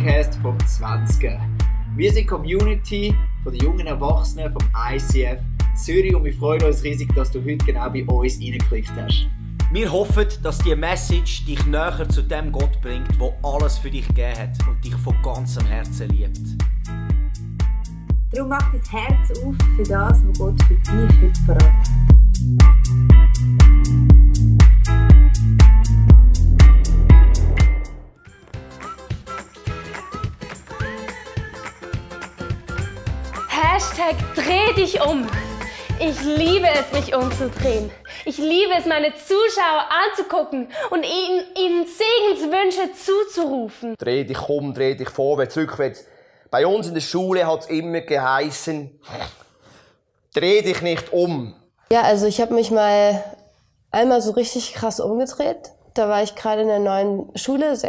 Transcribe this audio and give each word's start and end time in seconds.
Podcast 0.00 0.38
vom 0.40 0.58
20. 0.58 1.30
Wir 1.94 2.12
sind 2.12 2.26
Community 2.26 3.14
von 3.42 3.52
den 3.52 3.62
jungen 3.62 3.86
Erwachsenen 3.86 4.50
vom 4.50 4.66
ICF 4.74 5.42
Zürich 5.74 6.14
und 6.14 6.24
wir 6.24 6.32
freuen 6.32 6.62
uns 6.62 6.82
riesig, 6.82 7.14
dass 7.14 7.30
du 7.30 7.40
heute 7.40 7.58
genau 7.66 7.90
bei 7.90 8.02
uns 8.06 8.40
reingeklickt 8.40 8.92
hast. 8.96 9.26
Wir 9.72 9.92
hoffen, 9.92 10.26
dass 10.42 10.58
die 10.58 10.74
Message 10.74 11.44
dich 11.44 11.64
näher 11.66 12.08
zu 12.08 12.22
dem 12.22 12.50
Gott 12.50 12.80
bringt, 12.80 13.20
wo 13.20 13.34
alles 13.42 13.76
für 13.76 13.90
dich 13.90 14.08
gegeben 14.08 14.38
hat 14.38 14.66
und 14.66 14.82
dich 14.82 14.94
von 14.94 15.14
ganzem 15.22 15.66
Herzen 15.66 16.08
liebt. 16.08 16.40
Darum 18.32 18.48
mach 18.48 18.72
dein 18.72 18.82
Herz 18.90 19.30
auf 19.42 19.54
für 19.76 19.82
das, 19.82 20.22
was 20.24 20.38
Gott 20.38 20.62
für 20.62 20.74
dich 20.76 21.20
heute 21.20 21.40
verratet. 21.44 21.90
Hashtag 33.80 34.14
dreh 34.34 34.74
dich 34.74 35.00
um. 35.00 35.26
Ich 35.98 36.20
liebe 36.22 36.66
es, 36.68 36.92
mich 36.92 37.14
umzudrehen. 37.14 37.90
Ich 38.26 38.36
liebe 38.36 38.74
es, 38.78 38.84
meine 38.84 39.10
Zuschauer 39.14 39.88
anzugucken 40.04 40.68
und 40.90 41.02
ihnen, 41.02 41.44
ihnen 41.58 41.86
Segenswünsche 41.86 42.92
zuzurufen. 42.92 43.94
Dreh 43.96 44.24
dich 44.24 44.38
um, 44.50 44.74
dreh 44.74 44.96
dich 44.96 45.08
vorwärts, 45.08 45.56
rückwärts. 45.56 46.04
Bei 46.50 46.66
uns 46.66 46.88
in 46.88 46.94
der 46.94 47.00
Schule 47.00 47.46
hat 47.46 47.60
es 47.60 47.66
immer 47.70 48.02
geheißen, 48.02 49.00
dreh 50.34 50.60
dich 50.60 50.82
nicht 50.82 51.10
um. 51.14 51.54
Ja, 51.90 52.02
also 52.02 52.26
ich 52.26 52.38
habe 52.42 52.52
mich 52.52 52.70
mal 52.70 53.24
einmal 53.90 54.20
so 54.20 54.32
richtig 54.32 54.74
krass 54.74 55.00
umgedreht. 55.00 55.70
Da 55.94 56.06
war 56.06 56.22
ich 56.22 56.34
gerade 56.34 56.60
in 56.60 56.68
der 56.68 56.80
neuen 56.80 57.34
Schule. 57.34 57.80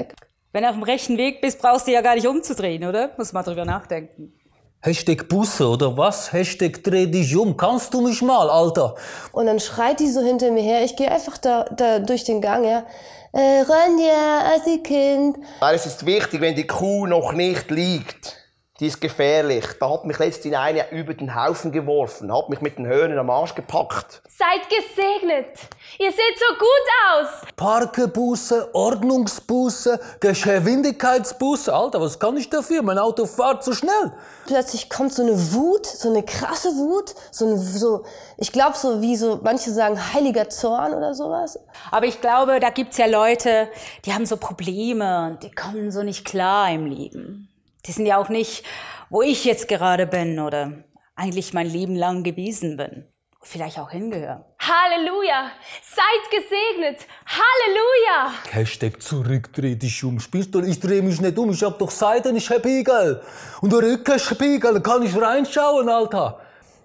Wenn 0.54 0.64
du 0.64 0.70
auf 0.70 0.76
dem 0.76 0.84
rechten 0.84 1.18
Weg 1.18 1.42
bist, 1.42 1.62
brauchst 1.62 1.86
du 1.86 1.92
ja 1.92 2.00
gar 2.00 2.16
nicht 2.16 2.28
umzudrehen, 2.28 2.86
oder? 2.86 3.12
Muss 3.18 3.34
mal 3.34 3.44
drüber 3.44 3.66
nachdenken. 3.66 4.41
Hashtag 4.84 5.28
Busse 5.30 5.68
oder 5.68 5.96
was? 5.96 6.34
Hashtag 6.34 6.84
dreh 6.84 7.06
dich 7.06 7.36
um. 7.36 7.56
Kannst 7.56 7.94
du 7.94 8.02
mich 8.02 8.24
mal, 8.24 8.50
Alter? 8.50 8.96
Und 9.32 9.46
dann 9.46 9.60
schreit 9.60 10.00
die 10.00 10.08
so 10.08 10.22
hinter 10.22 10.50
mir 10.50 10.64
her. 10.64 10.84
Ich 10.84 10.96
gehe 10.96 11.12
einfach 11.12 11.38
da, 11.38 11.66
da 11.66 12.00
durch 12.00 12.24
den 12.24 12.42
Gang, 12.42 12.64
ja. 12.64 12.84
Äh, 13.32 13.62
Ronja, 13.62 14.42
als 14.52 14.64
Kind. 14.84 15.38
Weil 15.60 15.76
es 15.76 15.86
ist 15.86 16.04
wichtig, 16.08 16.42
wenn 16.42 16.56
die 16.56 16.66
Kuh 16.66 17.06
noch 17.06 17.32
nicht 17.32 17.70
liegt. 17.70 18.41
Die 18.82 18.88
ist 18.88 19.00
gefährlich. 19.00 19.64
Da 19.80 19.92
hat 19.92 20.06
mich 20.06 20.18
letztens 20.18 20.56
eine 20.56 20.90
über 20.90 21.14
den 21.14 21.36
Haufen 21.36 21.72
geworfen, 21.72 22.36
hat 22.36 22.50
mich 22.50 22.62
mit 22.62 22.80
den 22.80 22.88
Hörnern 22.88 23.20
am 23.20 23.30
Arsch 23.30 23.54
gepackt. 23.54 24.24
Seid 24.28 24.62
gesegnet. 24.70 25.56
Ihr 26.00 26.10
seht 26.10 26.40
so 26.40 26.56
gut 26.58 26.88
aus. 27.14 27.28
Parkebusse, 27.56 28.74
Ordnungsbusse, 28.74 30.00
Geschwindigkeitsbusse. 30.20 31.72
Alter, 31.72 32.02
was 32.02 32.18
kann 32.18 32.36
ich 32.38 32.50
dafür? 32.50 32.82
Mein 32.82 32.98
Auto 32.98 33.28
fährt 33.28 33.64
so 33.64 33.74
schnell. 33.74 34.14
Plötzlich 34.48 34.90
kommt 34.90 35.14
so 35.14 35.22
eine 35.22 35.54
Wut, 35.54 35.86
so 35.86 36.10
eine 36.10 36.24
krasse 36.24 36.70
Wut, 36.70 37.14
so, 37.30 37.46
ein, 37.46 37.60
so 37.60 38.04
ich 38.38 38.52
glaube 38.52 38.76
so 38.76 39.00
wie 39.00 39.16
so, 39.16 39.40
manche 39.44 39.70
sagen 39.70 40.00
heiliger 40.12 40.50
Zorn 40.50 40.96
oder 40.96 41.14
sowas. 41.14 41.60
Aber 41.92 42.08
ich 42.08 42.20
glaube, 42.20 42.60
da 42.60 42.72
gibt's 42.72 42.98
ja 42.98 43.06
Leute, 43.06 43.68
die 44.06 44.14
haben 44.16 44.26
so 44.26 44.38
Probleme 44.38 45.28
und 45.28 45.44
die 45.44 45.52
kommen 45.52 45.92
so 45.92 46.02
nicht 46.02 46.26
klar 46.26 46.72
im 46.72 46.88
Leben. 46.88 47.51
Die 47.86 47.92
sind 47.92 48.06
ja 48.06 48.18
auch 48.18 48.30
nicht, 48.30 48.64
wo 49.10 49.22
ich 49.22 49.44
jetzt 49.46 49.68
gerade 49.68 50.06
bin 50.06 50.40
oder 50.40 50.72
eigentlich 51.16 51.54
mein 51.54 51.68
Leben 51.68 51.96
lang 51.96 52.24
gewesen 52.24 52.78
bin. 52.78 53.08
Vielleicht 53.44 53.80
auch 53.80 53.90
hingehöre. 53.90 54.46
Halleluja! 54.60 55.50
Seid 55.82 56.30
gesegnet! 56.30 57.08
Halleluja! 57.26 58.34
Hashtag 58.52 59.02
zurück, 59.02 59.52
dreh 59.52 59.74
dich 59.74 60.04
um. 60.04 60.20
Spielst 60.20 60.54
du? 60.54 60.62
Ich 60.62 60.80
dreh 60.80 61.02
mich 61.02 61.20
nicht 61.20 61.38
um. 61.40 61.50
Ich 61.50 61.64
hab 61.64 61.80
doch 61.80 61.90
Seiten, 61.90 62.36
ich 62.36 62.48
hab 62.52 62.60
Spiegel. 62.60 63.22
Und 63.62 63.74
der 63.74 63.80
Rücken 63.80 64.16
ist 64.16 64.26
Spiegel. 64.26 64.76
Da 64.76 64.80
kann 64.80 65.02
ich 65.02 65.20
reinschauen, 65.20 65.90
Alter. 65.90 66.40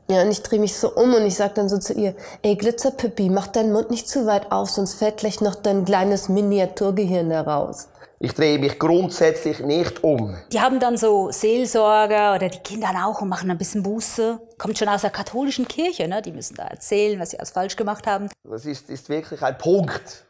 Ja, 0.09 0.23
und 0.23 0.31
ich 0.31 0.43
drehe 0.43 0.61
mich 0.61 0.75
so 0.75 0.95
um 0.95 1.13
und 1.15 1.27
ich 1.27 1.35
sag 1.35 1.57
dann 1.57 1.69
so 1.69 1.79
zu 1.79 1.93
ihr, 1.93 2.15
ey 2.43 2.55
Glitzerpippi, 2.55 3.29
mach 3.29 3.49
deinen 3.49 3.73
Mund 3.73 3.91
nicht 3.91 4.09
zu 4.09 4.25
weit 4.25 4.53
auf, 4.53 4.71
sonst 4.71 4.95
fällt 4.95 5.19
gleich 5.19 5.41
noch 5.41 5.57
dein 5.57 5.85
kleines 5.85 6.29
Miniaturgehirn 6.29 7.29
da 7.29 7.43
raus. 7.43 7.89
Ich 8.19 8.33
drehe 8.33 8.59
mich 8.59 8.79
grundsätzlich 8.79 9.61
nicht 9.61 10.03
um. 10.03 10.37
Die 10.51 10.61
haben 10.61 10.81
dann 10.81 10.97
so 10.97 11.31
Seelsorger 11.31 12.35
oder 12.35 12.49
die 12.49 12.61
Kinder 12.61 12.89
auch 13.05 13.21
und 13.21 13.29
machen 13.29 13.51
ein 13.51 13.59
bisschen 13.59 13.83
Buße. 13.83 14.41
Kommt 14.57 14.79
schon 14.79 14.89
aus 14.89 15.03
der 15.03 15.11
katholischen 15.11 15.69
Kirche, 15.69 16.09
ne? 16.09 16.23
Die 16.23 16.33
müssen 16.33 16.55
da 16.55 16.65
erzählen, 16.65 17.21
was 17.21 17.31
sie 17.31 17.39
alles 17.39 17.51
falsch 17.51 17.77
gemacht 17.77 18.07
haben. 18.07 18.31
Das 18.45 18.65
ist, 18.65 18.89
ist 18.89 19.11
wirklich 19.11 19.43
ein 19.43 19.59
Punkt. 19.59 20.25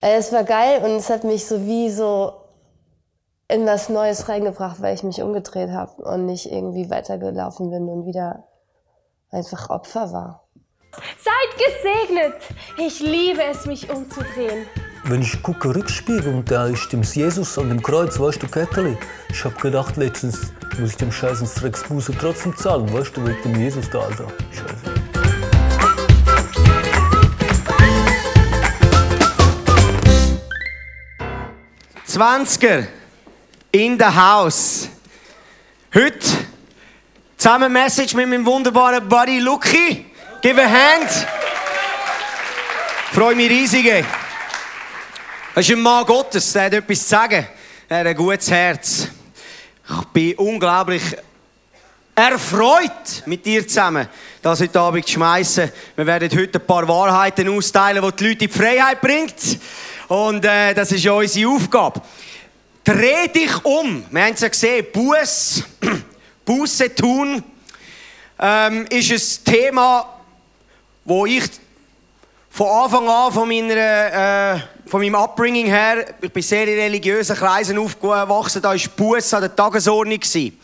Es 0.00 0.32
war 0.32 0.44
geil 0.44 0.84
und 0.84 0.96
es 0.96 1.08
hat 1.08 1.24
mich 1.24 1.46
so 1.46 1.64
wie 1.64 1.90
so 1.90 2.34
in 3.48 3.64
was 3.64 3.88
Neues 3.88 4.28
reingebracht, 4.28 4.82
weil 4.82 4.94
ich 4.94 5.02
mich 5.02 5.22
umgedreht 5.22 5.70
habe 5.70 6.02
und 6.02 6.26
nicht 6.26 6.52
irgendwie 6.52 6.90
weitergelaufen 6.90 7.70
bin 7.70 7.88
und 7.88 8.04
wieder 8.04 8.44
einfach 9.30 9.70
Opfer 9.70 10.12
war. 10.12 10.45
Seid 11.18 11.50
gesegnet. 11.56 12.34
Ich 12.78 13.00
liebe 13.00 13.42
es, 13.42 13.66
mich 13.66 13.90
umzudrehen. 13.90 14.66
Wenn 15.04 15.22
ich 15.22 15.40
gucke 15.42 15.74
Rückspiegel 15.74 16.34
und 16.34 16.50
da 16.50 16.66
ist 16.66 16.92
dem 16.92 17.02
Jesus 17.02 17.56
an 17.58 17.68
dem 17.68 17.82
Kreuz, 17.82 18.18
weißt 18.18 18.42
du, 18.42 18.48
Ketteli? 18.48 18.96
Ich 19.30 19.44
hab 19.44 19.60
gedacht 19.60 19.96
letztens, 19.96 20.52
muss 20.78 20.90
ich 20.90 20.96
dem 20.96 21.12
scheißen 21.12 21.48
Drecksbuße 21.60 22.12
trotzdem 22.18 22.56
zahlen, 22.56 22.92
weißt 22.92 23.16
du, 23.16 23.24
wegen 23.26 23.40
dem 23.42 23.60
Jesus 23.60 23.88
da, 23.88 24.00
Alter. 24.00 24.26
Scheiße. 24.50 24.96
Zwanziger 32.04 32.86
in 33.70 33.98
the 33.98 34.06
house. 34.06 34.88
Heute 35.94 36.18
zusammen 37.36 37.72
Message 37.72 38.14
mit 38.14 38.28
meinem 38.28 38.44
wunderbaren 38.46 39.08
Buddy 39.08 39.38
Lucky. 39.38 40.06
Give 40.46 40.62
a 40.62 40.70
hand. 40.70 41.26
Freue 43.12 43.34
mich 43.34 43.50
riesig. 43.50 44.04
Das 45.52 45.68
ist 45.68 45.74
ein 45.74 45.82
Mann 45.82 46.06
Gottes, 46.06 46.52
der 46.52 46.66
hat 46.66 46.74
etwas 46.74 47.02
zu 47.02 47.08
sagen. 47.08 47.48
Er 47.88 47.98
hat 47.98 48.06
ein 48.06 48.14
gutes 48.14 48.48
Herz. 48.48 49.08
Ich 49.88 50.04
bin 50.12 50.34
unglaublich 50.34 51.02
erfreut, 52.14 53.24
mit 53.26 53.44
dir 53.44 53.66
zusammen 53.66 54.06
das 54.40 54.60
heute 54.60 54.78
Abend 54.78 55.04
zu 55.04 55.14
schmeissen. 55.14 55.72
Wir 55.96 56.06
werden 56.06 56.30
heute 56.30 56.60
ein 56.60 56.64
paar 56.64 56.86
Wahrheiten 56.86 57.48
austeilen, 57.48 58.04
die 58.04 58.16
die 58.16 58.28
Leute 58.28 58.44
in 58.44 58.48
die 58.48 58.56
Freiheit 58.56 59.00
bringt. 59.00 59.58
Und 60.06 60.44
äh, 60.44 60.72
das 60.74 60.92
ist 60.92 61.02
ja 61.02 61.10
unsere 61.10 61.50
Aufgabe. 61.50 62.00
Dreh 62.84 63.26
dich 63.34 63.64
um. 63.64 64.04
Wir 64.08 64.22
haben 64.22 64.34
es 64.34 64.42
ja 64.42 64.48
gesehen, 64.48 64.86
Buß, 64.92 65.64
Buße 66.44 66.94
tun, 66.94 67.42
ähm, 68.38 68.86
ist 68.90 69.48
ein 69.48 69.52
Thema, 69.52 70.15
wo 71.06 71.24
ich 71.24 71.44
von 72.50 72.66
Anfang 72.66 73.08
an 73.08 73.32
von, 73.32 73.48
meiner, 73.48 74.54
äh, 74.56 74.60
von 74.86 75.00
meinem 75.00 75.14
Upbringing 75.14 75.66
her, 75.66 76.04
ich 76.20 76.32
bin 76.32 76.42
sehr 76.42 76.66
in 76.66 76.78
religiösen 76.78 77.36
Kreisen 77.36 77.78
aufgewachsen, 77.78 78.60
da 78.60 78.70
war 78.70 78.78
Buß 78.96 79.34
an 79.34 79.42
der 79.42 79.54
Tagesordnung. 79.54 80.18
Gewesen. 80.18 80.58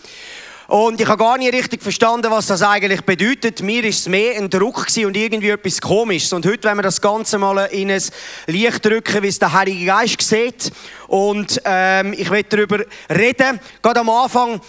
Und 0.69 1.01
ich 1.01 1.07
habe 1.07 1.23
gar 1.23 1.37
nicht 1.37 1.53
richtig 1.53 1.83
verstanden, 1.83 2.31
was 2.31 2.47
das 2.47 2.63
eigentlich 2.63 3.03
bedeutet. 3.03 3.61
Mir 3.61 3.85
ist 3.85 4.01
es 4.01 4.09
mehr 4.09 4.37
ein 4.39 4.49
Druck 4.49 4.87
und 5.05 5.17
irgendwie 5.17 5.51
etwas 5.51 5.81
Komisches. 5.81 6.33
Und 6.33 6.47
heute, 6.47 6.67
wenn 6.67 6.79
wir 6.79 6.83
das 6.83 7.01
Ganze 7.01 7.37
mal 7.37 7.67
in 7.67 7.91
ein 7.91 8.03
Licht 8.47 8.85
drücken, 8.85 9.23
wie 9.23 9.29
es 9.29 9.39
der 9.39 9.53
Heilige 9.53 9.85
Geist 9.85 10.23
sieht. 10.23 10.73
Und 11.09 11.61
ähm, 11.67 12.15
ich 12.17 12.31
will 12.31 12.43
darüber 12.45 12.85
reden. 13.11 13.61
Gerade 13.83 14.01
am 14.01 14.09
Anfang, 14.09 14.63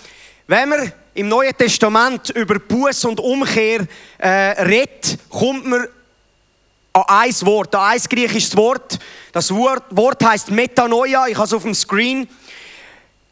wenn 0.48 0.70
wir 0.70 0.92
im 1.16 1.28
Neuen 1.28 1.56
Testament 1.56 2.30
über 2.32 2.60
Buß 2.60 3.06
und 3.06 3.20
Umkehr 3.20 3.88
äh, 4.18 4.28
redet, 4.28 5.18
kommt 5.30 5.66
man 5.66 5.88
an 6.94 7.04
ein 7.08 7.42
Wort, 7.42 7.76
an 7.76 7.92
ein 7.92 8.00
griechisches 8.00 8.56
Wort. 8.56 9.00
Das 9.32 9.54
Wort, 9.54 9.84
Wort 9.92 10.24
heißt 10.24 10.52
Metanoia. 10.52 11.28
Ich 11.28 11.36
habe 11.36 11.46
es 11.46 11.54
auf 11.54 11.64
dem 11.64 11.76
Screen. 11.76 12.28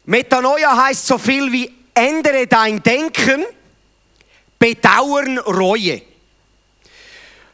Metanoia 0.04 0.76
heißt 0.84 1.06
so 1.06 1.18
viel 1.18 1.50
wie 1.52 1.72
ändere 1.94 2.46
dein 2.46 2.82
Denken, 2.82 3.44
bedauern 4.58 5.38
Reue. 5.38 6.02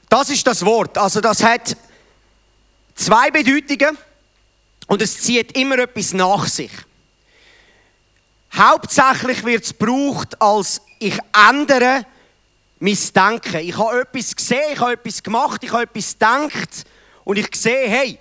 Das 0.09 0.31
ist 0.31 0.47
das 0.47 0.65
Wort. 0.65 0.97
Also 0.97 1.21
das 1.21 1.43
hat 1.43 1.77
zwei 2.95 3.31
Bedeutungen 3.31 3.99
und 4.87 5.03
es 5.03 5.21
zieht 5.21 5.57
immer 5.57 5.79
etwas 5.79 6.13
nach 6.15 6.47
sich. 6.47 6.71
Hauptsächlich 8.55 9.45
wird 9.45 9.65
es 9.65 9.77
gebraucht 9.77 10.41
als 10.41 10.81
ich 10.99 11.19
ändere 11.49 12.05
mein 12.81 12.99
Denken. 13.15 13.61
Ich 13.61 13.77
habe 13.77 14.01
etwas 14.01 14.35
gesehen, 14.35 14.73
ich 14.73 14.81
habe 14.81 14.93
etwas 14.93 15.23
gemacht, 15.23 15.63
ich 15.63 15.73
habe 15.73 15.83
etwas 15.85 16.13
gedacht 16.13 16.85
und 17.25 17.39
ich 17.39 17.49
sehe, 17.55 17.89
hey, 17.89 18.19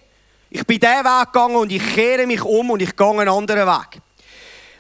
ich 0.50 0.65
bin 0.65 0.79
diesen 0.79 1.03
Weg 1.03 1.33
gegangen 1.33 1.56
und 1.56 1.71
ich 1.71 1.94
kehre 1.94 2.25
mich 2.25 2.41
um 2.44 2.71
und 2.71 2.81
ich 2.81 2.95
gehe 2.95 3.07
einen 3.07 3.29
anderen 3.29 3.68
Weg. 3.68 4.01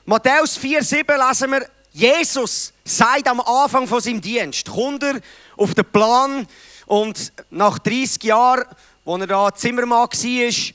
Matthäus 0.05 0.57
4,7 0.57 1.27
lesen 1.27 1.51
wir, 1.51 1.67
Jesus 1.91 2.73
sagt 2.83 3.27
am 3.27 3.41
Anfang 3.41 3.87
von 3.87 3.99
seinem 3.99 4.21
Dienst, 4.21 4.69
kommt 4.69 5.03
er 5.03 5.19
auf 5.57 5.73
den 5.73 5.85
Plan 5.85 6.47
und 6.85 7.33
nach 7.49 7.79
30 7.79 8.23
Jahren, 8.23 8.65
wo 9.03 9.17
er 9.17 9.27
da 9.27 9.53
Zimmermann 9.53 10.07
war, 10.07 10.73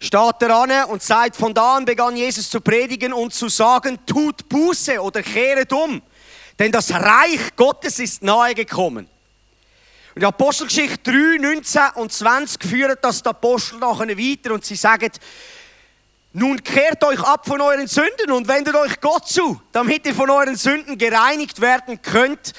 steht 0.00 0.40
er 0.40 0.56
an 0.56 0.84
und 0.90 1.02
sagt, 1.02 1.36
von 1.36 1.52
da 1.52 1.76
an 1.76 1.84
begann 1.84 2.16
Jesus 2.16 2.48
zu 2.48 2.60
predigen 2.60 3.12
und 3.12 3.34
zu 3.34 3.48
sagen, 3.48 3.98
tut 4.06 4.48
Buße 4.48 5.00
oder 5.00 5.22
kehret 5.22 5.72
um, 5.72 6.00
denn 6.58 6.72
das 6.72 6.90
Reich 6.90 7.54
Gottes 7.54 7.98
ist 7.98 8.22
nahe 8.22 8.54
gekommen. 8.54 9.08
Und 10.14 10.22
die 10.22 10.26
Apostelgeschichte 10.26 11.12
3, 11.12 11.38
19 11.40 11.82
und 11.96 12.12
20 12.12 12.64
führen 12.64 12.96
das 13.00 13.22
die 13.22 13.28
Apostel 13.28 13.78
nachher 13.78 14.18
weiter 14.18 14.54
und 14.54 14.64
sie 14.64 14.74
sagen, 14.74 15.10
nun 16.32 16.62
kehrt 16.62 17.04
euch 17.04 17.20
ab 17.20 17.46
von 17.46 17.60
euren 17.60 17.86
Sünden 17.86 18.30
und 18.30 18.48
wendet 18.48 18.74
euch 18.76 19.00
Gott 19.00 19.28
zu, 19.28 19.60
damit 19.72 20.06
ihr 20.06 20.14
von 20.14 20.30
euren 20.30 20.56
Sünden 20.56 20.96
gereinigt 20.96 21.60
werden 21.60 22.00
könnt 22.00 22.54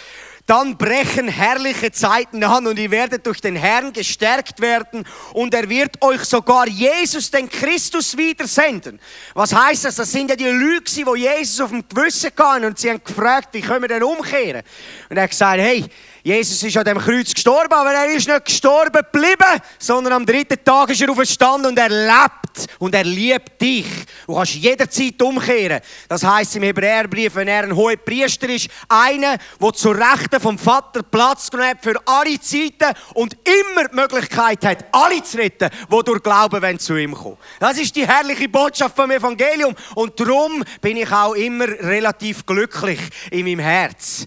dann 0.52 0.76
brechen 0.76 1.30
herrliche 1.30 1.94
Zeiten 1.94 2.44
an 2.44 2.68
und 2.68 2.78
ihr 2.78 2.92
werdet 2.92 3.26
durch 3.26 3.40
den 3.40 3.56
Herrn 3.56 3.94
gestärkt 3.94 4.60
werden 4.60 5.08
und 5.32 5.54
er 5.54 5.70
wird 5.70 6.02
euch 6.02 6.26
sogar 6.26 6.68
Jesus, 6.68 7.32
den 7.32 7.48
Christus, 7.48 8.18
wieder 8.18 8.46
senden. 8.46 9.00
Was 9.34 9.56
heißt 9.56 9.86
das? 9.86 9.96
Das 9.96 10.12
sind 10.12 10.30
ja 10.30 10.36
die 10.36 10.44
Lüge, 10.44 10.84
die 10.84 11.20
Jesus 11.22 11.62
auf 11.62 11.70
dem 11.70 11.88
Gewissen 11.88 12.32
hatten 12.38 12.66
und 12.66 12.78
sie 12.78 12.90
haben 12.90 13.02
gefragt, 13.02 13.48
wie 13.54 13.62
können 13.62 13.84
wir 13.84 13.88
denn 13.88 14.04
umkehren? 14.04 14.64
Und 15.10 15.16
er 15.16 15.24
hat 15.24 15.30
gesagt, 15.30 15.62
hey, 15.62 15.86
Jesus 16.24 16.62
ist 16.62 16.78
an 16.78 16.84
dem 16.84 17.00
Kreuz 17.00 17.34
gestorben, 17.34 17.74
aber 17.74 17.94
er 17.94 18.14
ist 18.14 18.28
nicht 18.28 18.46
gestorben 18.46 19.02
geblieben, 19.12 19.62
sondern 19.80 20.14
am 20.14 20.26
dritten 20.26 20.64
Tag 20.64 20.90
ist 20.90 21.02
er 21.02 21.10
auferstanden 21.10 21.72
und 21.72 21.80
er 21.80 21.90
lebt 21.90 22.70
und 22.78 22.94
er 22.94 23.04
liebt 23.04 23.60
dich. 23.60 23.88
Du 24.28 24.36
kannst 24.36 24.54
jederzeit 24.56 25.20
umkehren. 25.22 25.82
Das 26.08 26.24
heißt 26.24 26.58
im 26.58 26.64
Hebräerbrief, 26.64 27.36
wenn 27.36 27.48
er 27.48 27.64
ein 27.64 27.76
hoher 27.76 27.96
Priester 27.96 28.50
ist, 28.50 28.68
einer, 28.88 29.38
der 29.60 29.74
zur 29.74 29.96
Rechten 29.96 30.41
vom 30.42 30.58
Vater 30.58 31.04
Platz 31.04 31.50
genommen 31.50 31.78
für 31.82 31.96
alle 32.06 32.40
Zeiten 32.40 32.96
und 33.14 33.38
immer 33.44 33.88
die 33.88 33.96
Möglichkeit 33.96 34.66
hat, 34.66 34.86
alle 34.92 35.24
zu 35.24 35.38
retten, 35.38 35.70
die 35.92 36.04
durch 36.04 36.24
Glauben 36.24 36.80
zu 36.80 36.96
ihm 36.96 37.14
kommen. 37.14 37.38
Das 37.60 37.78
ist 37.78 37.96
die 37.96 38.08
herrliche 38.08 38.50
Botschaft 38.50 38.96
vom 38.96 39.12
Evangelium 39.12 39.76
und 39.96 40.20
darum 40.20 40.64
bin 40.82 40.98
ich 40.98 41.12
auch 41.12 41.34
immer 41.34 41.68
relativ 41.68 42.46
glücklich 42.46 43.00
in 43.30 43.46
meinem 43.46 43.60
Herz 43.60 44.26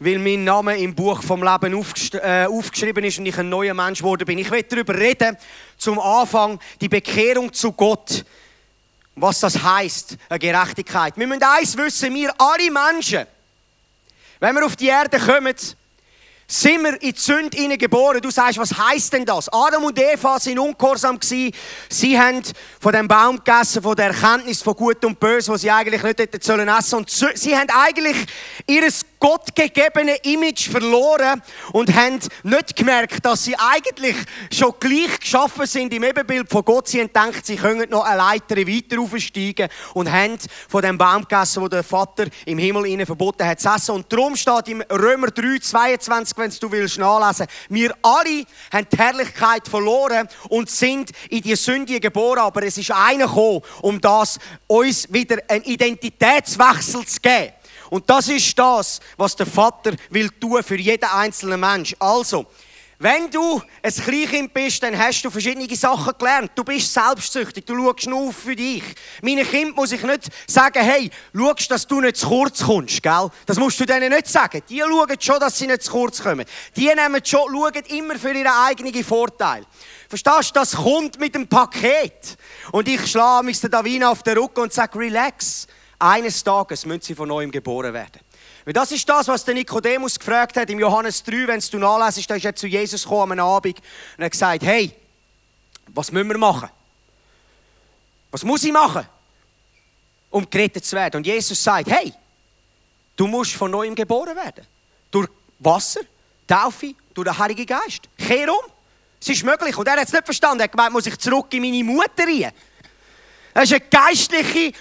weil 0.00 0.18
mein 0.18 0.44
Name 0.44 0.76
im 0.76 0.94
Buch 0.94 1.22
vom 1.22 1.42
Leben 1.42 1.72
äh, 1.72 2.46
aufgeschrieben 2.46 3.04
ist 3.04 3.18
und 3.18 3.26
ich 3.26 3.38
ein 3.38 3.48
neuer 3.48 3.72
Mensch 3.72 4.00
geworden 4.00 4.26
bin. 4.26 4.38
Ich 4.38 4.50
will 4.50 4.62
darüber 4.62 4.94
reden, 4.94 5.36
zum 5.78 5.98
Anfang, 5.98 6.58
die 6.80 6.88
Bekehrung 6.88 7.52
zu 7.52 7.72
Gott. 7.72 8.24
Was 9.14 9.40
das 9.40 9.62
heißt, 9.62 10.16
eine 10.28 10.38
Gerechtigkeit. 10.38 11.16
Wir 11.16 11.26
müssen 11.26 11.42
eins 11.42 11.76
wissen, 11.76 12.12
wir 12.14 12.34
alle 12.36 12.70
Menschen, 12.70 13.26
wenn 14.40 14.54
wir 14.54 14.64
auf 14.64 14.76
die 14.76 14.88
Erde 14.88 15.18
kommen, 15.18 15.54
sind 16.46 16.82
wir 16.82 17.00
in 17.02 17.12
die 17.12 17.20
Sünde 17.20 17.78
geboren. 17.78 18.20
Du 18.20 18.30
sagst, 18.30 18.58
was 18.58 18.76
heißt 18.76 19.12
denn 19.12 19.24
das? 19.24 19.48
Adam 19.52 19.84
und 19.84 19.98
Eva 19.98 20.38
sind 20.38 20.58
ungehorsam 20.58 21.18
gewesen. 21.18 21.52
Sie 21.88 22.18
haben 22.18 22.42
von 22.80 22.92
dem 22.92 23.08
Baum 23.08 23.42
gegessen, 23.42 23.82
von 23.82 23.96
der 23.96 24.06
Erkenntnis 24.06 24.62
von 24.62 24.74
Gut 24.74 25.04
und 25.04 25.18
Böse, 25.18 25.52
was 25.52 25.62
sie 25.62 25.70
eigentlich 25.70 26.02
nicht 26.02 26.18
hätten 26.18 26.40
sollen 26.40 26.68
essen. 26.68 26.96
Und 26.96 27.10
sie 27.10 27.56
haben 27.56 27.68
eigentlich 27.70 28.16
ihres 28.66 29.04
gottgegebene 29.24 30.16
Image 30.16 30.68
verloren 30.68 31.40
und 31.72 31.94
haben 31.94 32.20
nicht 32.42 32.76
gemerkt, 32.76 33.24
dass 33.24 33.44
sie 33.44 33.56
eigentlich 33.56 34.16
schon 34.52 34.74
gleich 34.78 35.18
geschaffen 35.18 35.64
sind 35.64 35.94
im 35.94 36.04
Ebenbild 36.04 36.50
von 36.50 36.62
Gott. 36.62 36.88
Sie 36.88 37.00
haben 37.00 37.06
gedacht, 37.06 37.46
sie 37.46 37.56
können 37.56 37.88
noch 37.88 38.04
eine 38.04 38.18
Leiter 38.18 38.56
weiter 38.56 39.00
aufsteigen 39.00 39.70
und 39.94 40.12
haben 40.12 40.36
von 40.68 40.82
dem 40.82 40.98
Baum 40.98 41.22
gegessen, 41.22 41.62
wo 41.62 41.68
der 41.68 41.82
Vater 41.82 42.26
im 42.44 42.58
Himmel 42.58 42.84
ihnen 42.84 43.06
verboten 43.06 43.46
hat 43.46 43.60
zu 43.60 43.70
essen. 43.70 43.94
Und 43.94 44.12
darum 44.12 44.36
steht 44.36 44.68
im 44.68 44.82
Römer 44.92 45.28
3, 45.28 45.58
22, 45.58 46.33
wenn 46.36 46.50
du 46.50 46.70
willst 46.70 46.98
nachlesen, 46.98 47.46
wir 47.68 47.94
alle 48.02 48.44
haben 48.72 48.86
die 48.92 48.96
Herrlichkeit 48.96 49.68
verloren 49.68 50.28
und 50.48 50.70
sind 50.70 51.10
in 51.30 51.42
die 51.42 51.56
Sünde 51.56 52.00
geboren, 52.00 52.40
aber 52.40 52.62
es 52.64 52.78
ist 52.78 52.90
einer 52.90 53.26
gekommen, 53.26 53.62
um 53.82 54.00
das 54.00 54.38
uns 54.66 55.12
wieder 55.12 55.38
einen 55.48 55.64
Identitätswechsel 55.64 57.06
zu 57.06 57.20
geben. 57.20 57.52
Und 57.90 58.08
das 58.08 58.28
ist 58.28 58.58
das, 58.58 59.00
was 59.16 59.36
der 59.36 59.46
Vater 59.46 59.92
will 60.10 60.30
tun 60.30 60.62
für 60.62 60.76
jeden 60.76 61.04
einzelnen 61.04 61.60
Mensch. 61.60 61.94
Also, 61.98 62.46
wenn 63.04 63.30
du 63.30 63.60
ein 63.82 63.92
Kleinkind 63.92 64.54
bist, 64.54 64.82
dann 64.82 64.98
hast 64.98 65.22
du 65.22 65.30
verschiedene 65.30 65.68
Sachen 65.76 66.14
gelernt. 66.18 66.52
Du 66.54 66.64
bist 66.64 66.90
selbstsüchtig, 66.90 67.66
du 67.66 67.76
schaust 67.76 68.06
nur 68.06 68.32
für 68.32 68.56
dich. 68.56 68.82
Meinen 69.20 69.46
Kind 69.46 69.76
muss 69.76 69.92
ich 69.92 70.02
nicht 70.02 70.30
sagen, 70.46 70.82
hey, 70.82 71.10
schaust, 71.36 71.70
dass 71.70 71.86
du 71.86 72.00
nicht 72.00 72.16
zu 72.16 72.26
kurz 72.26 72.64
kommst, 72.64 73.02
gell? 73.02 73.28
Das 73.44 73.58
musst 73.58 73.78
du 73.78 73.84
denen 73.84 74.10
nicht 74.10 74.26
sagen. 74.26 74.62
Die 74.70 74.80
schauen 74.80 75.20
schon, 75.20 75.38
dass 75.38 75.58
sie 75.58 75.66
nicht 75.66 75.82
zu 75.82 75.92
kurz 75.92 76.22
kommen. 76.22 76.46
Die 76.76 76.86
nehmen 76.86 77.20
schon, 77.22 77.52
schauen 77.52 77.84
immer 77.90 78.18
für 78.18 78.32
ihren 78.32 78.46
eigenen 78.46 79.04
Vorteil. 79.04 79.66
Verstehst 80.08 80.56
du, 80.56 80.60
das 80.60 80.74
kommt 80.74 81.20
mit 81.20 81.34
dem 81.34 81.46
Paket. 81.46 82.38
Und 82.72 82.88
ich 82.88 83.06
schlage 83.06 83.44
mich 83.44 83.60
Davina 83.60 84.12
auf 84.12 84.22
den 84.22 84.38
Rücken 84.38 84.60
und 84.60 84.72
sage, 84.72 84.98
relax. 84.98 85.66
Eines 85.98 86.42
Tages 86.42 86.86
müssen 86.86 87.02
sie 87.02 87.14
von 87.14 87.28
neuem 87.28 87.50
geboren 87.50 87.92
werden. 87.92 88.23
Weil 88.64 88.72
das 88.72 88.92
ist 88.92 89.06
das, 89.08 89.28
was 89.28 89.44
der 89.44 89.54
Nikodemus 89.54 90.18
gefragt 90.18 90.56
hat 90.56 90.70
im 90.70 90.78
Johannes 90.78 91.22
3, 91.22 91.46
wenn 91.48 91.60
du 91.60 91.78
nachlesest, 91.78 92.30
da 92.30 92.34
ist 92.34 92.44
er 92.44 92.56
zu 92.56 92.66
Jesus 92.66 93.02
gekommen 93.02 93.38
am 93.38 93.46
Abend 93.46 93.78
und 94.16 94.24
hat 94.24 94.32
gesagt, 94.32 94.62
hey, 94.62 94.92
was 95.88 96.10
müssen 96.10 96.28
wir 96.28 96.38
machen? 96.38 96.70
Was 98.30 98.42
muss 98.42 98.64
ich 98.64 98.72
machen, 98.72 99.06
um 100.30 100.48
gerettet 100.48 100.84
zu 100.84 100.96
werden? 100.96 101.18
Und 101.18 101.26
Jesus 101.26 101.62
sagt, 101.62 101.90
hey, 101.90 102.12
du 103.16 103.26
musst 103.26 103.52
von 103.52 103.70
neuem 103.70 103.94
geboren 103.94 104.34
werden. 104.34 104.66
Durch 105.10 105.28
Wasser, 105.58 106.00
Taufe, 106.46 106.94
durch 107.12 107.28
den 107.28 107.38
Heiligen 107.38 107.66
Geist. 107.66 108.08
Kehr 108.18 108.50
um. 108.50 108.70
Es 109.20 109.28
ist 109.28 109.44
möglich. 109.44 109.76
Und 109.76 109.86
er 109.86 109.96
hat 109.96 110.06
es 110.06 110.12
nicht 110.12 110.24
verstanden. 110.24 110.60
Er 110.60 110.64
hat 110.64 110.72
gemeint, 110.72 110.92
muss 110.92 111.06
ich 111.06 111.16
zurück 111.18 111.46
in 111.52 111.62
meine 111.62 111.84
Mutter 111.84 112.26
rein. 112.26 112.52
Das 113.52 113.64
ist 113.64 113.72
eine 113.72 113.84
geistliche 113.88 114.72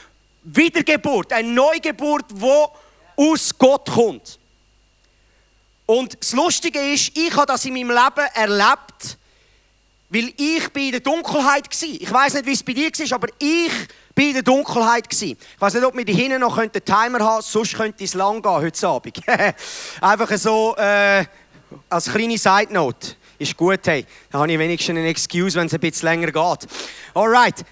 Wiedergeburt, 0.44 1.32
eine 1.32 1.48
Neugeburt, 1.48 2.26
wo 2.30 2.72
aus 3.16 3.58
Gott 3.58 3.90
kommt. 3.90 4.40
Und 5.86 6.18
das 6.20 6.34
Lustige 6.34 6.80
ist, 6.80 7.16
ich 7.18 7.36
habe 7.36 7.46
das 7.46 7.66
in 7.66 7.74
meinem 7.74 7.90
Leben 7.90 8.28
erlebt, 8.34 9.18
weil 10.10 10.34
ich 10.38 10.70
bei 10.72 10.92
der 10.92 11.00
Dunkelheit 11.00 11.66
war. 11.70 11.90
Ich 11.90 12.12
weiß 12.12 12.34
nicht, 12.36 12.46
wie 12.46 12.54
es 12.54 12.64
bei 12.64 12.74
dir 12.74 12.90
war, 12.90 13.16
aber 13.16 13.28
ich 13.40 13.72
in 14.16 14.34
der 14.34 14.44
Dunkelheit 14.44 15.06
war. 15.06 15.28
Ich 15.28 15.38
weiß 15.60 15.74
nicht, 15.74 15.84
ob 15.84 15.98
wir 15.98 16.06
die 16.06 16.14
hinten 16.14 16.40
noch 16.40 16.58
einen 16.58 16.72
Timer 16.72 17.20
haben 17.20 17.42
sonst 17.42 17.76
könnte 17.76 18.04
es 18.04 18.14
lang 18.14 18.42
gehen 18.42 18.52
heute 18.52 18.88
Abend. 18.88 19.20
Einfach 20.02 20.38
so 20.38 20.76
äh, 20.78 21.26
als 21.90 22.12
kleine 22.12 22.38
Side 22.38 22.72
Note. 22.72 23.16
Ist 23.40 23.58
gut, 23.58 23.80
hey. 23.86 24.06
Da 24.32 24.40
habe 24.40 24.52
ich 24.52 24.60
wenigstens 24.60 24.92
eine 24.92 25.08
Excuse, 25.08 25.58
wenn 25.58 25.68
es 25.68 25.74
ein 25.74 25.80
bisschen 25.80 26.08
länger 26.08 26.32
geht. 26.32 26.70
Alright. 27.14 27.66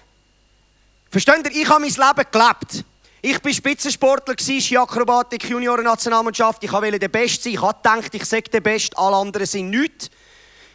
Versteht 1.10 1.46
ihr, 1.46 1.62
ich 1.62 1.68
habe 1.68 1.80
mein 1.80 1.90
Leben 1.90 2.30
gelebt. 2.30 2.84
Ich 3.24 3.44
war 3.44 3.52
Spitzensportler, 3.52 4.34
Ski-Akrobatik, 4.36 5.48
Junioren-Nationalmannschaft. 5.48 6.64
Ich 6.64 6.72
wollte 6.72 6.98
der 6.98 7.06
Beste 7.06 7.44
sein. 7.44 7.52
Ich 7.52 7.62
habe 7.62 7.76
gedacht, 7.76 8.12
ich 8.12 8.24
sage 8.24 8.50
der 8.50 8.60
Beste, 8.60 8.98
alle 8.98 9.14
anderen 9.14 9.46
sind 9.46 9.70
nichts. 9.70 10.10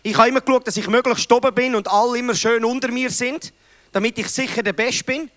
Ich 0.01 0.17
habe 0.17 0.29
immer 0.29 0.39
geschaut, 0.39 0.65
dass 0.65 0.77
ich 0.77 0.87
möglichst 0.87 1.29
oben 1.29 1.53
bin 1.53 1.75
und 1.75 1.89
alle 1.89 2.17
immer 2.17 2.33
schön 2.33 2.63
unter 2.63 2.87
mir 2.87 3.09
sind, 3.09 3.51
damit 3.91 4.17
ich 4.17 4.29
sicher 4.29 4.63
der 4.63 4.71
Beste 4.71 5.03
bin. 5.03 5.29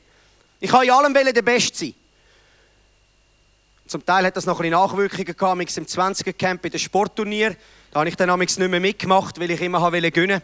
Ich 0.60 0.72
wollte 0.72 0.86
in 0.86 0.92
allem 0.92 1.12
der 1.12 1.42
Beste 1.42 1.78
sein. 1.78 1.94
Zum 3.88 4.06
Teil 4.06 4.26
hat 4.26 4.36
das 4.36 4.46
noch 4.46 4.60
ein 4.60 4.70
Nachwirkungen 4.70 5.36
gehabt, 5.36 5.60
im 5.60 5.86
20er 5.86 6.32
Camp 6.32 6.62
bei 6.62 6.68
dem 6.68 6.78
Sportturnier. 6.78 7.56
Da 7.90 7.98
habe 7.98 8.08
ich 8.08 8.14
dann 8.14 8.38
nicht 8.38 8.56
mehr 8.56 8.78
mitgemacht, 8.78 9.40
weil 9.40 9.50
ich 9.50 9.60
immer 9.60 9.90
gewinnen 9.90 10.14
wollte. 10.14 10.42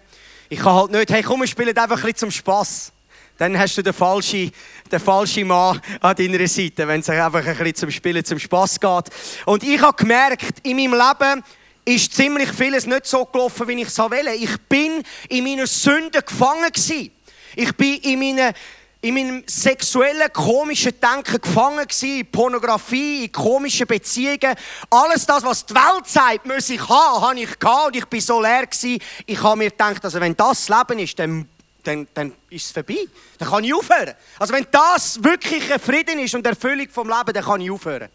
Ich 0.49 0.59
kann 0.59 0.75
halt 0.75 0.91
nicht, 0.91 1.11
hey 1.13 1.23
komm, 1.23 1.43
wir 1.43 1.47
spielen 1.47 1.79
einfach 1.79 1.99
ein 1.99 2.03
bisschen 2.03 2.17
zum 2.17 2.31
Spass 2.33 2.91
dann 3.39 3.59
hast 3.59 3.77
du 3.77 3.83
den 3.83 3.93
falschen, 3.93 4.51
den 4.91 5.01
falschen 5.01 5.47
Mann 5.47 5.81
an 6.01 6.17
deiner 6.17 6.47
Seite, 6.47 6.89
wenn 6.89 7.01
es 7.01 7.11
einfach 7.11 7.47
ein 7.47 7.57
bisschen 7.57 7.75
zum 7.75 7.91
Spielen, 7.91 8.25
zum 8.25 8.39
Spass 8.39 8.81
geht. 8.81 9.11
Und 9.45 9.63
ich 9.63 9.81
habe 9.81 9.97
gemerkt, 9.97 10.61
in 10.63 10.77
meinem 10.77 10.93
Leben 10.93 11.45
ist 11.85 12.15
ziemlich 12.15 12.51
vieles 12.51 12.87
nicht 12.87 13.07
so 13.07 13.25
gelaufen, 13.25 13.69
wie 13.69 13.81
ich 13.81 13.89
es 13.89 13.99
wollte. 13.99 14.31
Ich 14.33 14.57
bin 14.69 15.03
in 15.29 15.45
meiner 15.45 15.67
Sünde 15.67 16.23
gefangen 16.23 16.73
gewesen. 16.73 17.11
Ich 17.55 17.75
bin 17.77 17.97
in 18.01 18.19
meinen 18.19 18.55
in 19.03 19.15
meinem 19.15 19.45
sexuellen, 19.47 20.33
komischen 20.33 20.93
Denken 21.01 21.41
gefangen 21.41 21.87
gewesen, 21.87 22.19
in 22.19 22.27
Pornografie, 22.27 23.27
in 23.27 23.33
komischen 23.33 23.87
Beziehungen. 23.87 24.57
Alles 24.91 25.25
das, 25.25 25.45
was 25.45 25.65
die 25.65 25.75
Welt 25.75 26.07
sagt, 26.07 26.45
muss 26.45 26.69
ich 26.71 26.81
haben, 26.89 27.23
habe 27.23 27.39
ich 27.39 27.57
gehabt 27.57 27.87
und 27.87 27.97
ich 27.97 28.07
bin 28.07 28.21
so 28.21 28.41
leer 28.41 28.67
gewesen. 28.67 28.99
Ich 29.27 29.41
habe 29.41 29.59
mir 29.59 29.71
gedacht, 29.71 30.05
also 30.05 30.19
wenn 30.19 30.37
das 30.37 30.69
Leben 30.69 30.99
ist, 30.99 31.17
dann 31.21 31.49
dann, 31.87 32.07
dann 32.15 32.33
ist 32.51 32.67
es 32.67 32.73
vorbei. 32.73 33.07
Dann 33.39 33.49
kann 33.49 33.65
ich 33.65 33.75
aufhören. 33.75 34.15
Also 34.39 34.53
wenn 34.53 34.67
das 34.71 35.23
wirklich 35.23 35.73
ein 35.73 35.81
Frieden 35.81 36.19
ist 36.19 36.35
und 36.35 36.47
Erfüllung 36.47 36.89
vom 36.89 37.09
Leben, 37.09 37.33
dann 37.33 37.45
kann 37.45 37.61
ich 37.61 37.71
aufhören. 37.71 38.09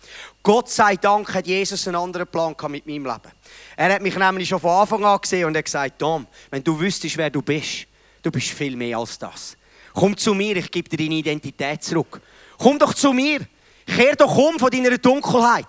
Gott 0.43 0.69
sei 0.69 0.95
Dank 0.95 1.33
hat 1.33 1.47
Jesus 1.47 1.87
einen 1.87 1.97
anderen 1.97 2.27
Plan 2.27 2.55
mit 2.69 2.85
meinem 2.85 3.05
Leben. 3.05 3.31
Er 3.75 3.93
hat 3.93 4.01
mich 4.01 4.15
nämlich 4.15 4.49
schon 4.49 4.59
von 4.59 4.71
Anfang 4.71 5.03
an 5.05 5.19
gesehen 5.19 5.45
und 5.45 5.57
hat 5.57 5.65
gesagt, 5.65 5.99
Tom, 5.99 6.27
wenn 6.49 6.63
du 6.63 6.79
wüsstest, 6.79 7.17
wer 7.17 7.29
du 7.29 7.41
bist, 7.41 7.87
du 8.21 8.31
bist 8.31 8.49
viel 8.49 8.75
mehr 8.75 8.97
als 8.97 9.17
das. 9.17 9.57
Komm 9.93 10.15
zu 10.15 10.33
mir, 10.33 10.55
ich 10.57 10.71
gebe 10.71 10.89
dir 10.89 10.97
deine 10.97 11.15
Identität 11.15 11.83
zurück. 11.83 12.21
Komm 12.57 12.79
doch 12.79 12.93
zu 12.93 13.13
mir. 13.13 13.41
Kehr 13.85 14.15
doch 14.15 14.35
um 14.37 14.57
von 14.57 14.69
deiner 14.69 14.97
Dunkelheit. 14.97 15.67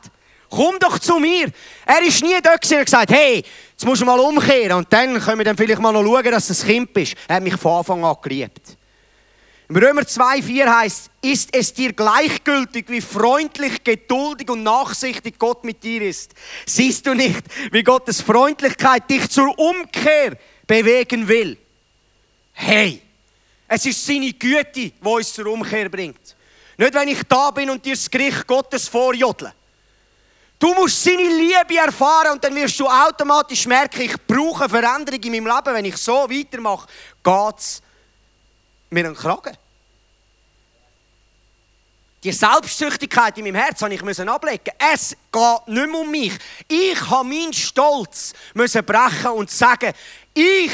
Komm 0.55 0.79
doch 0.79 0.99
zu 0.99 1.19
mir. 1.19 1.51
Er 1.87 2.03
ist 2.03 2.23
nie 2.23 2.39
da 2.43 2.53
und 2.53 2.61
gesagt, 2.61 3.11
hey, 3.11 3.43
jetzt 3.71 3.87
musst 3.87 4.03
du 4.03 4.05
mal 4.05 4.21
umkehren 4.21 4.73
und 4.77 4.93
dann 4.93 5.19
können 5.19 5.39
wir 5.39 5.47
dann 5.47 5.57
vielleicht 5.57 5.81
mal 5.81 5.93
noch 5.93 6.05
schauen, 6.05 6.31
dass 6.31 6.47
du 6.49 6.53
ein 6.53 6.67
Kind 6.67 6.93
bist. 6.93 7.15
Er 7.27 7.37
hat 7.37 7.43
mich 7.43 7.57
von 7.57 7.79
Anfang 7.79 8.05
an 8.05 8.17
geliebt. 8.21 8.77
Im 9.71 9.77
Römer 9.77 10.03
2,4 10.03 10.67
heißt, 10.67 11.11
ist 11.23 11.57
es 11.57 11.73
dir 11.73 11.95
gleichgültig, 11.95 12.85
wie 12.91 13.01
freundlich, 13.01 13.83
geduldig 13.83 14.51
und 14.51 14.63
nachsichtig 14.63 15.39
Gott 15.39 15.65
mit 15.65 15.83
dir 15.83 16.03
ist? 16.03 16.35
Siehst 16.67 17.07
du 17.07 17.15
nicht, 17.15 17.43
wie 17.71 17.83
Gottes 17.83 18.21
Freundlichkeit 18.21 19.09
dich 19.09 19.31
zur 19.31 19.59
Umkehr 19.59 20.37
bewegen 20.67 21.27
will? 21.27 21.57
Hey, 22.53 23.01
es 23.69 23.87
ist 23.87 24.05
seine 24.05 24.35
Güte, 24.35 24.71
die 24.75 24.93
uns 25.03 25.33
zur 25.33 25.47
Umkehr 25.47 25.89
bringt. 25.89 26.37
Nicht, 26.77 26.93
wenn 26.93 27.09
ich 27.09 27.23
da 27.27 27.51
bin 27.51 27.71
und 27.71 27.83
dir 27.83 27.95
das 27.95 28.11
Gericht 28.11 28.47
Gottes 28.47 28.87
vorjodle. 28.87 29.55
Du 30.63 30.73
musst 30.75 31.03
seine 31.03 31.25
Liebe 31.25 31.77
erfahren 31.77 32.35
und 32.35 32.45
dann 32.45 32.55
wirst 32.55 32.79
du 32.79 32.87
automatisch 32.87 33.67
merken, 33.67 34.03
ich 34.03 34.15
brauche 34.29 34.69
Veränderung 34.69 35.21
in 35.21 35.33
meinem 35.33 35.47
Leben. 35.47 35.75
Wenn 35.75 35.85
ich 35.87 35.97
so 35.97 36.31
weitermache, 36.31 36.87
geht 37.21 37.59
es 37.59 37.83
mir 38.89 39.05
einen 39.07 39.17
Kragen. 39.17 39.57
Die 42.23 42.31
Selbstsüchtigkeit 42.31 43.37
in 43.39 43.45
meinem 43.47 43.57
Herz 43.57 43.83
habe 43.83 43.93
ich 43.93 44.29
ablegen. 44.29 44.73
Es 44.79 45.17
geht 45.33 45.67
nicht 45.67 45.91
mehr 45.91 46.01
um 46.01 46.09
mich. 46.09 46.39
Ich 46.69 47.11
habe 47.11 47.29
meinen 47.29 47.53
Stolz 47.53 48.33
müssen 48.55 48.85
brechen 48.85 49.33
und 49.33 49.51
sagen, 49.51 49.93
ich 50.33 50.71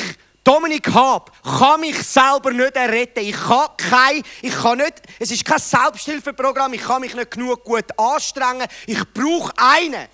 Dominik 0.48 0.94
Hab 0.94 1.30
kann 1.42 1.80
mich 1.80 2.02
selber 2.02 2.50
nicht 2.52 2.74
erretten. 2.74 3.20
Ich 3.20 3.36
kann 3.36 3.68
kein, 3.76 4.22
ich 4.40 4.54
kann 4.54 4.78
nicht, 4.78 4.94
es 5.18 5.30
ist 5.30 5.44
kein 5.44 5.58
Selbsthilfeprogramm, 5.58 6.72
ich 6.72 6.80
kann 6.80 7.02
mich 7.02 7.14
nicht 7.14 7.32
genug 7.32 7.62
gut 7.64 7.84
anstrengen. 7.98 8.66
Ich 8.86 8.98
brauche 9.12 9.52
einen. 9.58 10.08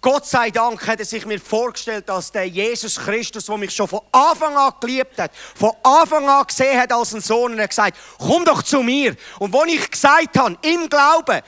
Gott 0.00 0.26
sei 0.26 0.50
Dank 0.50 0.84
hat 0.84 0.98
er 0.98 1.04
sich 1.04 1.24
mir 1.26 1.38
vorgestellt 1.38 2.10
als 2.10 2.32
der 2.32 2.48
Jesus 2.48 2.96
Christus, 2.96 3.46
der 3.46 3.56
mich 3.56 3.72
schon 3.72 3.86
von 3.86 4.00
Anfang 4.10 4.56
an 4.56 4.72
geliebt 4.80 5.16
hat, 5.20 5.30
von 5.54 5.70
Anfang 5.84 6.28
an 6.28 6.44
gesehen 6.44 6.80
hat 6.80 6.92
als 6.92 7.14
ein 7.14 7.20
Sohn 7.20 7.52
und 7.52 7.58
er 7.58 7.64
hat 7.64 7.70
gesagt, 7.70 7.96
komm 8.18 8.44
doch 8.44 8.64
zu 8.64 8.82
mir. 8.82 9.14
Und 9.38 9.52
wo 9.52 9.62
ich 9.62 9.88
gesagt 9.88 10.38
habe, 10.38 10.58
im 10.62 10.88
Glauben, 10.88 11.40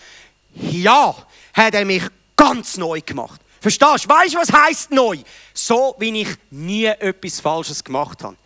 ja, 0.53 1.17
hat 1.53 1.75
er 1.75 1.85
mich 1.85 2.05
ganz 2.37 2.77
neu 2.77 3.01
gemacht. 3.01 3.41
Verstehst 3.65 4.05
du? 4.05 4.09
Weißt 4.11 4.35
du, 4.35 4.39
was 4.39 4.53
heißt 4.53 4.91
neu? 4.91 5.17
So, 5.55 5.95
wie 5.99 6.21
ich 6.21 6.29
nie 6.51 6.85
etwas 6.85 7.41
Falsches 7.41 7.83
gemacht 7.83 8.23
habe. 8.23 8.37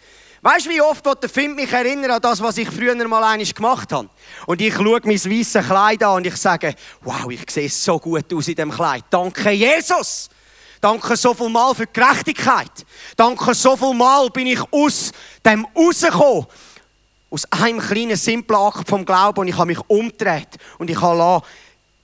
Weißt 0.43 0.67
du, 0.67 0.71
wie 0.71 0.81
oft 0.81 1.05
der 1.05 1.29
Film 1.29 1.57
mich 1.57 1.73
erinnern 1.73 2.13
an 2.13 2.23
das, 2.23 2.41
was 2.41 2.57
ich 2.57 2.71
früher 2.71 2.95
mal 3.09 3.25
einmal 3.25 3.45
gemacht 3.45 3.91
habe? 3.91 4.09
Und 4.47 4.61
ich 4.61 4.73
schaue 4.73 5.01
mein 5.03 5.17
weißes 5.17 5.67
Kleid 5.67 6.05
an 6.05 6.19
und 6.19 6.27
ich 6.29 6.37
sage, 6.37 6.73
wow, 7.01 7.29
ich 7.31 7.51
sehe 7.51 7.69
so 7.69 7.99
gut 7.99 8.33
aus 8.33 8.47
in 8.47 8.55
dem 8.55 8.71
Kleid. 8.71 9.07
Danke, 9.11 9.51
Jesus! 9.51 10.29
Danke 10.81 11.17
so 11.17 11.35
viel 11.35 11.49
Mal 11.49 11.75
für 11.75 11.87
die 11.87 11.93
Gerechtigkeit. 11.93 12.87
Danke 13.17 13.55
so 13.55 13.77
viel 13.77 13.95
Mal 13.95 14.31
bin 14.31 14.47
ich 14.47 14.61
aus 14.71 15.11
dem 15.45 15.67
rausgekommen. 15.77 16.47
Aus 17.29 17.45
einem 17.51 17.81
kleinen, 17.81 18.17
simplen 18.17 18.61
Akt 18.61 18.89
vom 18.89 19.05
Glauben 19.05 19.41
und 19.41 19.49
ich 19.49 19.57
habe 19.57 19.67
mich 19.67 19.81
umgedreht 19.89 20.59
und 20.79 20.89
ich 20.89 21.01
habe 21.01 21.43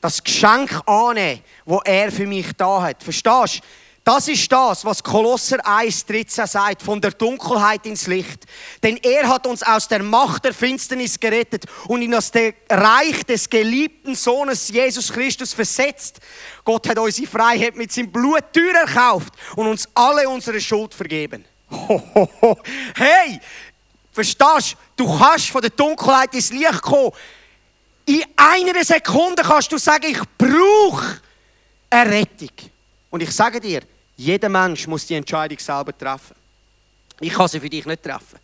das 0.04 0.22
Geschenk 0.22 0.82
annehmen, 0.84 1.40
das 1.64 1.80
er 1.86 2.12
für 2.12 2.26
mich 2.26 2.52
da 2.58 2.82
hat. 2.82 3.02
Verstehst 3.02 3.56
du? 3.56 3.66
Das 4.04 4.28
ist 4.28 4.52
das, 4.52 4.84
was 4.84 5.02
Kolosser 5.02 5.56
1,13 5.66 6.46
sagt, 6.46 6.82
von 6.82 7.00
der 7.00 7.12
Dunkelheit 7.12 7.86
ins 7.86 8.06
Licht. 8.06 8.44
Denn 8.82 8.98
er 8.98 9.26
hat 9.26 9.46
uns 9.46 9.62
aus 9.62 9.88
der 9.88 10.02
Macht 10.02 10.44
der 10.44 10.52
Finsternis 10.52 11.18
gerettet 11.18 11.64
und 11.88 12.02
in 12.02 12.10
das 12.10 12.30
Reich 12.68 13.24
des 13.24 13.48
geliebten 13.48 14.14
Sohnes 14.14 14.68
Jesus 14.68 15.10
Christus 15.10 15.54
versetzt. 15.54 16.20
Gott 16.66 16.86
hat 16.86 16.98
unsere 16.98 17.26
Freiheit 17.26 17.74
mit 17.74 17.90
seinem 17.90 18.12
Blut 18.12 18.44
teuer 18.52 18.86
erkauft 18.86 19.32
und 19.56 19.68
uns 19.68 19.88
alle 19.94 20.28
unsere 20.28 20.60
Schuld 20.60 20.92
vergeben. 20.92 21.46
Hey, 22.94 23.40
verstehst 24.12 24.76
du? 24.96 25.04
Du 25.04 25.18
kannst 25.18 25.48
von 25.48 25.62
der 25.62 25.70
Dunkelheit 25.70 26.34
ins 26.34 26.52
Licht 26.52 26.82
kommen. 26.82 27.12
In 28.06 28.22
einer 28.36 28.84
Sekunde 28.84 29.42
kannst 29.42 29.72
du 29.72 29.78
sagen, 29.78 30.06
ich 30.10 30.20
brauche 30.36 31.20
eine 31.90 32.10
Rettung. 32.10 32.50
Und 33.10 33.22
ich 33.22 33.30
sage 33.30 33.60
dir, 33.60 33.82
jeder 34.16 34.48
Mensch 34.48 34.86
muss 34.86 35.06
die 35.06 35.14
Entscheidung 35.14 35.58
selber 35.58 35.96
treffen. 35.96 36.34
Ich 37.20 37.32
kann 37.32 37.48
sie 37.48 37.60
für 37.60 37.70
dich 37.70 37.86
nicht 37.86 38.02
treffen. 38.02 38.38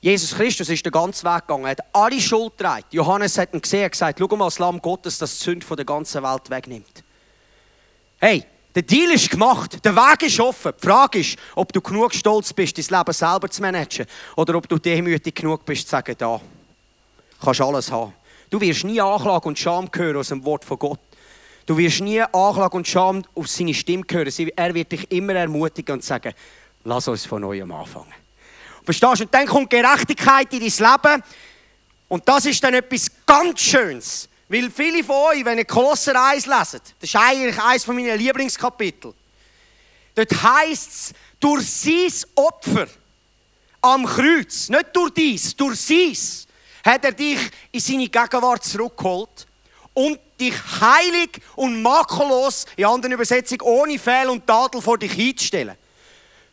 Jesus 0.00 0.34
Christus 0.34 0.68
ist 0.68 0.84
den 0.84 0.90
ganzen 0.90 1.24
Weg 1.24 1.46
gegangen, 1.46 1.64
er 1.64 1.70
hat 1.70 1.80
alle 1.92 2.20
Schuld 2.20 2.58
getragen. 2.58 2.84
Johannes 2.90 3.38
hat 3.38 3.54
ihn 3.54 3.62
gesehen 3.62 3.84
und 3.84 3.92
gesagt, 3.92 4.18
schau 4.18 4.36
mal, 4.36 4.46
das 4.46 4.58
Lamm 4.58 4.82
Gottes, 4.82 5.18
das 5.18 5.38
die 5.38 5.44
Sünde 5.44 5.76
der 5.76 5.84
ganzen 5.84 6.22
Welt 6.24 6.50
wegnimmt. 6.50 7.04
Hey, 8.18 8.44
der 8.74 8.82
Deal 8.82 9.12
ist 9.12 9.30
gemacht, 9.30 9.84
der 9.84 9.94
Weg 9.94 10.24
ist 10.24 10.40
offen. 10.40 10.72
Die 10.76 10.86
Frage 10.86 11.20
ist, 11.20 11.38
ob 11.54 11.72
du 11.72 11.80
genug 11.80 12.12
stolz 12.14 12.52
bist, 12.52 12.76
dein 12.78 12.98
Leben 12.98 13.12
selber 13.12 13.48
zu 13.48 13.62
managen 13.62 14.06
oder 14.34 14.56
ob 14.56 14.68
du 14.68 14.76
demütig 14.78 15.36
genug 15.36 15.64
bist, 15.64 15.84
zu 15.84 15.90
sagen, 15.90 16.16
da 16.18 16.40
kannst 17.42 17.60
alles 17.60 17.90
haben. 17.90 18.12
Du 18.50 18.60
wirst 18.60 18.84
nie 18.84 19.00
Anklage 19.00 19.48
und 19.48 19.58
Scham 19.58 19.88
hören 19.94 20.16
aus 20.16 20.28
dem 20.28 20.44
Wort 20.44 20.64
von 20.64 20.78
Gott. 20.78 21.00
Du 21.66 21.76
wirst 21.76 22.00
nie 22.00 22.20
Anklage 22.20 22.76
und 22.76 22.86
Scham 22.86 23.24
auf 23.34 23.48
seine 23.48 23.74
Stimme 23.74 24.04
hören. 24.10 24.50
Er 24.56 24.74
wird 24.74 24.92
dich 24.92 25.10
immer 25.10 25.34
ermutigen 25.34 25.94
und 25.94 26.04
sagen, 26.04 26.34
lass 26.84 27.08
uns 27.08 27.24
von 27.24 27.42
neuem 27.42 27.70
anfangen. 27.72 28.12
Verstehst 28.84 29.20
du? 29.20 29.24
Und 29.24 29.34
dann 29.34 29.46
kommt 29.46 29.70
Gerechtigkeit 29.70 30.52
in 30.52 30.60
dein 30.60 30.92
Leben. 30.92 31.22
Und 32.08 32.28
das 32.28 32.46
ist 32.46 32.62
dann 32.62 32.74
etwas 32.74 33.10
ganz 33.24 33.60
Schönes. 33.60 34.28
Weil 34.48 34.70
viele 34.70 35.02
von 35.02 35.16
euch, 35.30 35.44
wenn 35.44 35.56
ihr 35.56 35.64
Kolosser 35.64 36.12
1 36.22 36.44
leset, 36.44 36.82
das 37.00 37.08
ist 37.08 37.16
eigentlich 37.16 37.58
eines 37.58 37.86
meiner 37.86 38.16
Lieblingskapitel, 38.16 39.14
dort 40.14 40.42
heisst 40.42 40.90
es, 40.90 41.14
durch 41.40 41.66
sein 41.66 42.12
Opfer 42.34 42.86
am 43.80 44.04
Kreuz, 44.04 44.68
nicht 44.68 44.86
durch 44.92 45.10
dies, 45.14 45.56
durch 45.56 45.80
sein, 45.80 46.16
hat 46.84 47.04
er 47.04 47.12
dich 47.12 47.38
in 47.70 47.80
seine 47.80 48.08
Gegenwart 48.08 48.64
zurückgeholt 48.64 49.46
und 49.94 50.18
dich 50.40 50.54
heilig 50.80 51.40
und 51.54 51.82
makellos, 51.82 52.66
in 52.76 52.86
anderen 52.86 53.12
Übersetzungen 53.12 53.60
ohne 53.62 53.98
Fehl 53.98 54.28
und 54.28 54.46
Tadel 54.46 54.80
vor 54.80 54.98
dich 54.98 55.18
einzustellen. 55.18 55.76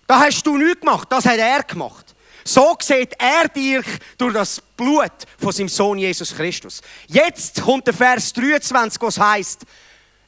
Das 0.05 0.21
hast 0.21 0.45
du 0.45 0.57
nicht 0.57 0.81
gemacht, 0.81 1.07
das 1.11 1.25
hat 1.25 1.37
er 1.37 1.63
gemacht. 1.63 2.15
So 2.43 2.75
sieht 2.81 3.13
er 3.19 3.47
dich 3.47 3.85
durch 4.17 4.33
das 4.33 4.59
Blut 4.75 5.11
von 5.37 5.51
seinem 5.51 5.69
Sohn 5.69 5.99
Jesus 5.99 6.35
Christus. 6.35 6.81
Jetzt 7.07 7.61
kommt 7.61 7.85
der 7.85 7.93
Vers 7.93 8.33
23, 8.33 9.01
was 9.01 9.19
heißt: 9.19 9.61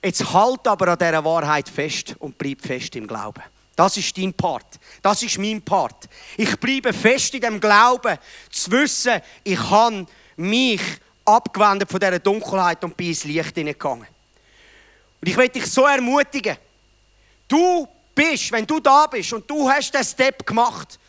Jetzt 0.04 0.34
halt 0.34 0.68
aber 0.68 0.90
an 0.90 1.00
dieser 1.00 1.26
Wahrheit 1.26 1.68
fest 1.68 2.16
und 2.20 2.38
bleib 2.38 2.62
fest 2.62 2.96
im 2.96 3.08
Glauben. 3.08 3.42
Das 3.82 3.98
ist 3.98 4.16
dein 4.16 4.32
Part. 4.32 4.80
Das 5.02 5.24
ist 5.24 5.40
mein 5.40 5.60
Part. 5.60 6.08
Ich 6.38 6.56
bleibe 6.60 6.94
fest 6.94 7.34
in 7.34 7.42
dem 7.42 7.60
Glauben, 7.60 8.16
zu 8.52 8.70
wissen, 8.70 9.20
ich 9.44 9.58
kann 9.58 10.08
mich 10.36 10.82
abgewendet 11.26 11.90
von 11.90 12.00
dieser 12.00 12.20
Dunkelheit 12.20 12.84
und 12.84 12.96
bin 12.96 13.08
ins 13.08 13.24
Licht 13.24 13.56
hineingegangen. 13.56 14.06
Und 15.20 15.28
ich 15.28 15.36
möchte 15.36 15.60
dich 15.60 15.66
so 15.66 15.88
ermutigen. 15.88 16.58
Du 17.48 17.88
bist, 18.14 18.52
wenn 18.52 18.68
du 18.68 18.80
da 18.80 19.08
bist 19.08 19.34
und 19.34 19.50
du 19.50 19.68
hast 19.68 19.92
den 19.92 20.04
Step 20.04 20.46
gemacht, 20.46 21.00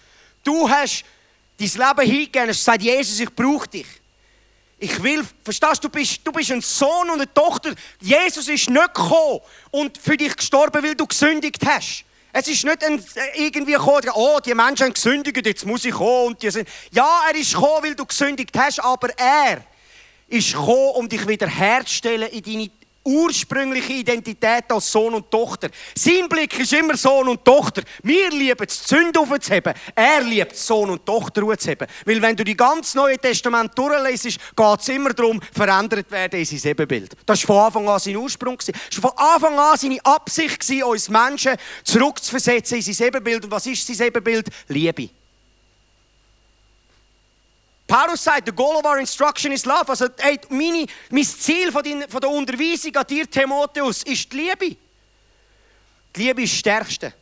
du 0.42 0.66
hast 0.66 1.04
dein 1.58 1.68
Leben 1.68 2.10
hingegeben, 2.10 2.48
hast 2.48 2.60
gesagt, 2.60 2.82
Jesus, 2.82 3.20
ich 3.20 3.34
brauche 3.34 3.68
dich. 3.68 3.86
Ich 4.78 5.02
will, 5.02 5.22
verstehst 5.44 5.84
du, 5.84 5.90
bist, 5.90 6.26
du 6.26 6.32
bist 6.32 6.50
ein 6.50 6.62
Sohn 6.62 7.10
und 7.10 7.20
eine 7.20 7.34
Tochter. 7.34 7.74
Jesus 8.00 8.48
ist 8.48 8.70
nicht 8.70 8.94
gekommen 8.94 9.40
und 9.70 9.98
für 9.98 10.16
dich 10.16 10.34
gestorben, 10.34 10.82
weil 10.82 10.94
du 10.94 11.06
gesündigt 11.06 11.60
hast. 11.66 12.06
Es 12.34 12.48
ist 12.48 12.64
nicht 12.64 12.82
ein, 12.82 13.04
irgendwie 13.34 13.72
gekommen, 13.72 14.08
oh, 14.14 14.38
die 14.44 14.54
Menschen 14.54 14.86
haben 14.86 14.94
gesündigt, 14.94 15.44
jetzt 15.44 15.66
muss 15.66 15.84
ich 15.84 15.92
kommen. 15.92 16.28
Und 16.28 16.42
die 16.42 16.50
sind, 16.50 16.66
ja, 16.90 17.24
er 17.28 17.38
ist 17.38 17.52
gekommen, 17.52 17.84
weil 17.84 17.94
du 17.94 18.06
gesündigt 18.06 18.56
hast, 18.56 18.80
aber 18.80 19.10
er 19.18 19.62
ist 20.28 20.52
gekommen, 20.52 20.92
um 20.94 21.08
dich 21.08 21.28
wiederherzustellen 21.28 22.30
in 22.30 22.42
deine 22.42 22.70
ursprüngliche 23.04 23.92
Identität 23.94 24.64
als 24.70 24.90
Sohn 24.90 25.14
und 25.14 25.30
Tochter. 25.30 25.68
Sein 25.96 26.28
Blick 26.28 26.58
ist 26.58 26.72
immer 26.72 26.96
Sohn 26.96 27.28
und 27.28 27.44
Tochter. 27.44 27.82
Wir 28.02 28.30
lieben 28.30 28.66
es, 28.66 28.82
die 28.82 28.94
Sünde 28.94 29.20
aufzuheben. 29.20 29.74
Er 29.94 30.22
liebt 30.22 30.56
Sohn 30.56 30.90
und 30.90 31.04
Tochter 31.04 31.42
aufzuheben. 31.42 31.86
Weil 32.04 32.22
wenn 32.22 32.36
du 32.36 32.44
die 32.44 32.56
ganz 32.56 32.94
Neue 32.94 33.18
Testament 33.18 33.76
durchlesest, 33.76 34.38
geht 34.56 34.80
es 34.80 34.88
immer 34.88 35.12
darum, 35.12 35.40
verändert 35.52 36.10
werden 36.10 36.40
in 36.40 36.46
sein 36.46 36.70
Ebenbild. 36.70 37.16
Das 37.26 37.48
war 37.48 37.70
von 37.70 37.82
Anfang 37.82 37.94
an 37.94 38.00
sein 38.00 38.16
Ursprung. 38.16 38.58
Das 38.58 39.02
war 39.02 39.10
von 39.10 39.18
Anfang 39.18 39.58
an 39.58 39.76
seine 39.76 40.04
Absicht, 40.04 40.70
uns 40.84 41.08
Menschen 41.08 41.56
zurückzuversetzen 41.84 42.78
in 42.78 42.82
sein 42.82 43.08
Ebenbild. 43.08 43.44
Und 43.44 43.50
was 43.50 43.66
ist 43.66 43.86
sein 43.86 44.06
Ebenbild? 44.06 44.48
Liebe. 44.68 45.21
Paulus 47.92 48.24
sagt, 48.24 48.46
the 48.46 48.52
goal 48.52 48.78
of 48.78 48.86
our 48.86 48.98
instruction 48.98 49.52
is 49.52 49.66
love. 49.66 49.86
Also, 49.86 50.08
hey, 50.18 50.40
meine, 50.48 50.86
mein 51.10 51.24
Ziel 51.24 51.70
von, 51.70 51.82
dein, 51.82 52.08
von 52.08 52.22
der 52.22 52.30
Unterweisung 52.30 52.96
an 52.96 53.06
dir, 53.06 53.30
Timotheus, 53.30 54.02
ist 54.04 54.32
die 54.32 54.36
Liebe. 54.38 54.76
Die 56.16 56.22
Liebe 56.22 56.42
ist 56.42 56.52
das 56.52 56.58
Stärkste. 56.60 57.12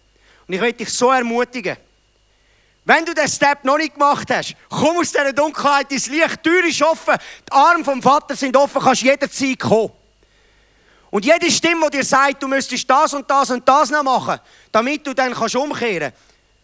Und 0.47 0.55
ich 0.55 0.61
möchte 0.61 0.85
dich 0.85 0.93
so 0.93 1.11
ermutigen, 1.11 1.77
wenn 2.85 3.05
du 3.05 3.13
den 3.13 3.27
Step 3.27 3.65
noch 3.65 3.79
nicht 3.79 3.95
gemacht 3.95 4.31
hast, 4.31 4.55
komm 4.69 4.99
aus 4.99 5.11
dieser 5.11 5.33
Dunkelheit 5.33 5.91
ins 5.91 6.07
Licht, 6.07 6.37
die 6.37 6.49
Tür 6.49 6.65
ist 6.65 6.83
offen, 6.83 7.17
die 7.49 7.53
Arme 7.53 7.85
vom 7.85 8.01
Vater 8.01 8.37
sind 8.37 8.57
offen, 8.57 8.81
kannst 8.81 9.03
jederzeit 9.03 9.59
kommen. 9.59 9.91
Und 11.11 11.25
jede 11.25 11.51
Stimme, 11.51 11.91
die 11.91 11.97
dir 11.97 12.05
sagt, 12.05 12.41
du 12.41 12.47
müsstest 12.47 12.89
das 12.89 13.13
und 13.13 13.29
das 13.29 13.51
und 13.51 13.69
das 13.69 13.91
noch 13.91 14.05
machen, 14.05 14.39
damit 14.71 15.05
du 15.05 15.15
dann 15.15 15.33
umkehren 15.33 16.13
kannst, 16.13 16.17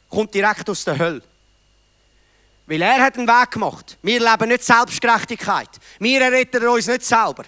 kommt 0.09 0.33
direkt 0.33 0.71
aus 0.71 0.85
der 0.85 0.97
Hölle. 0.97 1.23
Weil 2.67 2.83
er 2.83 3.01
hat 3.01 3.17
einen 3.17 3.29
Weg 3.29 3.51
gemacht. 3.53 3.97
Wir 4.03 4.19
leben 4.19 4.49
nicht 4.49 4.65
Selbstgerechtigkeit. 4.65 5.69
Wir 6.01 6.21
erretten 6.21 6.67
uns 6.67 6.89
nicht 6.89 7.05
selber. 7.05 7.45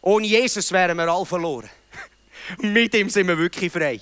Ohne 0.00 0.26
Jesus 0.26 0.70
wären 0.70 0.96
wir 0.96 1.08
alle 1.08 1.26
verloren. 1.26 1.68
Mit 2.58 2.94
ihm 2.94 3.10
sind 3.10 3.26
wir 3.26 3.36
wirklich 3.36 3.72
frei. 3.72 4.00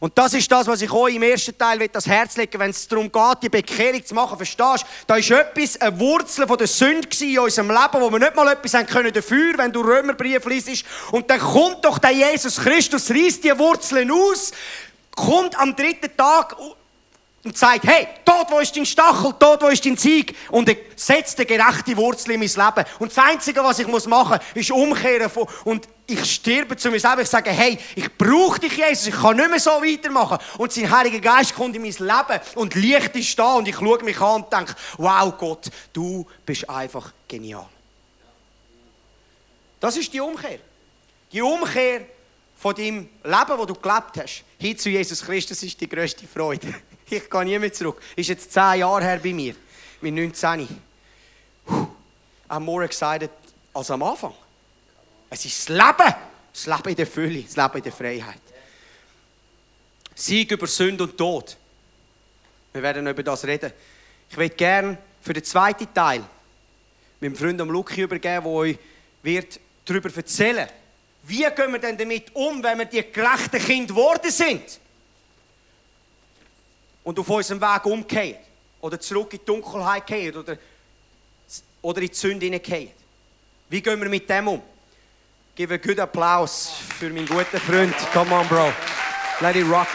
Und 0.00 0.16
das 0.16 0.32
ist 0.34 0.50
das, 0.50 0.66
was 0.66 0.80
ich 0.80 0.92
euch 0.92 1.16
im 1.16 1.22
ersten 1.22 1.58
Teil 1.58 1.88
das 1.88 2.06
Herz 2.06 2.36
legen 2.36 2.60
wenn 2.60 2.70
es 2.70 2.86
darum 2.86 3.10
geht, 3.10 3.42
die 3.42 3.48
Bekehrung 3.48 4.04
zu 4.04 4.14
machen. 4.14 4.36
Verstehst 4.36 4.84
du? 4.84 4.86
Da 5.08 5.16
ist 5.16 5.30
etwas, 5.30 5.80
eine 5.80 5.98
Wurzel 5.98 6.46
von 6.46 6.56
der 6.56 6.68
Sünde 6.68 7.08
in 7.20 7.38
unserem 7.40 7.68
Leben, 7.68 8.00
wo 8.00 8.10
wir 8.10 8.18
nicht 8.18 8.36
mal 8.36 8.52
etwas 8.52 8.74
haben 8.74 8.86
können 8.86 9.12
dafür, 9.12 9.58
wenn 9.58 9.72
du 9.72 9.80
Römerbrief 9.80 10.44
liest. 10.46 10.84
Und 11.10 11.28
dann 11.28 11.40
kommt 11.40 11.84
doch 11.84 11.98
der 11.98 12.12
Jesus 12.12 12.58
Christus, 12.58 13.10
reißt 13.10 13.42
die 13.42 13.58
Wurzeln 13.58 14.10
aus, 14.10 14.52
kommt 15.16 15.58
am 15.58 15.74
dritten 15.74 16.16
Tag 16.16 16.56
und 17.48 17.56
sagt, 17.56 17.86
hey, 17.86 18.06
dort 18.26 18.50
wo 18.50 18.58
ist 18.58 18.76
dein 18.76 18.84
Stachel, 18.84 19.34
dort 19.38 19.62
wo 19.62 19.68
ist 19.68 19.84
dein 19.86 19.96
Sieg 19.96 20.36
und 20.50 20.68
er 20.68 20.76
setzt 20.96 21.38
eine 21.38 21.46
gerechte 21.46 21.96
Wurzel 21.96 22.32
in 22.32 22.40
mein 22.40 22.48
Leben. 22.48 22.86
Und 22.98 23.10
das 23.10 23.24
Einzige, 23.24 23.64
was 23.64 23.78
ich 23.78 23.86
machen 23.86 24.38
muss, 24.38 24.40
ist 24.54 24.70
umkehren 24.70 25.30
und 25.64 25.88
ich 26.06 26.22
sterbe 26.30 26.76
zu 26.76 26.90
mir 26.90 27.00
selber. 27.00 27.22
Ich 27.22 27.28
sage, 27.28 27.50
hey, 27.50 27.78
ich 27.96 28.14
brauche 28.18 28.60
dich, 28.60 28.76
Jesus, 28.76 29.06
ich 29.06 29.14
kann 29.14 29.36
nicht 29.36 29.48
mehr 29.48 29.60
so 29.60 29.70
weitermachen. 29.70 30.36
Und 30.58 30.72
sein 30.72 30.90
Heiliger 30.90 31.20
Geist 31.20 31.54
kommt 31.54 31.74
in 31.74 31.80
mein 31.80 31.90
Leben 31.90 32.40
und 32.54 32.74
Licht 32.74 33.16
ist 33.16 33.38
da 33.38 33.54
und 33.54 33.66
ich 33.66 33.76
schaue 33.76 34.04
mich 34.04 34.20
an 34.20 34.42
und 34.42 34.52
denke, 34.52 34.74
wow 34.98 35.32
Gott, 35.38 35.70
du 35.94 36.26
bist 36.44 36.68
einfach 36.68 37.14
genial. 37.26 37.66
Das 39.80 39.96
ist 39.96 40.12
die 40.12 40.20
Umkehr. 40.20 40.58
Die 41.32 41.40
Umkehr 41.40 42.02
von 42.56 42.74
deinem 42.74 43.08
Leben, 43.24 43.58
das 43.58 43.66
du 43.66 43.74
gelebt 43.74 44.18
hast, 44.18 44.44
hin 44.58 44.76
zu 44.76 44.90
Jesus 44.90 45.24
Christus 45.24 45.62
ist 45.62 45.80
die 45.80 45.88
größte 45.88 46.26
Freude. 46.26 46.74
Ich 47.10 47.30
gehe 47.30 47.44
nie 47.44 47.58
mehr 47.58 47.72
zurück. 47.72 48.00
Ist 48.16 48.28
jetzt 48.28 48.52
zehn 48.52 48.80
Jahre 48.80 49.02
her 49.02 49.20
bei 49.22 49.32
mir. 49.32 49.54
Mit 50.00 50.14
19. 50.14 50.68
Am 52.48 52.64
Morgen 52.64 52.88
gesagt 52.88 53.30
als 53.74 53.90
am 53.90 54.02
Anfang. 54.02 54.34
Es 55.30 55.44
ist 55.44 55.68
das 55.68 55.76
Leben. 55.76 56.14
Das 56.52 56.66
Leben 56.66 56.88
in 56.88 56.96
der 56.96 57.06
Fülle. 57.06 57.42
Das 57.42 57.56
Leben 57.56 57.76
in 57.76 57.82
der 57.82 57.92
Freiheit. 57.92 58.40
Sieg 60.14 60.50
über 60.50 60.66
Sünde 60.66 61.04
und 61.04 61.16
Tod. 61.16 61.56
Wir 62.72 62.82
werden 62.82 63.06
über 63.06 63.22
das 63.22 63.44
reden. 63.44 63.72
Ich 64.30 64.36
würde 64.36 64.54
gerne 64.54 64.98
für 65.20 65.32
den 65.32 65.44
zweiten 65.44 65.92
Teil 65.92 66.24
mit 67.20 67.32
dem 67.32 67.36
Freund 67.36 67.58
Luki 67.60 68.02
übergeben, 68.02 68.44
der 68.44 68.46
euch 68.46 68.78
wird 69.22 69.60
darüber 69.84 70.14
erzählen 70.14 70.68
wie 71.28 71.44
gehen 71.54 71.72
wir 71.72 71.78
denn 71.78 71.96
damit 71.98 72.34
um, 72.34 72.62
wenn 72.62 72.78
wir 72.78 72.86
die 72.86 73.04
gerechten 73.12 73.60
Kinder 73.60 73.94
geworden 73.94 74.30
sind? 74.30 74.80
Und 77.08 77.18
auf 77.18 77.30
unserem 77.30 77.58
Weg 77.58 77.86
umkehren 77.86 78.36
oder 78.82 79.00
zurück 79.00 79.32
in 79.32 79.38
die 79.38 79.44
Dunkelheit 79.46 80.06
gehen 80.06 80.36
oder, 80.36 80.58
oder 81.80 82.02
in 82.02 82.08
die 82.08 82.14
Sünde 82.14 82.44
hineingehen. 82.44 82.90
Wie 83.70 83.80
gehen 83.80 83.98
wir 83.98 84.10
mit 84.10 84.28
dem 84.28 84.48
um? 84.48 84.60
Gib 85.54 85.70
einen 85.70 85.80
guten 85.80 86.00
Applaus 86.00 86.70
für 86.98 87.08
meinen 87.08 87.26
guten 87.26 87.58
Freund. 87.60 87.94
Come 88.12 88.34
on, 88.34 88.46
Bro. 88.46 88.70
Let 89.40 89.56
it 89.56 89.66
rock. 89.70 89.88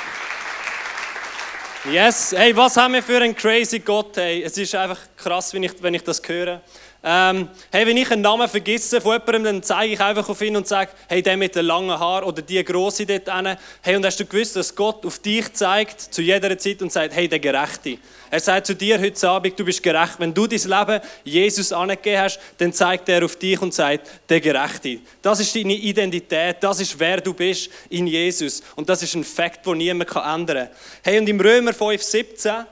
Yes, 1.92 2.34
hey, 2.34 2.56
was 2.56 2.78
haben 2.78 2.94
wir 2.94 3.04
für 3.04 3.18
einen 3.18 3.36
crazy 3.36 3.80
Gott? 3.80 4.16
Hey, 4.16 4.42
es 4.42 4.58
ist 4.58 4.74
einfach 4.74 4.98
krass, 5.18 5.54
wenn 5.54 5.64
ich, 5.64 5.74
wenn 5.84 5.94
ich 5.94 6.02
das 6.02 6.22
höre. 6.26 6.62
Ähm, 7.06 7.50
hey, 7.70 7.86
wenn 7.86 7.98
ich 7.98 8.10
einen 8.10 8.22
Namen 8.22 8.48
vergesse 8.48 9.02
von 9.02 9.20
jemandem, 9.20 9.44
dann 9.44 9.64
zeige 9.64 9.92
ich 9.92 10.00
einfach 10.00 10.30
auf 10.30 10.42
ihn 10.42 10.56
und 10.56 10.66
sage, 10.66 10.92
hey, 11.10 11.22
der 11.22 11.36
mit 11.36 11.54
den 11.54 11.66
langen 11.66 12.00
Haaren 12.00 12.24
oder 12.24 12.42
die 12.42 12.64
große 12.64 13.06
dort 13.06 13.30
hinten. 13.30 13.58
Hey, 13.82 13.98
und 13.98 14.06
hast 14.06 14.22
du 14.22 14.26
gewusst, 14.26 14.56
dass 14.56 14.74
Gott 14.74 15.06
auf 15.06 15.20
dich 15.20 15.52
zeigt, 15.52 16.00
zu 16.00 16.22
jeder 16.22 16.58
Zeit 16.58 16.82
und 16.82 16.94
sagt, 16.94 17.14
hey, 17.14 17.28
der 17.28 17.40
Gerechte. 17.40 17.98
Er 18.32 18.40
sagt 18.40 18.68
zu 18.68 18.74
dir 18.74 19.00
heute 19.00 19.30
Abend, 19.30 19.60
du 19.60 19.66
bist 19.66 19.84
gerecht. 19.84 20.16
Wenn 20.18 20.34
du 20.34 20.48
dein 20.48 20.60
Leben 20.60 21.02
Jesus 21.26 21.74
angegeben 21.74 22.22
hast, 22.22 22.40
dann 22.58 22.72
zeigt 22.72 23.10
er 23.10 23.26
auf 23.26 23.36
dich 23.36 23.62
und 23.62 23.74
sagt, 23.74 24.10
der 24.30 24.40
Gerechte. 24.40 25.00
Das 25.22 25.42
ist 25.42 25.54
deine 25.54 25.74
Identität, 25.74 26.56
das 26.62 26.80
ist 26.80 26.98
wer 26.98 27.20
du 27.20 27.34
bist 27.34 27.70
in 27.90 28.08
Jesus. 28.08 28.64
Und 28.78 28.88
das 28.88 29.04
ist 29.04 29.14
ein 29.14 29.26
Fakt, 29.26 29.66
den 29.66 29.78
niemand 29.78 30.10
ändern 30.16 30.68
kann. 30.68 30.70
Hey, 31.04 31.20
und 31.20 31.28
im 31.28 31.40
Römer 31.40 31.73
5, 31.74 32.02
17 32.02 32.66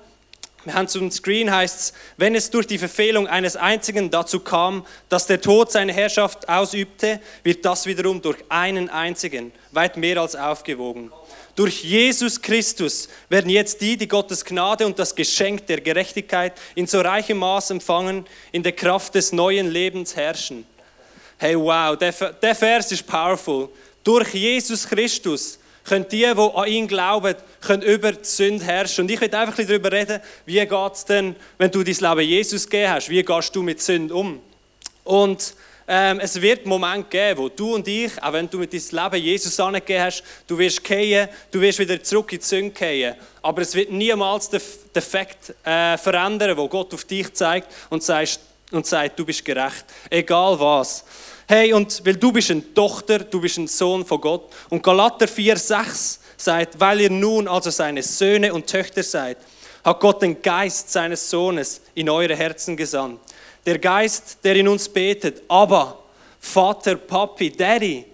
wir 0.63 0.75
haben 0.75 0.87
zum 0.87 1.09
Screen 1.09 1.51
heißt 1.51 1.79
es, 1.79 1.93
wenn 2.17 2.35
es 2.35 2.51
durch 2.51 2.67
die 2.67 2.77
Verfehlung 2.77 3.25
eines 3.27 3.55
einzigen 3.55 4.11
dazu 4.11 4.39
kam, 4.41 4.85
dass 5.09 5.25
der 5.25 5.41
Tod 5.41 5.71
seine 5.71 5.91
Herrschaft 5.91 6.47
ausübte, 6.47 7.19
wird 7.43 7.65
das 7.65 7.87
wiederum 7.87 8.21
durch 8.21 8.37
einen 8.47 8.87
einzigen 8.87 9.51
weit 9.71 9.97
mehr 9.97 10.21
als 10.21 10.35
aufgewogen. 10.35 11.11
Durch 11.55 11.83
Jesus 11.83 12.41
Christus 12.41 13.09
werden 13.27 13.49
jetzt 13.49 13.81
die, 13.81 13.97
die 13.97 14.07
Gottes 14.07 14.45
Gnade 14.45 14.85
und 14.85 14.99
das 14.99 15.15
Geschenk 15.15 15.65
der 15.65 15.81
Gerechtigkeit 15.81 16.53
in 16.75 16.85
so 16.85 17.01
reichem 17.01 17.39
Maß 17.39 17.71
empfangen, 17.71 18.25
in 18.51 18.61
der 18.61 18.71
Kraft 18.73 19.15
des 19.15 19.31
neuen 19.31 19.69
Lebens 19.69 20.15
herrschen. 20.15 20.65
Hey, 21.37 21.57
wow, 21.57 21.97
der, 21.97 22.11
der 22.11 22.55
Vers 22.55 22.91
ist 22.91 23.07
powerful. 23.07 23.69
Durch 24.03 24.33
Jesus 24.33 24.87
Christus 24.87 25.57
können 25.83 26.05
die, 26.09 26.19
die 26.21 26.51
an 26.55 26.67
ihn 26.67 26.87
glauben, 26.87 27.35
können 27.59 27.81
über 27.81 28.11
die 28.11 28.23
Sünde 28.23 28.63
herrschen. 28.65 29.03
Und 29.03 29.11
ich 29.11 29.19
will 29.19 29.33
einfach 29.33 29.55
darüber 29.63 29.91
reden, 29.91 30.19
wie 30.45 30.59
geht 30.59 30.93
es 30.93 31.05
denn, 31.05 31.35
wenn 31.57 31.71
du 31.71 31.83
dein 31.83 31.95
Leben 31.95 32.29
Jesus 32.29 32.65
gegeben 32.65 32.91
hast, 32.91 33.09
wie 33.09 33.23
gehst 33.23 33.55
du 33.55 33.61
mit 33.61 33.81
Sünde 33.81 34.13
um? 34.13 34.41
Und 35.03 35.53
ähm, 35.87 36.19
es 36.21 36.39
wird 36.41 36.65
Momente 36.65 37.09
geben, 37.09 37.39
wo 37.39 37.49
du 37.49 37.75
und 37.75 37.87
ich, 37.87 38.11
auch 38.21 38.31
wenn 38.31 38.49
du 38.49 38.59
mit 38.59 38.71
deinem 38.71 39.03
Leben 39.11 39.25
Jesus 39.25 39.59
angegeben 39.59 40.03
hast, 40.03 40.23
du 40.47 40.57
wirst 40.57 40.83
gehen, 40.83 41.27
du 41.51 41.59
wirst 41.59 41.79
wieder 41.79 42.01
zurück 42.01 42.31
in 42.31 42.39
die 42.39 42.45
Sünde 42.45 42.71
gehen. 42.71 43.15
Aber 43.41 43.61
es 43.61 43.75
wird 43.75 43.91
niemals 43.91 44.49
den, 44.49 44.61
den 44.95 45.01
Fakt 45.01 45.53
äh, 45.65 45.97
verändern, 45.97 46.55
wo 46.55 46.67
Gott 46.69 46.93
auf 46.93 47.03
dich 47.03 47.33
zeigt 47.33 47.67
und, 47.89 48.03
sagst, 48.03 48.39
und 48.71 48.85
sagt, 48.85 49.19
du 49.19 49.25
bist 49.25 49.43
gerecht. 49.43 49.85
Egal 50.09 50.59
was. 50.59 51.03
Hey, 51.53 51.73
und 51.73 52.05
weil 52.05 52.15
du 52.15 52.31
bist 52.31 52.49
eine 52.49 52.73
Tochter, 52.73 53.19
du 53.19 53.41
bist 53.41 53.57
ein 53.57 53.67
Sohn 53.67 54.05
von 54.05 54.21
Gott. 54.21 54.49
Und 54.69 54.81
Galater 54.81 55.27
4, 55.27 55.57
6 55.57 56.21
sagt, 56.37 56.79
weil 56.79 57.01
ihr 57.01 57.09
nun 57.09 57.45
also 57.45 57.69
seine 57.69 58.01
Söhne 58.03 58.53
und 58.53 58.67
Töchter 58.67 59.03
seid, 59.03 59.37
hat 59.83 59.99
Gott 59.99 60.21
den 60.21 60.41
Geist 60.41 60.89
seines 60.89 61.29
Sohnes 61.29 61.81
in 61.93 62.09
eure 62.09 62.37
Herzen 62.37 62.77
gesandt. 62.77 63.19
Der 63.65 63.79
Geist, 63.79 64.37
der 64.45 64.55
in 64.55 64.69
uns 64.69 64.87
betet, 64.87 65.41
aber 65.49 66.01
Vater, 66.39 66.95
Papi, 66.95 67.51
Daddy, 67.51 68.05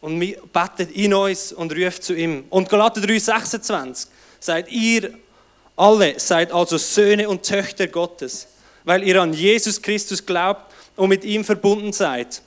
und 0.00 0.18
betet 0.50 0.90
in 0.92 1.12
uns 1.12 1.52
und 1.52 1.76
ruft 1.76 2.02
zu 2.02 2.14
ihm. 2.14 2.46
Und 2.48 2.70
Galater 2.70 3.02
3, 3.02 3.18
26 3.18 4.10
sagt, 4.40 4.72
ihr 4.72 5.12
alle 5.76 6.18
seid 6.18 6.50
also 6.50 6.78
Söhne 6.78 7.28
und 7.28 7.42
Töchter 7.42 7.88
Gottes, 7.88 8.48
weil 8.84 9.06
ihr 9.06 9.20
an 9.20 9.34
Jesus 9.34 9.82
Christus 9.82 10.24
glaubt 10.24 10.72
und 10.96 11.10
mit 11.10 11.24
ihm 11.24 11.44
verbunden 11.44 11.92
seid. 11.92 12.40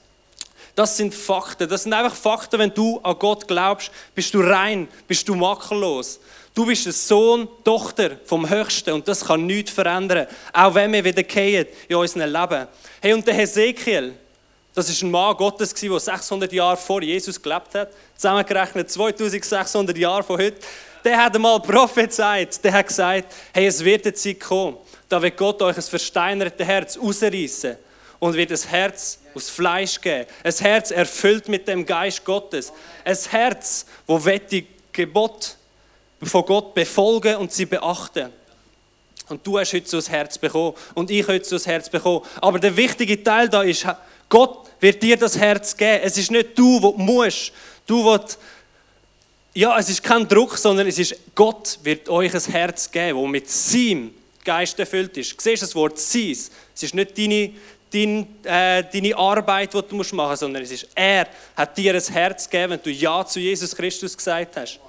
Das 0.74 0.96
sind 0.96 1.14
Fakten. 1.14 1.68
Das 1.68 1.84
sind 1.84 1.92
einfach 1.92 2.14
Fakten, 2.14 2.58
wenn 2.58 2.74
du 2.74 2.98
an 3.02 3.16
Gott 3.18 3.46
glaubst, 3.46 3.90
bist 4.14 4.34
du 4.34 4.40
rein, 4.40 4.88
bist 5.06 5.28
du 5.28 5.34
makellos. 5.34 6.18
Du 6.54 6.66
bist 6.66 6.86
ein 6.86 6.92
Sohn, 6.92 7.48
Tochter 7.64 8.18
vom 8.24 8.48
Höchsten 8.48 8.92
und 8.92 9.06
das 9.06 9.24
kann 9.24 9.44
nichts 9.46 9.72
verändern, 9.72 10.26
auch 10.52 10.74
wenn 10.74 10.92
wir 10.92 11.04
wieder 11.04 11.22
gehen 11.22 11.66
in 11.88 11.96
unserem 11.96 12.32
Leben. 12.32 12.68
Hey, 13.00 13.12
und 13.12 13.26
der 13.26 13.34
Hesekiel, 13.34 14.14
das 14.72 14.88
ist 14.88 15.02
ein 15.02 15.10
Mann 15.10 15.36
Gottes, 15.36 15.74
der 15.74 16.00
600 16.00 16.52
Jahre 16.52 16.76
vor 16.76 17.02
Jesus 17.02 17.40
gelebt 17.40 17.74
hat, 17.74 17.90
zusammengerechnet 18.16 18.90
2600 18.90 19.96
Jahre 19.96 20.22
von 20.22 20.38
heute. 20.38 20.56
Der 21.04 21.24
hat 21.24 21.34
einmal 21.34 21.60
prophezeit, 21.60 22.62
der 22.64 22.72
hat 22.72 22.86
gesagt, 22.86 23.34
hey, 23.52 23.66
es 23.66 23.84
wird 23.84 24.04
eine 24.04 24.14
Zeit 24.14 24.40
kommen, 24.40 24.76
da 25.08 25.20
wird 25.20 25.36
Gott 25.36 25.60
euch 25.60 25.76
ein 25.76 25.82
versteinertes 25.82 26.66
Herz 26.66 26.98
rausreißen 26.98 27.76
und 28.18 28.34
wird 28.34 28.50
das 28.50 28.68
Herz 28.68 29.18
aus 29.34 29.50
Fleisch 29.50 30.00
geben. 30.00 30.26
Ein 30.42 30.52
Herz 30.52 30.90
erfüllt 30.90 31.48
mit 31.48 31.68
dem 31.68 31.84
Geist 31.84 32.24
Gottes. 32.24 32.72
Ein 33.04 33.16
Herz, 33.30 33.86
wo 34.06 34.18
die 34.18 34.66
Gebot 34.92 35.56
von 36.22 36.44
Gott 36.46 36.74
befolgen 36.74 37.36
und 37.36 37.52
sie 37.52 37.66
beachten. 37.66 38.30
Und 39.28 39.46
du 39.46 39.58
hast 39.58 39.72
heute 39.72 39.88
so 39.88 39.96
ein 39.96 40.04
Herz 40.04 40.38
bekommen 40.38 40.74
und 40.94 41.10
ich 41.10 41.26
heute 41.26 41.44
so 41.44 41.56
ein 41.56 41.62
Herz 41.62 41.88
bekommen. 41.88 42.22
Aber 42.40 42.58
der 42.58 42.76
wichtige 42.76 43.22
Teil 43.22 43.48
da 43.48 43.62
ist, 43.62 43.86
Gott 44.28 44.68
wird 44.80 45.02
dir 45.02 45.16
das 45.16 45.38
Herz 45.38 45.76
geben. 45.76 46.00
Es 46.02 46.18
ist 46.18 46.30
nicht 46.30 46.58
du, 46.58 46.82
wo 46.82 46.92
musst. 46.92 47.52
Du, 47.86 48.04
wo 48.04 48.18
ja, 49.54 49.78
es 49.78 49.88
ist 49.88 50.02
kein 50.02 50.26
Druck, 50.28 50.58
sondern 50.58 50.86
es 50.88 50.98
ist 50.98 51.16
Gott 51.34 51.78
wird 51.84 52.08
euch 52.08 52.34
ein 52.34 52.52
Herz 52.52 52.90
geben, 52.90 53.18
wo 53.18 53.26
mit 53.26 53.48
seinem 53.48 54.12
Geist 54.44 54.78
erfüllt 54.78 55.16
ist. 55.16 55.32
Du 55.32 55.36
siehst 55.42 55.62
das 55.62 55.74
Wort 55.74 55.98
sein. 55.98 56.36
Es 56.74 56.82
ist 56.82 56.94
nicht 56.94 57.16
deine, 57.16 57.52
dein, 57.94 58.26
äh, 58.44 58.84
deine 58.92 59.16
Arbeit, 59.16 59.72
die 59.72 59.82
du 59.82 59.96
machen 59.96 60.16
musst, 60.16 60.40
sondern 60.40 60.62
es 60.62 60.72
ist 60.72 60.88
er, 60.94 61.28
hat 61.56 61.76
dir 61.76 61.94
ein 61.94 62.02
Herz 62.02 62.48
gegeben, 62.48 62.72
wenn 62.72 62.82
du 62.82 62.90
Ja 62.90 63.24
zu 63.24 63.40
Jesus 63.40 63.74
Christus 63.74 64.16
gesagt 64.16 64.56
hast. 64.56 64.80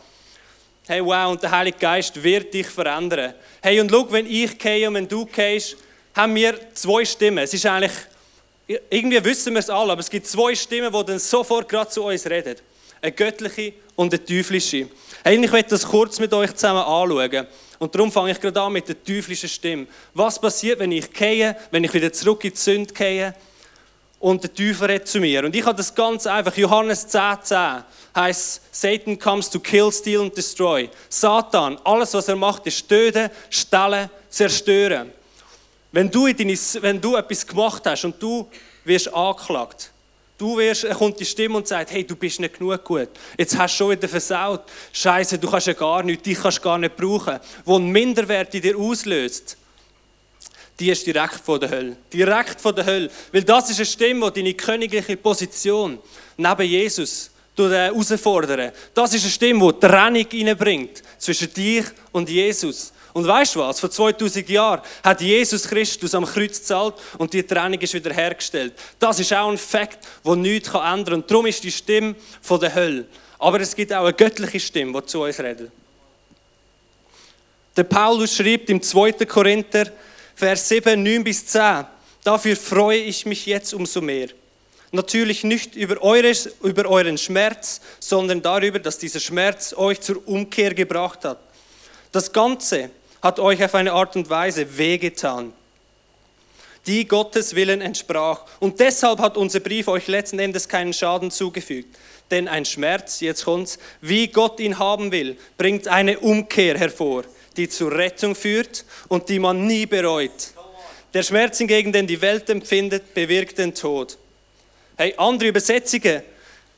Hey, 0.88 1.04
wow, 1.04 1.32
und 1.32 1.42
der 1.42 1.52
Heilige 1.52 1.78
Geist 1.78 2.22
wird 2.22 2.54
dich 2.54 2.68
verändern. 2.68 3.34
Hey, 3.62 3.80
und 3.80 3.90
schau, 3.90 4.12
wenn 4.12 4.28
ich 4.28 4.58
gehe 4.58 4.88
und 4.88 4.96
wenn 4.96 5.08
du 5.08 5.26
gehst, 5.26 5.78
haben 6.16 6.36
wir 6.36 6.60
zwei 6.74 7.04
Stimmen. 7.06 7.40
Es 7.40 7.54
ist 7.54 7.66
eigentlich, 7.66 7.92
irgendwie 8.90 9.24
wissen 9.24 9.54
wir 9.54 9.60
es 9.60 9.70
alle, 9.70 9.92
aber 9.92 10.02
es 10.02 10.10
gibt 10.10 10.28
zwei 10.28 10.54
Stimmen, 10.54 10.92
die 10.94 11.06
dann 11.06 11.20
sofort 11.20 11.68
gerade 11.70 11.90
zu 11.90 12.04
uns 12.04 12.26
reden. 12.26 12.56
Eine 13.02 13.12
göttliche 13.12 13.74
und 13.96 14.14
eine 14.14 14.24
teuflische. 14.24 14.88
Hey, 15.24 15.44
ich 15.44 15.52
möchte 15.52 15.72
das 15.72 15.86
kurz 15.86 16.20
mit 16.20 16.32
euch 16.34 16.54
zusammen 16.54 16.84
anschauen. 16.84 17.48
Und 17.80 17.94
darum 17.94 18.12
fange 18.12 18.32
ich 18.32 18.40
gerade 18.40 18.62
an 18.62 18.74
mit 18.74 18.88
der 18.88 19.04
teuflischen 19.04 19.50
Stimme. 19.50 19.88
Was 20.14 20.40
passiert, 20.40 20.80
wenn 20.80 20.92
ich 20.92 21.12
gehe, 21.12 21.56
wenn 21.72 21.84
ich 21.84 21.94
wieder 21.94 22.12
zurück 22.12 22.44
in 22.44 22.52
die 22.52 22.58
Sünde 22.58 22.94
gehe 22.94 23.34
und 24.20 24.44
der 24.44 24.54
Teufel 24.54 24.88
redet 24.88 25.08
zu 25.08 25.20
mir? 25.20 25.44
Und 25.44 25.56
ich 25.56 25.66
habe 25.66 25.76
das 25.76 25.94
ganz 25.94 26.26
einfach, 26.26 26.56
Johannes 26.56 27.08
10, 27.08 27.38
10 27.42 27.84
heißt, 28.16 28.62
Satan 28.72 29.20
comes 29.20 29.50
to 29.50 29.60
kill, 29.60 29.92
steal 29.92 30.22
and 30.22 30.36
destroy. 30.36 30.90
Satan, 31.10 31.78
alles 31.84 32.14
was 32.14 32.28
er 32.28 32.36
macht, 32.36 32.66
ist 32.68 32.88
töten, 32.88 33.30
stellen, 33.50 34.10
zerstören. 34.30 35.12
Wenn 35.92 36.10
du, 36.10 36.28
in 36.28 36.38
deine, 36.38 36.58
wenn 36.82 37.00
du 37.00 37.16
etwas 37.16 37.46
gemacht 37.46 37.84
hast 37.86 38.06
und 38.06 38.22
du 38.22 38.50
wirst 38.84 39.14
angeklagt, 39.14 39.92
Du 40.38 40.58
wirst, 40.58 40.90
kommt 40.90 41.20
die 41.20 41.26
Stimme 41.26 41.58
und 41.58 41.68
sagt, 41.68 41.92
hey, 41.92 42.04
du 42.04 42.16
bist 42.16 42.40
nicht 42.42 42.58
genug 42.58 42.84
gut. 42.84 43.10
Jetzt 43.38 43.58
hast 43.58 43.74
du 43.74 43.78
schon 43.78 43.92
wieder 43.92 44.10
versaut. 44.10 44.64
Scheiße, 44.92 45.38
du 45.38 45.50
kannst 45.50 45.68
ja 45.68 45.74
gar 45.74 46.04
nichts, 46.04 46.24
dich 46.24 46.38
kannst 46.38 46.58
du 46.58 46.62
gar 46.62 46.78
nicht 46.78 46.96
brauchen. 46.98 47.40
Wo 47.64 47.78
ein 47.78 47.88
Minderwert 47.88 48.54
in 48.54 48.62
dir 48.62 48.78
auslöst, 48.78 49.56
die 50.78 50.90
ist 50.90 51.08
direkt 51.08 51.36
von 51.36 51.60
der 51.60 51.70
Hölle. 51.70 51.98
Direkt 52.12 52.60
von 52.60 52.76
der 52.76 52.86
Hölle. 52.86 53.10
Weil 53.32 53.44
das 53.44 53.70
ist 53.70 53.78
eine 53.78 53.86
Stimme, 53.86 54.30
die 54.32 54.42
deine 54.42 54.54
königliche 54.54 55.16
Position 55.16 56.00
neben 56.36 56.68
Jesus 56.68 57.32
herausfordern. 57.58 58.72
Das 58.94 59.14
ist 59.14 59.24
eine 59.24 59.32
Stimme, 59.32 59.74
die 59.74 59.80
Trennung 59.80 60.26
hineinbringt 60.30 61.02
zwischen 61.18 61.54
dich 61.54 61.86
und 62.12 62.30
Jesus. 62.30 62.92
Und 63.16 63.26
weißt 63.26 63.56
du 63.56 63.62
was? 63.62 63.80
Vor 63.80 63.90
2000 63.90 64.50
Jahren 64.50 64.82
hat 65.02 65.22
Jesus 65.22 65.70
Christus 65.70 66.14
am 66.14 66.26
Kreuz 66.26 66.60
gezahlt 66.60 66.96
und 67.18 67.32
die 67.32 67.44
Trennung 67.44 67.80
ist 67.80 67.94
wieder 67.94 68.14
hergestellt. 68.14 68.74
Das 69.00 69.18
ist 69.22 69.32
auch 69.32 69.50
ein 69.50 69.58
Fakt, 69.58 70.06
wo 70.22 70.36
nichts 70.36 70.68
ändern 70.68 71.06
kann. 71.06 71.14
Und 71.14 71.32
darum 71.32 71.46
ist 71.46 71.64
die 71.64 71.72
Stimme 71.72 72.16
von 72.42 72.60
der 72.60 72.76
Hölle. 72.76 73.06
Aber 73.40 73.62
es 73.62 73.74
gibt 73.74 73.94
auch 73.94 74.04
eine 74.04 74.12
göttliche 74.12 74.60
Stimme, 74.60 75.00
die 75.00 75.06
zu 75.06 75.24
uns 75.24 75.40
redet. 75.40 75.72
Der 77.78 77.86
Paulus 77.86 78.36
schreibt 78.36 78.70
im 78.70 78.82
2. 78.82 79.14
Korinther, 79.26 79.86
Vers 80.36 80.68
7, 80.68 81.02
9 81.02 81.24
bis 81.24 81.46
10, 81.46 81.86
dafür 82.22 82.58
freue 82.58 83.00
ich 83.00 83.26
mich 83.26 83.46
jetzt 83.46 83.74
umso 83.74 84.02
mehr. 84.02 84.28
Natürlich 84.92 85.46
nicht 85.46 85.78
über, 85.78 86.02
eures, 86.02 86.50
über 86.62 86.86
euren 86.90 87.18
Schmerz, 87.18 87.80
sondern 87.98 88.42
darüber, 88.42 88.80
dass 88.80 88.98
dieser 88.98 89.22
Schmerz 89.22 89.74
euch 89.74 90.02
zur 90.02 90.28
Umkehr 90.28 90.74
gebracht 90.74 91.24
hat. 91.24 91.40
Das 92.12 92.34
Ganze 92.34 92.90
hat 93.26 93.40
euch 93.40 93.64
auf 93.64 93.74
eine 93.74 93.92
Art 93.92 94.16
und 94.16 94.30
Weise 94.30 94.78
wehgetan, 94.78 95.52
die 96.86 97.08
Gottes 97.08 97.56
Willen 97.56 97.82
entsprach. 97.82 98.46
Und 98.60 98.80
deshalb 98.80 99.18
hat 99.18 99.36
unser 99.36 99.62
Brief 99.62 99.88
euch 99.88 100.08
letzten 100.08 100.38
Endes 100.38 100.70
keinen 100.70 100.94
Schaden 100.94 101.32
zugefügt. 101.32 101.98
Denn 102.30 102.48
ein 102.48 102.66
Schmerz, 102.66 103.22
jetzt 103.22 103.46
kommt's, 103.46 103.80
wie 104.00 104.28
Gott 104.28 104.60
ihn 104.60 104.78
haben 104.78 105.12
will, 105.12 105.38
bringt 105.58 105.88
eine 105.88 106.20
Umkehr 106.20 106.78
hervor, 106.78 107.24
die 107.58 107.68
zur 107.68 107.94
Rettung 107.94 108.36
führt 108.36 108.86
und 109.08 109.28
die 109.28 109.40
man 109.40 109.66
nie 109.66 109.88
bereut. 109.88 110.54
Der 111.16 111.24
Schmerz 111.24 111.58
hingegen, 111.58 111.92
den 111.92 112.06
die 112.06 112.22
Welt 112.22 112.48
empfindet, 112.52 113.16
bewirkt 113.16 113.58
den 113.58 113.74
Tod. 113.74 114.20
Hey, 114.98 115.16
andere 115.18 115.50
Übersetzungen 115.50 116.22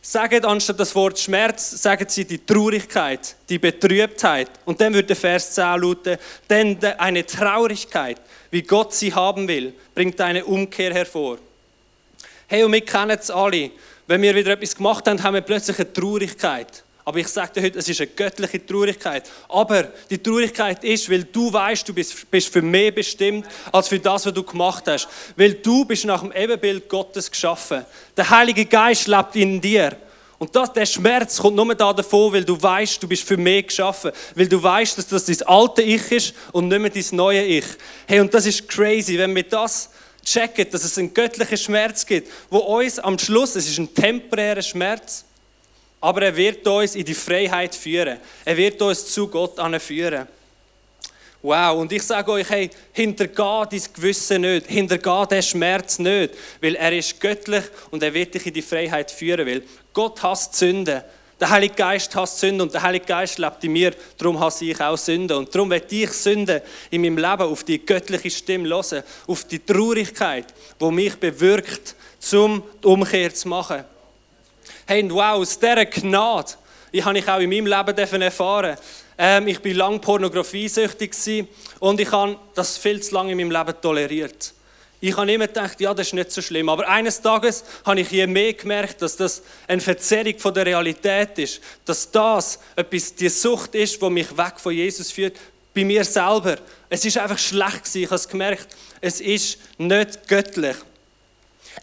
sagen 0.01 0.45
anstatt 0.45 0.79
das 0.79 0.95
Wort 0.95 1.19
Schmerz, 1.19 1.81
sagen 1.81 2.05
sie 2.07 2.25
die 2.25 2.45
Traurigkeit, 2.45 3.35
die 3.49 3.59
Betrübtheit. 3.59 4.49
Und 4.65 4.79
dann 4.79 4.93
würde 4.93 5.07
der 5.07 5.15
Vers 5.15 5.53
10 5.53 5.79
lauten, 5.79 6.17
denn 6.49 6.77
eine 6.97 7.25
Traurigkeit, 7.25 8.21
wie 8.51 8.61
Gott 8.61 8.93
sie 8.93 9.13
haben 9.13 9.47
will, 9.47 9.73
bringt 9.93 10.19
eine 10.21 10.45
Umkehr 10.45 10.93
hervor. 10.93 11.39
Hey, 12.47 12.63
und 12.63 12.71
wir 12.71 12.81
kennen 12.81 13.17
es 13.19 13.29
alle. 13.29 13.71
Wenn 14.07 14.21
wir 14.21 14.33
wieder 14.33 14.53
etwas 14.53 14.75
gemacht 14.75 15.05
haben, 15.07 15.21
haben 15.21 15.33
wir 15.33 15.41
plötzlich 15.41 15.77
eine 15.79 15.91
Traurigkeit. 15.91 16.83
Aber 17.07 17.19
ich 17.19 17.29
sage 17.29 17.53
dir 17.53 17.63
heute, 17.63 17.79
es 17.79 17.87
ist 17.87 18.01
eine 18.01 18.09
göttliche 18.09 18.65
Traurigkeit. 18.65 19.31
Aber 19.47 19.83
die 20.09 20.17
Traurigkeit 20.17 20.83
ist, 20.83 21.09
weil 21.09 21.23
du 21.23 21.53
weißt, 21.53 21.87
du 21.87 21.93
bist, 21.93 22.29
bist 22.29 22.51
für 22.51 22.61
mehr 22.61 22.91
bestimmt, 22.91 23.47
als 23.71 23.87
für 23.87 23.97
das, 23.97 24.25
was 24.25 24.33
du 24.33 24.43
gemacht 24.43 24.83
hast. 24.87 25.07
Weil 25.37 25.53
du 25.53 25.85
bist 25.85 26.03
nach 26.03 26.19
dem 26.19 26.33
Ebenbild 26.33 26.89
Gottes 26.89 27.31
geschaffen. 27.31 27.85
Der 28.17 28.29
Heilige 28.29 28.65
Geist 28.65 29.07
lebt 29.07 29.37
in 29.37 29.61
dir. 29.61 29.95
Und 30.37 30.53
das, 30.53 30.73
der 30.73 30.85
Schmerz 30.85 31.37
kommt 31.37 31.55
nur 31.55 31.73
da 31.75 31.93
davon, 31.93 32.33
weil 32.33 32.43
du 32.43 32.61
weißt, 32.61 33.01
du 33.01 33.07
bist 33.07 33.23
für 33.23 33.37
mehr 33.37 33.63
geschaffen. 33.63 34.11
Weil 34.35 34.49
du 34.49 34.61
weißt, 34.61 34.97
dass 34.97 35.07
das 35.07 35.25
dein 35.27 35.47
alte 35.47 35.83
Ich 35.83 36.11
ist 36.11 36.33
und 36.51 36.67
nicht 36.67 36.81
mehr 36.81 36.89
dein 36.89 37.05
neue 37.11 37.41
Ich. 37.41 37.65
Hey, 38.05 38.19
und 38.19 38.33
das 38.33 38.45
ist 38.45 38.67
crazy, 38.67 39.17
wenn 39.17 39.33
wir 39.33 39.43
das 39.43 39.91
checken, 40.25 40.69
dass 40.69 40.83
es 40.83 40.97
einen 40.97 41.13
göttlichen 41.13 41.57
Schmerz 41.57 42.05
gibt, 42.05 42.29
wo 42.49 42.57
uns 42.57 42.99
am 42.99 43.17
Schluss, 43.17 43.55
es 43.55 43.69
ist 43.69 43.77
ein 43.77 43.93
temporärer 43.93 44.61
Schmerz, 44.61 45.23
aber 45.99 46.23
er 46.23 46.35
wird 46.35 46.65
uns 46.67 46.95
in 46.95 47.05
die 47.05 47.13
Freiheit 47.13 47.75
führen. 47.75 48.19
Er 48.45 48.57
wird 48.57 48.81
uns 48.81 49.05
zu 49.05 49.27
Gott 49.27 49.59
führen. 49.81 50.27
Wow, 51.41 51.79
und 51.79 51.91
ich 51.91 52.01
sage 52.01 52.31
euch, 52.31 52.49
hey, 52.49 52.69
hintergeh 52.91 53.65
dein 53.69 53.81
Gewissen 53.93 54.41
nicht, 54.41 54.67
hintergeh 54.67 55.25
den 55.27 55.43
Schmerz 55.43 55.99
nicht, 55.99 56.33
weil 56.59 56.75
er 56.75 56.91
ist 56.91 57.21
göttlich 57.21 57.63
und 57.91 58.01
er 58.01 58.13
wird 58.13 58.33
dich 58.33 58.47
in 58.47 58.53
die 58.53 58.61
Freiheit 58.61 59.11
führen, 59.11 59.45
weil 59.45 59.63
Gott 59.93 60.21
hasst 60.23 60.55
Sünde. 60.55 61.05
Der 61.39 61.51
Heilige 61.51 61.75
Geist 61.75 62.15
hasst 62.15 62.39
Sünde 62.39 62.63
und 62.63 62.73
der 62.73 62.81
Heilige 62.81 63.05
Geist 63.05 63.37
lebt 63.37 63.63
in 63.63 63.71
mir, 63.71 63.93
darum 64.17 64.39
hasse 64.39 64.65
ich 64.65 64.81
auch 64.81 64.97
Sünde. 64.97 65.37
Und 65.37 65.53
darum 65.53 65.69
werde 65.69 65.95
ich 65.95 66.11
Sünde 66.11 66.63
in 66.89 67.01
meinem 67.01 67.17
Leben 67.17 67.43
auf 67.43 67.63
die 67.63 67.85
göttliche 67.85 68.31
Stimme 68.31 68.67
hören, 68.69 69.03
auf 69.27 69.43
die 69.43 69.59
Traurigkeit, 69.59 70.47
die 70.81 70.91
mich 70.91 71.15
bewirkt, 71.15 71.95
um 72.33 72.63
die 72.83 72.87
Umkehr 72.87 73.31
zu 73.33 73.47
machen. 73.47 73.85
Hey, 74.89 75.05
wow, 75.11 75.41
aus 75.41 75.59
dieser 75.59 75.85
Gnade, 75.85 76.53
die 76.93 77.03
habe 77.03 77.19
ich 77.19 77.27
auch 77.27 77.41
in 77.41 77.49
meinem 77.49 77.65
Leben 77.65 78.21
erfahren 78.21 78.77
ähm, 79.17 79.49
Ich 79.49 79.61
war 79.61 79.73
lange 79.73 79.99
pornografiesüchtig 79.99 81.11
und 81.79 81.99
ich 81.99 82.09
habe 82.09 82.37
das 82.55 82.77
viel 82.77 83.03
zu 83.03 83.13
lange 83.13 83.33
in 83.33 83.37
meinem 83.37 83.51
Leben 83.51 83.81
toleriert. 83.81 84.53
Ich 85.01 85.17
habe 85.17 85.29
immer 85.29 85.47
gedacht, 85.47 85.81
ja, 85.81 85.93
das 85.93 86.07
ist 86.07 86.13
nicht 86.13 86.31
so 86.31 86.41
schlimm. 86.41 86.69
Aber 86.69 86.87
eines 86.87 87.21
Tages 87.21 87.65
habe 87.85 87.99
ich 87.99 88.09
je 88.11 88.27
mehr 88.27 88.53
gemerkt, 88.53 89.01
dass 89.01 89.17
das 89.17 89.43
eine 89.67 89.81
Verzerrung 89.81 90.39
von 90.39 90.53
der 90.53 90.65
Realität 90.65 91.37
ist. 91.37 91.59
Dass 91.83 92.09
das 92.09 92.57
etwas, 92.77 93.13
die 93.13 93.27
Sucht 93.27 93.75
ist, 93.75 94.01
die 94.01 94.09
mich 94.09 94.37
weg 94.37 94.53
von 94.55 94.71
Jesus 94.71 95.11
führt, 95.11 95.35
bei 95.75 95.83
mir 95.83 96.05
selber. 96.05 96.55
Es 96.89 97.03
ist 97.03 97.17
einfach 97.17 97.37
schlecht 97.37 97.83
gewesen. 97.83 98.03
Ich 98.03 98.07
habe 98.07 98.15
es 98.15 98.29
gemerkt, 98.29 98.67
es 99.01 99.19
ist 99.19 99.57
nicht 99.77 100.29
göttlich. 100.29 100.77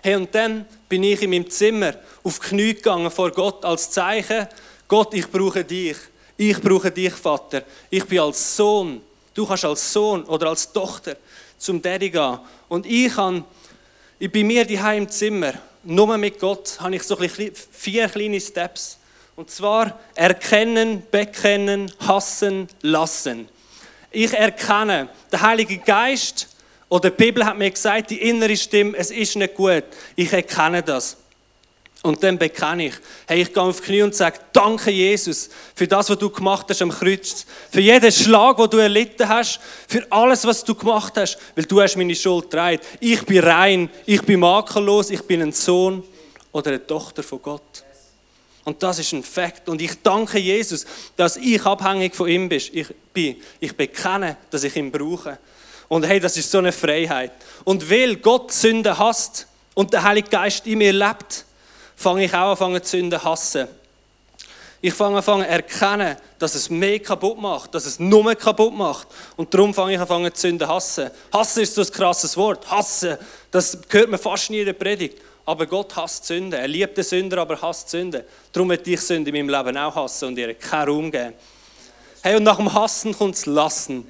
Hey, 0.05 0.17
und 0.17 0.35
dann 0.35 0.67
bin 0.87 1.03
ich 1.03 1.23
in 1.23 1.31
meinem 1.31 1.49
Zimmer 1.49 1.95
auf 2.23 2.39
Knie 2.39 2.75
gegangen 2.75 3.11
vor 3.11 3.31
Gott 3.31 3.65
als 3.65 3.91
Zeichen, 3.91 4.47
Gott, 4.87 5.15
ich 5.15 5.27
brauche 5.31 5.65
dich. 5.65 5.97
Ich 6.37 6.61
brauche 6.61 6.91
dich, 6.91 7.15
Vater. 7.15 7.63
Ich 7.89 8.05
bin 8.05 8.21
als 8.21 8.55
Sohn. 8.55 9.01
Du 9.33 9.47
kannst 9.47 9.65
als 9.65 9.91
Sohn 9.91 10.23
oder 10.25 10.51
als 10.51 10.71
Tochter 10.71 11.17
zum 11.57 11.81
Daddy 11.81 12.11
gehen. 12.11 12.39
Und 12.69 12.85
ich 12.85 13.17
habe 13.17 13.45
ich 14.19 14.31
bei 14.31 14.45
mir 14.45 14.67
die 14.67 14.75
im 14.75 15.09
Zimmer, 15.09 15.55
nur 15.83 16.19
mit 16.19 16.39
Gott, 16.39 16.79
habe 16.81 16.97
ich 16.97 17.03
so 17.03 17.17
vier 17.17 18.07
kleine 18.07 18.43
Steps. 18.43 18.99
Und 19.37 19.51
zwar 19.51 19.99
erkennen, 20.15 21.03
bekennen, 21.11 21.91
hassen, 22.01 22.69
lassen. 22.83 23.49
Ich 24.11 24.35
erkenne, 24.35 25.09
der 25.33 25.41
Heilige 25.41 25.79
Geist 25.79 26.54
oder 26.95 27.11
die 27.11 27.17
Bibel 27.17 27.45
hat 27.45 27.59
mir 27.59 27.73
gesagt, 27.73 28.11
die 28.11 28.23
innere 28.23 28.57
Stimme, 28.57 28.97
es 28.97 29.11
ist 29.11 29.35
nicht 29.35 29.57
gut. 29.57 29.83
Ich 30.15 30.33
erkenne 30.33 30.81
das. 30.81 31.17
Und 32.05 32.23
dann 32.23 32.39
bekenne 32.39 32.87
ich, 32.87 32.95
hey, 33.27 33.43
ich 33.43 33.53
gehe 33.53 33.61
auf 33.65 33.81
die 33.81 33.87
Knie 33.87 34.03
und 34.03 34.15
sage, 34.15 34.39
danke 34.53 34.93
Jesus 34.93 35.51
für 35.75 35.89
das, 35.89 36.09
was 36.09 36.19
du 36.19 36.31
gemacht 36.31 36.67
hast 36.69 36.83
am 36.83 36.91
Kreuz. 36.91 37.47
Für 37.73 37.81
jeden 37.81 38.13
Schlag, 38.13 38.59
den 38.59 38.71
du 38.71 38.77
erlitten 38.77 39.29
hast. 39.29 39.59
Für 39.89 40.07
alles, 40.09 40.47
was 40.47 40.63
du 40.63 40.73
gemacht 40.77 41.15
hast. 41.17 41.37
Weil 41.57 41.65
du 41.65 41.83
hast 41.83 41.97
meine 41.97 42.15
Schuld 42.15 42.45
getragen. 42.45 42.79
Ich 43.01 43.27
bin 43.27 43.43
rein. 43.43 43.91
Ich 44.07 44.23
bin 44.23 44.39
makellos. 44.39 45.11
Ich 45.11 45.23
bin 45.23 45.43
ein 45.43 45.51
Sohn 45.51 46.05
oder 46.53 46.69
eine 46.69 46.87
Tochter 46.87 47.25
von 47.25 47.43
Gott. 47.43 47.83
Und 48.63 48.81
das 48.81 49.01
ist 49.01 49.13
ein 49.13 49.25
Fakt. 49.25 49.69
Und 49.69 49.83
ich 49.83 50.01
danke 50.01 50.39
Jesus, 50.39 50.87
dass 51.17 51.39
ich 51.39 51.67
abhängig 51.67 52.15
von 52.15 52.29
ihm 52.29 52.49
bin. 52.49 53.37
Ich 53.59 53.77
bekenne, 53.77 54.37
dass 54.49 54.63
ich 54.63 54.77
ihn 54.77 54.93
brauche. 54.93 55.41
Und 55.89 56.07
hey, 56.07 56.21
das 56.21 56.37
ist 56.37 56.51
so 56.51 56.59
eine 56.59 56.73
Freiheit. 56.73 57.33
Und 57.65 57.89
weil 57.91 58.17
Gott 58.17 58.53
Sünde 58.53 58.99
hasst 58.99 59.47
und 59.75 59.93
der 59.93 60.03
Heilige 60.03 60.31
Geist 60.31 60.67
in 60.67 60.79
mir 60.79 60.93
lebt, 60.93 61.45
fange 61.97 62.25
ich 62.25 62.35
auch 62.35 62.61
an, 62.61 62.81
Sünde 62.83 63.19
zu 63.19 63.25
hassen. 63.25 63.69
Ich 64.81 64.93
fange 64.93 65.17
an, 65.17 65.25
zu 65.25 65.33
erkennen, 65.33 66.17
dass 66.39 66.55
es 66.55 66.69
mehr 66.69 66.99
kaputt 67.01 67.39
macht, 67.39 67.75
dass 67.75 67.87
es 67.87 67.99
nur 67.99 68.35
kaputt 68.35 68.75
macht. 68.75 69.09
Und 69.37 69.53
darum 69.55 69.73
fange 69.73 69.95
ich 69.95 70.01
an, 70.01 70.25
die 70.25 70.31
Sünde 70.35 70.67
zu 70.67 70.71
hassen. 70.71 71.11
Hassen 71.33 71.63
ist 71.63 71.75
so 71.75 71.83
ein 71.83 71.91
krasses 71.91 72.37
Wort. 72.37 72.71
Hassen, 72.71 73.17
das 73.51 73.79
hört 73.89 74.11
man 74.11 74.21
fast 74.21 74.51
nie 74.51 74.61
in 74.61 74.67
der 74.67 74.75
Predigt. 74.75 75.21
Aber 75.47 75.67
Gott 75.67 75.95
hasst 75.97 76.27
Sünde. 76.27 76.57
Er 76.57 76.69
liebt 76.69 76.97
den 76.97 77.05
Sünder, 77.05 77.39
aber 77.39 77.61
hasst 77.61 77.91
Sünde. 77.91 78.25
Darum 78.53 78.71
wird 78.71 78.87
ich 78.87 79.01
Sünde 79.01 79.31
in 79.31 79.47
meinem 79.47 79.65
Leben 79.65 79.77
auch 79.77 79.95
hassen 79.95 80.29
und 80.29 80.39
ihr 80.39 80.55
keinen 80.55 80.89
Raum 80.89 81.11
geben. 81.11 81.35
Hey, 82.23 82.37
und 82.37 82.43
nach 82.43 82.57
dem 82.57 82.73
Hassen 82.73 83.17
kommt 83.17 83.37
das 83.37 83.45
Lassen. 83.47 84.09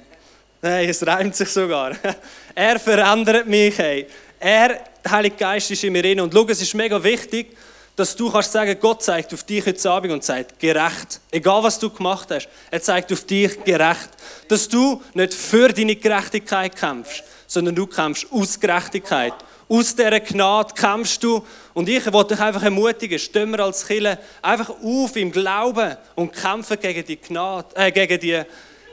Nein, 0.65 0.89
es 0.89 1.05
reimt 1.05 1.35
sich 1.35 1.49
sogar. 1.49 1.95
Er 2.55 2.79
verändert 2.79 3.45
mich. 3.45 3.77
Hey. 3.77 4.07
Er, 4.39 4.79
der 5.03 5.11
Heilige 5.11 5.35
Geist 5.35 5.69
ist 5.69 5.83
in 5.83 5.93
mir 5.93 6.01
drin. 6.01 6.19
Und 6.19 6.33
schau, 6.33 6.43
es 6.47 6.59
ist 6.59 6.73
mega 6.73 7.03
wichtig, 7.03 7.55
dass 7.95 8.15
du 8.15 8.31
kannst 8.31 8.51
sagen, 8.51 8.75
Gott 8.81 9.03
zeigt 9.03 9.31
auf 9.35 9.43
dich 9.43 9.63
heute 9.63 9.91
Abend 9.91 10.11
und 10.11 10.23
sagt, 10.23 10.57
gerecht. 10.57 11.21
Egal 11.29 11.61
was 11.61 11.77
du 11.77 11.91
gemacht 11.91 12.29
hast, 12.31 12.49
er 12.71 12.81
zeigt 12.81 13.13
auf 13.13 13.25
dich 13.25 13.63
gerecht. 13.63 14.09
Dass 14.47 14.67
du 14.67 15.03
nicht 15.13 15.35
für 15.35 15.67
deine 15.71 15.97
Gerechtigkeit 15.97 16.75
kämpfst, 16.75 17.23
sondern 17.45 17.75
du 17.75 17.85
kämpfst 17.85 18.25
aus 18.31 18.59
Gerechtigkeit. 18.59 19.35
Aus 19.69 19.95
dieser 19.95 20.19
Gnade 20.19 20.73
kämpfst 20.73 21.21
du. 21.21 21.45
Und 21.75 21.89
ich 21.89 22.11
wollte 22.11 22.33
dich 22.33 22.43
einfach 22.43 22.63
ermutigen, 22.63 23.19
stehen 23.19 23.51
wir 23.51 23.59
als 23.59 23.85
Killer 23.85 24.17
einfach 24.41 24.71
auf 24.71 25.15
im 25.15 25.31
Glauben 25.31 25.95
und 26.15 26.33
kämpfen 26.33 26.79
gegen 26.79 27.05
die 27.05 27.17
Gnade, 27.17 27.67
äh, 27.75 27.91
gegen 27.91 28.19
die, 28.19 28.43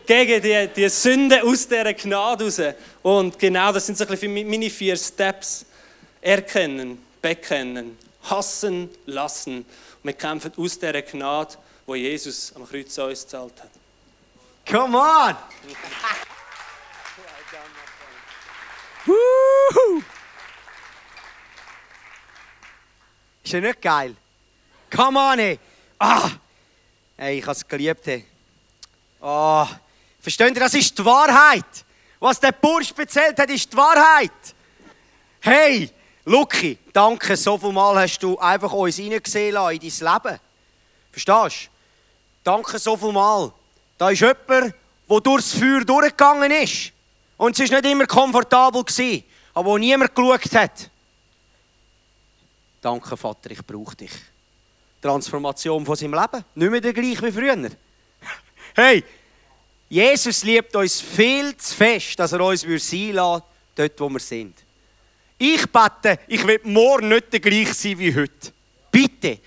gegen 0.07 0.43
die, 0.43 0.69
die 0.75 0.89
Sünde 0.89 1.43
aus 1.43 1.67
dieser 1.67 1.95
Gnade 1.95 2.45
raus. 2.45 2.61
Und 3.03 3.39
genau 3.39 3.73
das 3.73 3.87
sind 3.87 3.99
so 3.99 4.05
ein 4.05 4.11
bisschen 4.11 4.33
meine 4.33 4.71
vier 4.71 4.97
Steps. 4.97 5.67
Erkennen, 6.21 7.05
bekennen, 7.21 7.99
hassen 8.23 8.89
lassen. 9.07 9.59
Und 9.59 9.67
wir 10.05 10.13
kämpfen 10.13 10.53
aus 10.57 10.79
dieser 10.79 11.03
Gnade, 11.03 11.57
wo 11.87 11.95
Jesus 11.95 12.53
am 12.55 12.69
Kreuz 12.69 12.99
an 12.99 13.09
uns 13.11 13.23
gezahlt 13.23 13.55
hat. 13.61 13.71
Come 14.69 14.97
on! 14.97 15.37
Woo! 19.05 20.03
Ist 23.43 23.53
ja 23.53 23.61
nicht 23.61 23.83
geil? 23.83 24.15
Come 24.95 25.19
on, 25.19 25.39
ey! 25.41 25.59
Ah! 25.99 26.31
Hey, 27.17 27.39
ich 27.39 27.45
habe 27.45 27.53
es 27.53 27.67
geliebt, 27.67 28.07
ey. 28.07 28.25
Oh. 29.21 29.67
Versteht 30.23 30.55
ihr, 30.55 30.61
das 30.61 30.75
ist 30.75 30.97
die 30.97 31.05
Wahrheit. 31.05 31.85
Was 32.21 32.39
der 32.39 32.53
Bursch 32.53 32.95
erzählt 32.97 33.37
hat, 33.39 33.51
ist 33.51 33.73
die 33.73 33.77
Wahrheit. 33.77 34.31
Hey, 35.41 35.91
Lucky, 36.25 36.79
danke, 36.93 37.37
so 37.37 37.59
viel 37.59 37.73
Mal 37.73 38.01
hast 38.01 38.21
du 38.21 38.39
einfach 38.39 38.73
uns 38.73 38.97
hineingesehen 38.97 39.57
in 39.57 39.81
dein 39.81 39.81
Leben. 39.81 40.41
Verstehst 41.11 41.65
du? 41.67 41.71
Danke 42.45 42.79
so 42.79 42.97
viel 42.97 43.11
Mal. 43.11 43.53
Da 43.99 44.11
ist 44.11 44.21
jemand, 44.21 44.49
der 44.49 45.21
durchs 45.21 45.55
Feuer 45.55 45.85
durchgegangen 45.85 46.53
ist. 46.53 46.93
Und 47.37 47.59
es 47.59 47.71
war 47.73 47.81
nicht 47.81 47.91
immer 47.91 48.07
komfortabel, 48.07 48.85
aber 49.55 49.69
wo 49.69 49.77
niemand 49.77 50.15
geschaut 50.15 50.55
hat. 50.55 50.89
Danke, 52.81 53.17
Vater, 53.17 53.51
ich 53.51 53.67
brauche 53.67 53.97
dich. 53.97 54.13
Transformation 55.01 55.85
von 55.85 55.97
seinem 55.97 56.15
Leben. 56.15 56.45
Nicht 56.55 56.71
mehr 56.71 56.81
der 56.81 56.93
gleich 56.93 57.21
wie 57.21 57.33
früher. 57.33 57.71
Hey, 58.75 59.05
Jesus 59.93 60.43
liebt 60.43 60.75
uns 60.75 61.03
viel 61.03 61.55
zu 61.55 61.75
fest, 61.75 62.19
dass 62.19 62.33
er 62.33 62.41
uns 62.41 62.63
sein 62.63 63.13
lässt, 63.13 63.43
dort 63.75 64.01
wo 64.01 64.09
wir 64.09 64.21
sind. 64.21 64.57
Ich 65.37 65.67
bete, 65.71 66.19
ich 66.29 66.47
will 66.47 66.61
morgen 66.63 67.11
nicht 67.11 67.31
der 67.31 67.41
gleich 67.41 67.75
sein 67.75 67.99
wie 67.99 68.15
heute. 68.15 68.55
Bitte. 68.91 69.39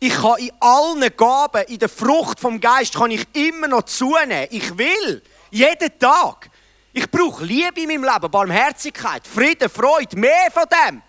Ich 0.00 0.12
kann 0.14 0.40
in 0.40 0.50
allen 0.58 1.16
Gaben, 1.16 1.62
in 1.68 1.78
der 1.78 1.88
Frucht 1.88 2.40
vom 2.40 2.60
Geist, 2.60 2.94
kann 2.94 3.12
ich 3.12 3.24
immer 3.32 3.68
noch 3.68 3.82
zunehmen. 3.82 4.48
Ich 4.50 4.76
will. 4.76 5.22
Jeden 5.52 5.96
Tag. 6.00 6.50
Ich 6.92 7.08
brauche 7.08 7.44
Liebe 7.44 7.82
in 7.82 7.86
meinem 7.86 8.02
Leben, 8.02 8.28
Barmherzigkeit, 8.28 9.24
Frieden, 9.24 9.70
Freude, 9.70 10.18
mehr 10.18 10.50
von 10.50 10.64
dem. 10.68 11.00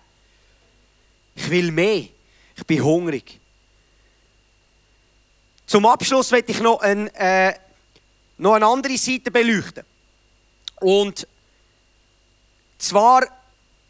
Ich 1.34 1.50
will 1.50 1.72
mehr. 1.72 2.04
Ich 2.56 2.64
bin 2.64 2.84
hungrig. 2.84 3.40
Zum 5.66 5.84
Abschluss 5.84 6.30
möchte 6.30 6.52
ich 6.52 6.60
noch, 6.60 6.80
ein, 6.80 7.12
äh, 7.16 7.54
noch 8.38 8.54
eine 8.54 8.66
andere 8.66 8.96
Seite 8.96 9.30
beleuchten. 9.30 9.84
Und 10.80 11.26
zwar 12.78 13.22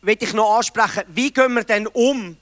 möchte 0.02 0.26
ich 0.26 0.32
noch 0.32 0.56
ansprechen, 0.56 1.04
wie 1.08 1.32
gehen 1.32 1.54
wir 1.54 1.64
denn 1.64 1.86
um, 1.88 2.36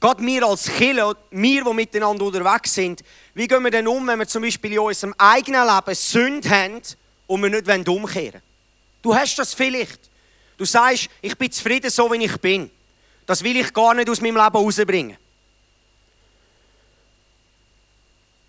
gerade 0.00 0.24
wir 0.24 0.46
als 0.46 0.64
Kirche, 0.64 1.16
wir, 1.30 1.64
die 1.64 1.74
miteinander 1.74 2.24
unterwegs 2.24 2.74
sind, 2.74 3.02
wie 3.34 3.48
gehen 3.48 3.62
wir 3.62 3.70
denn 3.70 3.88
um, 3.88 4.06
wenn 4.06 4.18
wir 4.18 4.26
zum 4.26 4.42
Beispiel 4.42 4.72
in 4.72 4.78
unserem 4.78 5.14
eigenen 5.18 5.66
Leben 5.66 5.94
Sünde 5.94 6.48
haben 6.48 6.80
und 7.26 7.42
wir 7.42 7.50
nicht 7.50 7.68
umkehren 7.68 8.06
wollen? 8.32 8.42
Du 9.02 9.14
hast 9.14 9.36
das 9.38 9.52
vielleicht. 9.52 9.98
Du 10.56 10.64
sagst, 10.64 11.08
ich 11.20 11.36
bin 11.36 11.50
zufrieden 11.50 11.90
so, 11.90 12.10
wie 12.12 12.24
ich 12.24 12.36
bin. 12.38 12.70
Das 13.26 13.42
will 13.42 13.56
ich 13.56 13.72
gar 13.72 13.94
nicht 13.94 14.08
aus 14.08 14.20
meinem 14.20 14.36
Leben 14.36 14.56
rausbringen. 14.56 15.16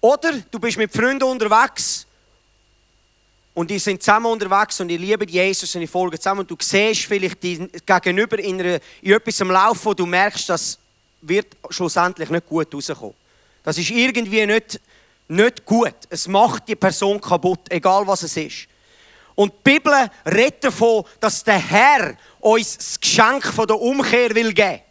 Oder 0.04 0.34
du 0.52 0.60
bist 0.60 0.78
mit 0.78 0.92
Freunden 0.92 1.24
unterwegs 1.24 2.06
und 3.54 3.72
die 3.72 3.80
sind 3.80 4.04
zusammen 4.04 4.26
unterwegs 4.26 4.78
und 4.82 4.90
die 4.90 4.98
lieben 4.98 5.30
Jesus 5.30 5.74
und 5.76 5.80
die 5.80 5.88
folgen 5.88 6.18
zusammen 6.18 6.42
und 6.42 6.52
du 6.52 6.58
siehst 6.60 7.06
vielleicht 7.06 7.42
die 7.42 7.70
gegenüber 7.86 8.38
in, 8.38 8.60
einer, 8.60 8.80
in 9.02 9.14
etwas 9.14 9.40
am 9.40 9.52
Laufen, 9.52 9.86
wo 9.86 9.94
du 9.94 10.06
merkst, 10.06 10.50
das 10.50 10.78
wird 11.22 11.56
schlussendlich 11.70 12.30
nicht 12.30 12.50
gut 12.50 12.76
rauskommen. 12.76 13.14
Das 13.64 13.78
ist 13.78 13.92
irgendwie 13.92 14.46
nicht, 14.46 14.82
nicht 15.30 15.64
gut. 15.64 15.96
Es 16.10 16.28
macht 16.28 16.68
die 16.68 16.76
Person 16.76 17.22
kaputt, 17.22 17.62
egal 17.70 18.06
was 18.06 18.24
es 18.24 18.36
ist. 18.36 18.68
Und 19.36 19.54
die 19.54 19.72
Bibel 19.72 19.94
redet 20.26 20.66
davon, 20.66 21.06
dass 21.22 21.46
der 21.46 21.60
Herr 21.60 22.18
uns 22.42 22.76
das 22.76 23.00
Geschenk 23.00 23.46
von 23.46 23.68
der 23.68 23.80
Umkehr 23.80 24.36
will 24.36 24.52
geben. 24.52 24.82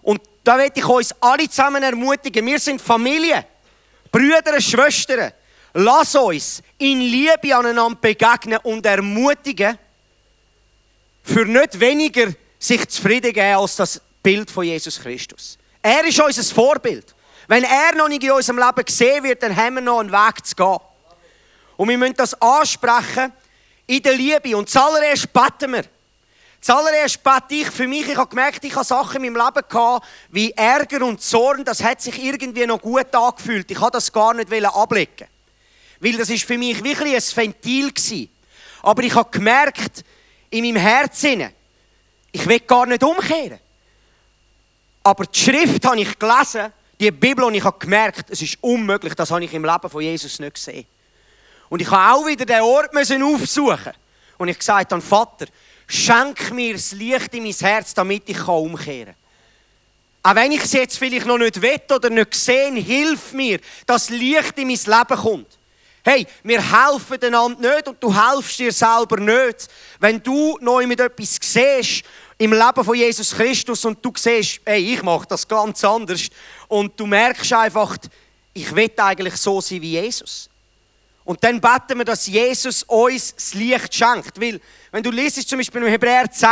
Und 0.00 0.22
da 0.42 0.56
will 0.56 0.70
ich 0.74 0.88
uns 0.88 1.14
alle 1.20 1.46
zusammen 1.46 1.82
ermutigen. 1.82 2.46
Wir 2.46 2.58
sind 2.58 2.80
Familie, 2.80 3.44
Brüder, 4.14 4.60
Schwestern. 4.60 5.32
Lass 5.72 6.14
uns 6.14 6.62
in 6.78 7.00
Liebe 7.00 7.52
aneinander 7.52 7.98
begegnen 8.00 8.60
und 8.62 8.86
ermutigen, 8.86 9.76
für 11.24 11.44
nicht 11.44 11.80
weniger 11.80 12.32
sich 12.56 12.88
zufrieden 12.88 13.32
geben 13.32 13.56
als 13.56 13.74
das 13.74 14.00
Bild 14.22 14.52
von 14.52 14.62
Jesus 14.62 15.00
Christus. 15.00 15.58
Er 15.82 16.04
ist 16.04 16.20
unser 16.20 16.44
Vorbild. 16.54 17.12
Wenn 17.48 17.64
er 17.64 17.96
noch 17.96 18.08
nicht 18.08 18.22
in 18.22 18.30
unserem 18.30 18.58
Leben 18.58 18.84
gesehen 18.84 19.24
wird, 19.24 19.42
dann 19.42 19.56
haben 19.56 19.74
wir 19.74 19.82
noch 19.82 19.98
einen 19.98 20.12
Weg 20.12 20.46
zu 20.46 20.54
gehen. 20.54 20.78
Und 21.76 21.88
wir 21.88 21.98
müssen 21.98 22.14
das 22.14 22.40
ansprechen 22.40 23.32
in 23.88 24.00
der 24.00 24.14
Liebe. 24.14 24.56
Und 24.56 24.70
zuallererst 24.70 25.32
beten 25.32 25.72
wir. 25.72 25.84
Zuallererst 26.64 27.22
bete 27.22 27.56
ich 27.56 27.70
für 27.70 27.86
mich. 27.86 28.08
Ich 28.08 28.16
habe 28.16 28.26
gemerkt, 28.26 28.64
ich 28.64 28.74
habe 28.74 28.86
Sachen 28.86 29.22
in 29.22 29.34
meinem 29.34 29.44
Leben 29.44 29.68
gehabt, 29.68 30.06
wie 30.30 30.50
Ärger 30.52 31.04
und 31.04 31.20
Zorn. 31.20 31.62
Das 31.62 31.84
hat 31.84 32.00
sich 32.00 32.24
irgendwie 32.24 32.64
noch 32.64 32.80
gut 32.80 33.14
angefühlt. 33.14 33.70
Ich 33.70 33.78
habe 33.78 33.90
das 33.90 34.10
gar 34.10 34.32
nicht 34.32 34.50
ablegen. 34.50 35.28
Weil 36.00 36.16
das 36.16 36.30
ist 36.30 36.44
für 36.44 36.56
mich 36.56 36.82
wirklich 36.82 37.14
ein 37.14 37.36
Ventil 37.36 37.92
gewesen. 37.92 38.30
Aber 38.80 39.02
ich 39.02 39.14
habe 39.14 39.30
gemerkt, 39.30 40.06
in 40.48 40.64
meinem 40.64 40.80
Herzen, 40.80 41.50
ich 42.32 42.46
will 42.46 42.60
gar 42.60 42.86
nicht 42.86 43.04
umkehren. 43.04 43.60
Aber 45.02 45.26
die 45.26 45.38
Schrift 45.38 45.84
habe 45.84 46.00
ich 46.00 46.18
gelesen, 46.18 46.72
die 46.98 47.10
Bibel, 47.10 47.44
und 47.44 47.52
ich 47.52 47.64
habe 47.64 47.78
gemerkt, 47.78 48.30
es 48.30 48.40
ist 48.40 48.56
unmöglich, 48.62 49.14
das 49.14 49.30
habe 49.30 49.44
ich 49.44 49.52
im 49.52 49.66
Leben 49.66 49.90
von 49.90 50.00
Jesus 50.00 50.38
nicht 50.38 50.54
gesehen. 50.54 50.86
Und 51.68 51.82
ich 51.82 51.90
habe 51.90 52.14
auch 52.14 52.26
wieder 52.26 52.46
den 52.46 52.62
Ort 52.62 52.94
müssen 52.94 53.22
aufsuchen. 53.22 53.92
Und 54.38 54.48
ich 54.48 54.58
gesagt 54.58 54.92
habe, 54.92 55.02
Vater, 55.02 55.44
schenk 55.86 56.52
mir 56.52 56.74
das 56.74 56.92
Licht 56.92 57.34
in 57.34 57.44
mein 57.44 57.52
Herz, 57.52 57.94
damit 57.94 58.28
ich 58.28 58.46
umkehren 58.46 59.06
kann. 59.06 59.14
Auch 60.26 60.34
wenn 60.36 60.52
ich 60.52 60.64
es 60.64 60.72
jetzt 60.72 60.98
vielleicht 60.98 61.26
noch 61.26 61.36
nicht 61.36 61.60
will 61.60 61.80
oder 61.94 62.08
nicht 62.08 62.34
sehe, 62.34 62.72
hilf 62.72 63.32
mir, 63.32 63.60
dass 63.86 64.08
Licht 64.08 64.58
in 64.58 64.68
mein 64.68 64.78
Leben 64.78 65.20
kommt. 65.20 65.58
Hey, 66.02 66.26
wir 66.42 66.60
helfen 66.60 67.22
einander 67.22 67.74
nicht 67.74 67.88
und 67.88 68.02
du 68.02 68.14
helfst 68.14 68.58
dir 68.58 68.72
selber 68.72 69.18
nicht. 69.18 69.68
Wenn 69.98 70.22
du 70.22 70.58
neu 70.60 70.86
mit 70.86 71.00
etwas 71.00 71.38
siehst 71.40 72.04
im 72.38 72.52
Leben 72.52 72.84
von 72.84 72.94
Jesus 72.94 73.34
Christus 73.34 73.84
und 73.84 74.04
du 74.04 74.12
siehst, 74.16 74.60
hey, 74.64 74.94
ich 74.94 75.02
mache 75.02 75.26
das 75.28 75.46
ganz 75.46 75.82
anders 75.84 76.28
und 76.68 76.98
du 76.98 77.06
merkst 77.06 77.52
einfach, 77.52 77.96
ich 78.52 78.74
will 78.74 78.90
eigentlich 78.96 79.36
so 79.36 79.60
sein 79.60 79.80
wie 79.82 79.92
Jesus. 79.92 80.48
Und 81.24 81.42
dann 81.42 81.60
beten 81.60 81.98
wir, 81.98 82.04
dass 82.04 82.26
Jesus 82.26 82.82
uns 82.82 83.34
das 83.34 83.54
Licht 83.54 83.94
schenkt. 83.94 84.40
Weil, 84.40 84.60
wenn 84.92 85.02
du 85.02 85.10
liest 85.10 85.48
zum 85.48 85.58
Beispiel 85.58 85.82
im 85.82 85.88
Hebräer 85.88 86.30
10, 86.30 86.48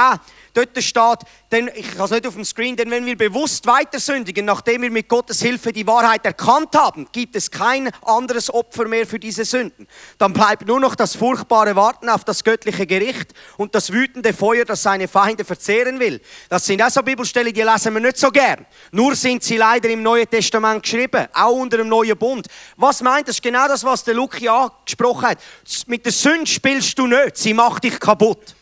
Dort 0.55 0.83
steht, 0.83 1.19
denn, 1.51 1.71
ich 1.75 1.93
habe 1.95 2.05
es 2.05 2.11
nicht 2.11 2.27
auf 2.27 2.35
dem 2.35 2.45
Screen, 2.45 2.77
denn 2.77 2.91
wenn 2.91 3.07
wir 3.07 3.17
bewusst 3.17 3.67
weiter 3.67 3.99
sündigen, 3.99 4.45
nachdem 4.45 4.83
wir 4.83 4.91
mit 4.91 5.09
Gottes 5.09 5.41
Hilfe 5.41 5.73
die 5.73 5.87
Wahrheit 5.87 6.27
erkannt 6.27 6.75
haben, 6.77 7.09
gibt 7.13 7.37
es 7.37 7.51
kein 7.51 7.91
anderes 8.03 8.53
Opfer 8.53 8.87
mehr 8.87 9.07
für 9.07 9.19
diese 9.19 9.45
Sünden. 9.45 9.89
Dann 10.19 10.33
bleibt 10.33 10.67
nur 10.67 10.79
noch 10.79 10.95
das 10.95 11.17
furchtbare 11.17 11.75
Warten 11.75 12.11
auf 12.11 12.25
das 12.25 12.45
göttliche 12.45 12.87
Gericht 12.87 13.33
und 13.57 13.75
das 13.75 13.93
wütende 13.93 14.35
Feuer, 14.35 14.65
das 14.67 14.83
seine 14.83 15.09
Feinde 15.09 15.45
verzehren 15.45 15.99
will. 15.99 16.21
Das 16.51 16.67
sind 16.67 16.83
also 16.83 17.03
Bibelstellen, 17.03 17.55
die 17.55 17.63
lesen 17.63 17.95
wir 17.95 18.01
nicht 18.01 18.19
so 18.19 18.31
gern. 18.31 18.67
Nur 18.91 19.15
sind 19.17 19.43
sie 19.43 19.57
leider 19.57 19.89
im 19.89 20.03
Neuen 20.03 20.29
Testament 20.29 20.83
geschrieben, 20.83 21.29
auch 21.33 21.53
unter 21.53 21.79
dem 21.79 21.89
Neuen 21.89 22.17
Bund. 22.19 22.47
Was 22.77 23.01
meint 23.01 23.29
das? 23.29 23.41
Genau 23.41 23.67
das, 23.69 23.85
was 23.85 24.05
der 24.05 24.15
Luki 24.15 24.49
angesprochen 24.49 25.29
hat. 25.29 25.39
Mit 25.87 26.05
der 26.05 26.13
Sünde 26.13 26.47
spielst 26.47 26.99
du 26.99 27.07
nicht, 27.07 27.39
sie 27.39 27.55
macht 27.55 27.85
dich 27.85 27.99
kaputt. 27.99 28.55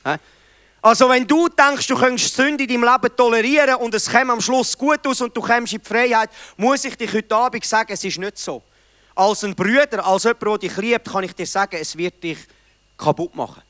Also 0.82 1.08
wenn 1.10 1.26
du 1.26 1.48
denkst, 1.48 1.86
du 1.86 1.94
könntest 1.94 2.34
Sünde 2.34 2.64
in 2.64 2.68
deinem 2.68 2.84
Leben 2.84 3.16
tolerieren 3.16 3.74
und 3.76 3.94
es 3.94 4.08
käme 4.08 4.32
am 4.32 4.40
Schluss 4.40 4.76
gut 4.76 5.06
aus 5.06 5.20
und 5.20 5.36
du 5.36 5.42
kommst 5.42 5.74
in 5.74 5.80
die 5.80 5.86
Freiheit, 5.86 6.30
muss 6.56 6.84
ich 6.84 6.96
dich 6.96 7.12
heute 7.12 7.36
Abend 7.36 7.64
sagen, 7.64 7.92
es 7.92 8.02
ist 8.02 8.18
nicht 8.18 8.38
so. 8.38 8.62
Als 9.14 9.44
ein 9.44 9.54
Brüder, 9.54 10.04
als 10.06 10.24
jemand, 10.24 10.42
der 10.42 10.58
dich 10.58 10.76
liebt, 10.78 11.12
kann 11.12 11.24
ich 11.24 11.34
dir 11.34 11.46
sagen, 11.46 11.76
es 11.78 11.96
wird 11.96 12.22
dich 12.22 12.38
kaputt 12.96 13.34
machen. 13.34 13.62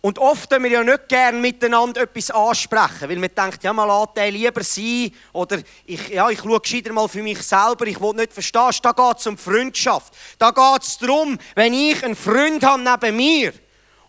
Und 0.00 0.18
oft 0.18 0.50
tun 0.50 0.62
wir 0.62 0.70
ja 0.70 0.84
nicht 0.84 1.08
gerne 1.08 1.38
miteinander 1.38 2.02
etwas 2.02 2.30
ansprechen, 2.30 3.08
weil 3.08 3.16
man 3.16 3.30
denkt, 3.34 3.64
ja, 3.64 3.72
mal 3.72 4.06
den 4.14 4.34
lieber 4.34 4.62
sein 4.62 5.10
oder 5.32 5.60
ich, 5.86 6.08
ja, 6.08 6.28
ich 6.28 6.40
schaue 6.40 6.60
gescheiter 6.60 6.92
mal 6.92 7.08
für 7.08 7.22
mich 7.22 7.42
selber, 7.42 7.86
ich 7.86 7.98
will 8.00 8.12
nicht 8.12 8.34
verstehen. 8.34 8.70
Da 8.82 8.92
geht 8.92 9.18
es 9.18 9.26
um 9.26 9.38
Freundschaft. 9.38 10.12
Da 10.38 10.50
geht 10.50 10.82
es 10.82 10.98
darum, 10.98 11.38
wenn 11.54 11.72
ich 11.72 12.04
einen 12.04 12.16
Freund 12.16 12.62
habe 12.64 12.80
neben 12.80 13.16
mir 13.16 13.52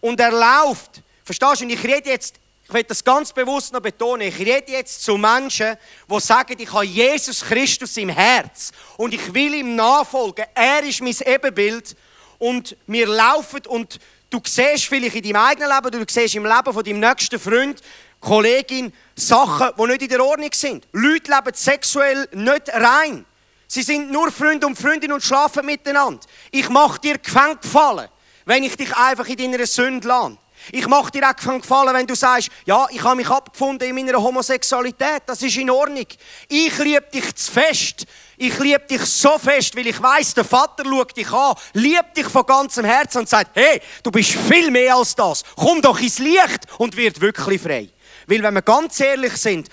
und 0.02 0.20
er 0.20 0.32
läuft, 0.32 1.02
verstehst 1.24 1.62
du, 1.62 1.66
und 1.66 1.72
ich 1.72 1.84
rede 1.84 2.10
jetzt, 2.10 2.36
ich 2.68 2.74
will 2.74 2.84
das 2.84 3.04
ganz 3.04 3.32
bewusst 3.32 3.74
noch 3.74 3.82
betonen, 3.82 4.28
ich 4.28 4.40
rede 4.40 4.72
jetzt 4.72 5.04
zu 5.04 5.18
Menschen, 5.18 5.78
die 6.10 6.20
sagen, 6.20 6.56
ich 6.58 6.72
habe 6.72 6.86
Jesus 6.86 7.42
Christus 7.42 7.96
im 7.98 8.10
Herz 8.10 8.72
und 8.98 9.14
ich 9.14 9.34
will 9.34 9.54
ihm 9.54 9.76
nachfolgen. 9.76 10.46
Er 10.56 10.84
ist 10.84 11.02
mein 11.02 11.16
Ebenbild 11.26 11.96
und 12.40 12.76
wir 12.88 13.08
laufen 13.08 13.66
und 13.68 14.00
Du 14.36 14.42
siehst 14.44 14.86
vielleicht 14.86 15.16
in 15.16 15.24
deinem 15.24 15.36
eigenen 15.38 15.70
Leben, 15.70 15.92
du 15.92 16.06
siehst 16.12 16.36
im 16.36 16.46
Leben 16.46 16.74
von 16.74 16.84
deinem 16.84 17.00
nächsten 17.00 17.40
Freund, 17.40 17.82
Kollegin, 18.20 18.92
Sachen, 19.16 19.70
die 19.78 19.88
nicht 19.88 20.02
in 20.02 20.10
der 20.10 20.26
Ordnung 20.26 20.50
sind. 20.52 20.88
Leute 20.92 21.32
leben 21.32 21.54
sexuell 21.54 22.28
nicht 22.34 22.70
rein. 22.70 23.24
Sie 23.68 23.82
sind 23.82 24.12
nur 24.12 24.32
Freunde 24.32 24.68
und 24.68 24.78
Freundinnen 24.78 25.14
und 25.14 25.24
schlafen 25.24 25.66
miteinander. 25.66 26.20
Ich 26.52 26.68
mache 26.70 27.00
dir 27.00 27.18
Gefängnis 27.18 27.62
gefallen, 27.62 28.10
wenn 28.46 28.64
ich 28.64 28.78
dich 28.78 28.96
einfach 28.96 29.28
in 29.28 29.52
deiner 29.52 29.66
Sünde 29.66 30.08
lade. 30.08 30.38
Ich 30.72 30.88
mache 30.88 31.12
dir 31.12 31.30
auch 31.30 31.36
gefallen, 31.36 31.94
wenn 31.94 32.08
du 32.08 32.16
sagst, 32.16 32.50
ja, 32.66 32.88
ich 32.90 33.04
habe 33.04 33.18
mich 33.18 33.30
abgefunden 33.30 33.88
in 33.88 33.96
meiner 33.96 34.22
Homosexualität, 34.22 35.24
das 35.28 35.44
ist 35.44 35.58
in 35.58 35.70
Ordnung. 35.70 36.08
Ich 36.48 36.78
liebe 36.80 37.06
dich 37.14 37.36
zu 37.36 37.52
fest. 37.52 38.06
Ich 38.38 38.58
liebe 38.60 38.80
dich 38.80 39.02
so 39.02 39.38
fest, 39.38 39.76
weil 39.76 39.88
ich 39.88 40.02
weiß, 40.02 40.34
der 40.34 40.44
Vater 40.44 40.84
schaut 40.84 41.16
dich 41.16 41.32
an, 41.32 41.56
liebt 41.74 42.18
dich 42.18 42.28
von 42.28 42.46
ganzem 42.46 42.84
Herzen 42.84 43.20
und 43.20 43.30
sagt, 43.30 43.52
hey, 43.54 43.82
du 44.04 44.12
bist 44.12 44.32
viel 44.32 44.72
mehr 44.72 44.96
als 44.96 45.16
das. 45.16 45.44
Komm 45.56 45.82
doch 45.82 46.00
ins 46.00 46.20
Licht 46.20 46.66
und 46.78 46.98
wird 46.98 47.22
wirklich 47.22 47.62
frei. 47.62 47.90
Weil 48.28 48.42
wenn 48.42 48.56
wir 48.56 48.62
ganz 48.62 49.00
ehrlich 49.00 49.38
sind, 49.38 49.70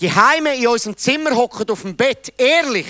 die 0.00 0.12
Heime 0.12 0.54
in 0.56 0.66
unserem 0.68 0.96
Zimmer 0.96 1.34
hocken 1.34 1.68
auf 1.70 1.82
dem 1.82 1.96
Bett, 1.96 2.32
ehrlich, 2.36 2.86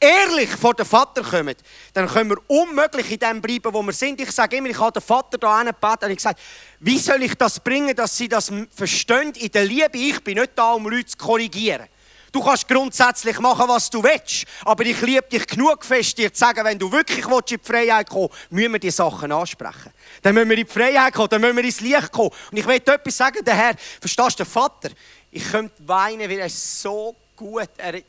ehrlich 0.00 0.50
vor 0.50 0.74
den 0.74 0.86
Vater 0.86 1.22
kommen, 1.22 1.54
dann 1.92 2.08
können 2.08 2.30
wir 2.30 2.38
unmöglich 2.46 3.10
in 3.12 3.18
dem 3.18 3.40
bleiben, 3.40 3.72
wo 3.72 3.82
wir 3.82 3.92
sind. 3.92 4.20
Ich 4.20 4.30
sage 4.30 4.56
immer, 4.56 4.68
ich 4.68 4.78
habe 4.78 4.92
den 4.92 5.02
Vater 5.02 5.38
da 5.38 5.62
gebeten 5.62 6.04
und 6.04 6.10
ich 6.10 6.20
sage, 6.20 6.38
wie 6.80 6.98
soll 6.98 7.22
ich 7.22 7.34
das 7.34 7.60
bringen, 7.60 7.94
dass 7.94 8.16
sie 8.16 8.28
das 8.28 8.50
verstehen 8.74 9.32
in 9.34 9.50
der 9.50 9.64
Liebe? 9.64 9.98
Ich 9.98 10.22
bin 10.22 10.38
nicht 10.38 10.52
da, 10.54 10.72
um 10.72 10.88
Leute 10.88 11.06
zu 11.06 11.16
korrigieren. 11.16 11.86
Du 12.30 12.42
kannst 12.42 12.68
grundsätzlich 12.68 13.38
machen, 13.40 13.66
was 13.68 13.88
du 13.88 14.02
willst, 14.02 14.44
aber 14.64 14.84
ich 14.84 15.00
liebe 15.00 15.22
dich 15.22 15.46
genug 15.46 15.82
fest, 15.82 16.18
dir 16.18 16.32
zu 16.32 16.38
sagen, 16.38 16.62
wenn 16.62 16.78
du 16.78 16.92
wirklich 16.92 17.24
in 17.24 17.40
die 17.48 17.58
Freiheit 17.62 18.10
kommen 18.10 18.28
willst, 18.30 18.52
müssen 18.52 18.72
wir 18.72 18.78
die 18.78 18.90
Sachen 18.90 19.32
ansprechen. 19.32 19.92
Dann 20.20 20.34
müssen 20.34 20.50
wir 20.50 20.58
in 20.58 20.66
die 20.66 20.70
Freiheit 20.70 21.14
kommen, 21.14 21.30
dann 21.30 21.40
müssen 21.40 21.56
wir 21.56 21.64
ins 21.64 21.80
Licht 21.80 22.12
kommen. 22.12 22.30
Und 22.50 22.58
ich 22.58 22.66
will 22.66 22.76
etwas 22.76 23.16
sagen, 23.16 23.42
der 23.42 23.54
Herr, 23.54 23.74
verstehst 23.98 24.32
du, 24.32 24.44
der 24.44 24.46
Vater, 24.46 24.90
ich 25.30 25.50
könnte 25.50 25.74
weinen, 25.88 26.28
weil 26.28 26.38
er 26.38 26.50
so 26.50 27.16
gut, 27.34 27.70
er 27.78 28.02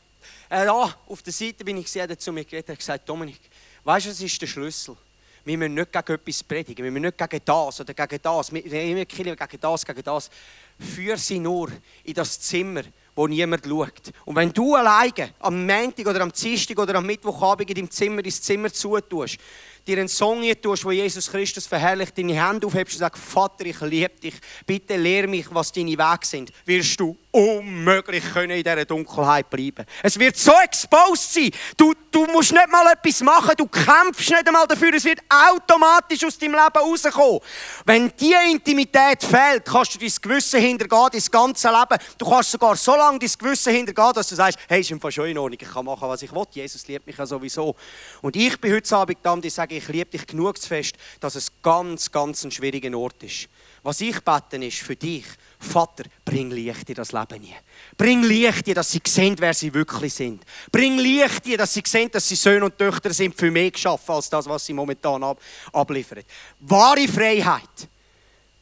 äh, 0.50 0.66
da 0.66 0.94
auf 1.06 1.22
der 1.22 1.32
Seite 1.32 1.64
bin 1.64 1.76
ich 1.76 1.84
gesehen, 1.84 2.18
zu 2.18 2.32
mir 2.32 2.44
geredet, 2.44 2.70
hat 2.70 2.78
gesagt, 2.78 3.08
Dominik, 3.08 3.40
weißt 3.84 4.06
du, 4.06 4.10
was 4.10 4.20
ist 4.20 4.42
der 4.42 4.48
Schlüssel? 4.48 4.96
Wir 5.44 5.56
müssen 5.56 5.74
nicht 5.74 5.92
gegen 5.92 6.12
etwas 6.12 6.44
predigen, 6.44 6.84
wir 6.84 6.90
müssen 6.90 7.04
nicht 7.04 7.16
gegen 7.16 7.44
das 7.44 7.80
oder 7.80 7.94
gegen 7.94 8.22
das, 8.22 8.52
wir 8.52 8.82
immer 8.82 9.04
gegen 9.04 9.60
das, 9.60 9.86
gegen 9.86 10.02
das. 10.02 10.30
Führ 10.78 11.16
sie 11.16 11.38
nur 11.38 11.70
in 12.04 12.14
das 12.14 12.40
Zimmer, 12.40 12.82
wo 13.14 13.26
niemand 13.26 13.66
schaut. 13.66 14.12
Und 14.24 14.36
wenn 14.36 14.52
du 14.52 14.74
alleine 14.74 15.34
am 15.38 15.66
Montag 15.66 16.06
oder 16.06 16.20
am 16.22 16.32
Dienstag 16.32 16.78
oder 16.78 16.96
am 16.96 17.06
Mittwochabend 17.06 17.70
in 17.70 17.76
deinem 17.76 17.90
Zimmer 17.90 18.24
ins 18.24 18.42
Zimmer 18.42 18.72
zutust, 18.72 19.38
dir 19.86 19.98
einen 19.98 20.08
Song 20.08 20.42
tust, 20.60 20.84
wo 20.84 20.90
Jesus 20.90 21.30
Christus 21.30 21.66
verherrlicht, 21.66 22.16
deine 22.16 22.34
Hände 22.34 22.66
aufhebst 22.66 22.96
und 22.96 23.00
sagst, 23.00 23.22
Vater, 23.22 23.66
ich 23.66 23.80
liebe 23.80 24.20
dich, 24.20 24.34
bitte 24.66 24.96
lehr 24.96 25.26
mich, 25.26 25.46
was 25.54 25.72
deine 25.72 25.90
Wege 25.90 26.26
sind, 26.26 26.52
wirst 26.64 26.98
du 27.00 27.16
unmöglich 27.32 28.24
können 28.32 28.50
in 28.50 28.64
dieser 28.64 28.84
Dunkelheit 28.84 29.48
bleiben. 29.48 29.86
Es 30.02 30.18
wird 30.18 30.36
so 30.36 30.52
exposed 30.64 31.32
sein. 31.32 31.50
Du, 31.76 31.94
du 32.10 32.26
musst 32.26 32.52
nicht 32.52 32.68
mal 32.68 32.92
etwas 32.92 33.22
machen, 33.22 33.52
du 33.56 33.66
kämpfst 33.66 34.30
nicht 34.30 34.46
einmal 34.46 34.66
dafür, 34.66 34.92
es 34.94 35.04
wird 35.04 35.20
automatisch 35.28 36.24
aus 36.24 36.38
deinem 36.38 36.54
Leben 36.54 36.76
rauskommen. 36.76 37.40
Wenn 37.84 38.12
diese 38.18 38.50
Intimität 38.50 39.22
fehlt, 39.22 39.64
kannst 39.64 39.94
du 39.94 39.98
dein 39.98 40.12
Gewissen 40.20 40.60
hintergehen, 40.60 41.08
dein 41.12 41.22
ganze 41.30 41.68
Leben. 41.68 42.02
Du 42.18 42.28
kannst 42.28 42.50
sogar 42.50 42.76
so 42.76 42.96
lange 42.96 43.18
dein 43.18 43.30
Gewissen 43.38 43.74
hintergehen, 43.74 44.12
dass 44.12 44.28
du 44.28 44.34
sagst, 44.34 44.58
hey, 44.68 44.80
ist 44.80 44.90
im 44.90 45.00
Fall 45.00 45.12
schon 45.12 45.26
in 45.26 45.38
Ordnung, 45.38 45.58
ich 45.60 45.68
kann 45.68 45.84
machen, 45.84 46.08
was 46.08 46.22
ich 46.22 46.32
will, 46.32 46.46
Jesus 46.50 46.86
liebt 46.88 47.06
mich 47.06 47.16
ja 47.16 47.26
sowieso. 47.26 47.76
Und 48.22 48.34
ich 48.34 48.60
bin 48.60 48.72
heute 48.74 48.96
Abend 48.96 49.18
da, 49.22 49.32
und 49.32 49.44
ich 49.44 49.54
sage, 49.54 49.76
ich 49.76 49.88
liebe 49.88 50.10
dich 50.10 50.26
genug 50.26 50.60
zu 50.60 50.68
fest, 50.68 50.96
dass 51.20 51.36
es 51.36 51.52
ganz, 51.62 52.10
ganz 52.10 52.44
ein 52.44 52.50
schwieriger 52.50 52.96
Ort 52.96 53.22
ist. 53.22 53.48
Was 53.82 54.00
ich 54.00 54.20
bete 54.20 54.62
ist 54.64 54.78
für 54.78 54.96
dich, 54.96 55.24
Vater, 55.62 56.04
bring 56.24 56.50
Licht 56.50 56.88
in 56.88 56.94
das 56.94 57.12
Leben 57.12 57.42
hier. 57.42 57.56
Bring 57.96 58.22
Licht 58.22 58.66
in, 58.66 58.74
dass 58.74 58.90
sie 58.90 59.00
sehen, 59.06 59.36
wer 59.38 59.52
sie 59.52 59.72
wirklich 59.72 60.14
sind. 60.14 60.42
Bring 60.72 60.98
Licht 60.98 61.46
in, 61.46 61.58
dass 61.58 61.74
sie 61.74 61.82
sehen, 61.86 62.10
dass 62.10 62.26
sie 62.26 62.34
Söhne 62.34 62.64
und 62.64 62.78
Töchter 62.78 63.12
sind, 63.12 63.36
für 63.36 63.50
mehr 63.50 63.70
geschaffen 63.70 64.14
als 64.14 64.30
das, 64.30 64.46
was 64.46 64.64
sie 64.64 64.72
momentan 64.72 65.22
ab 65.22 65.38
abliefern. 65.72 66.24
Wahre 66.60 67.06
Freiheit. 67.06 67.88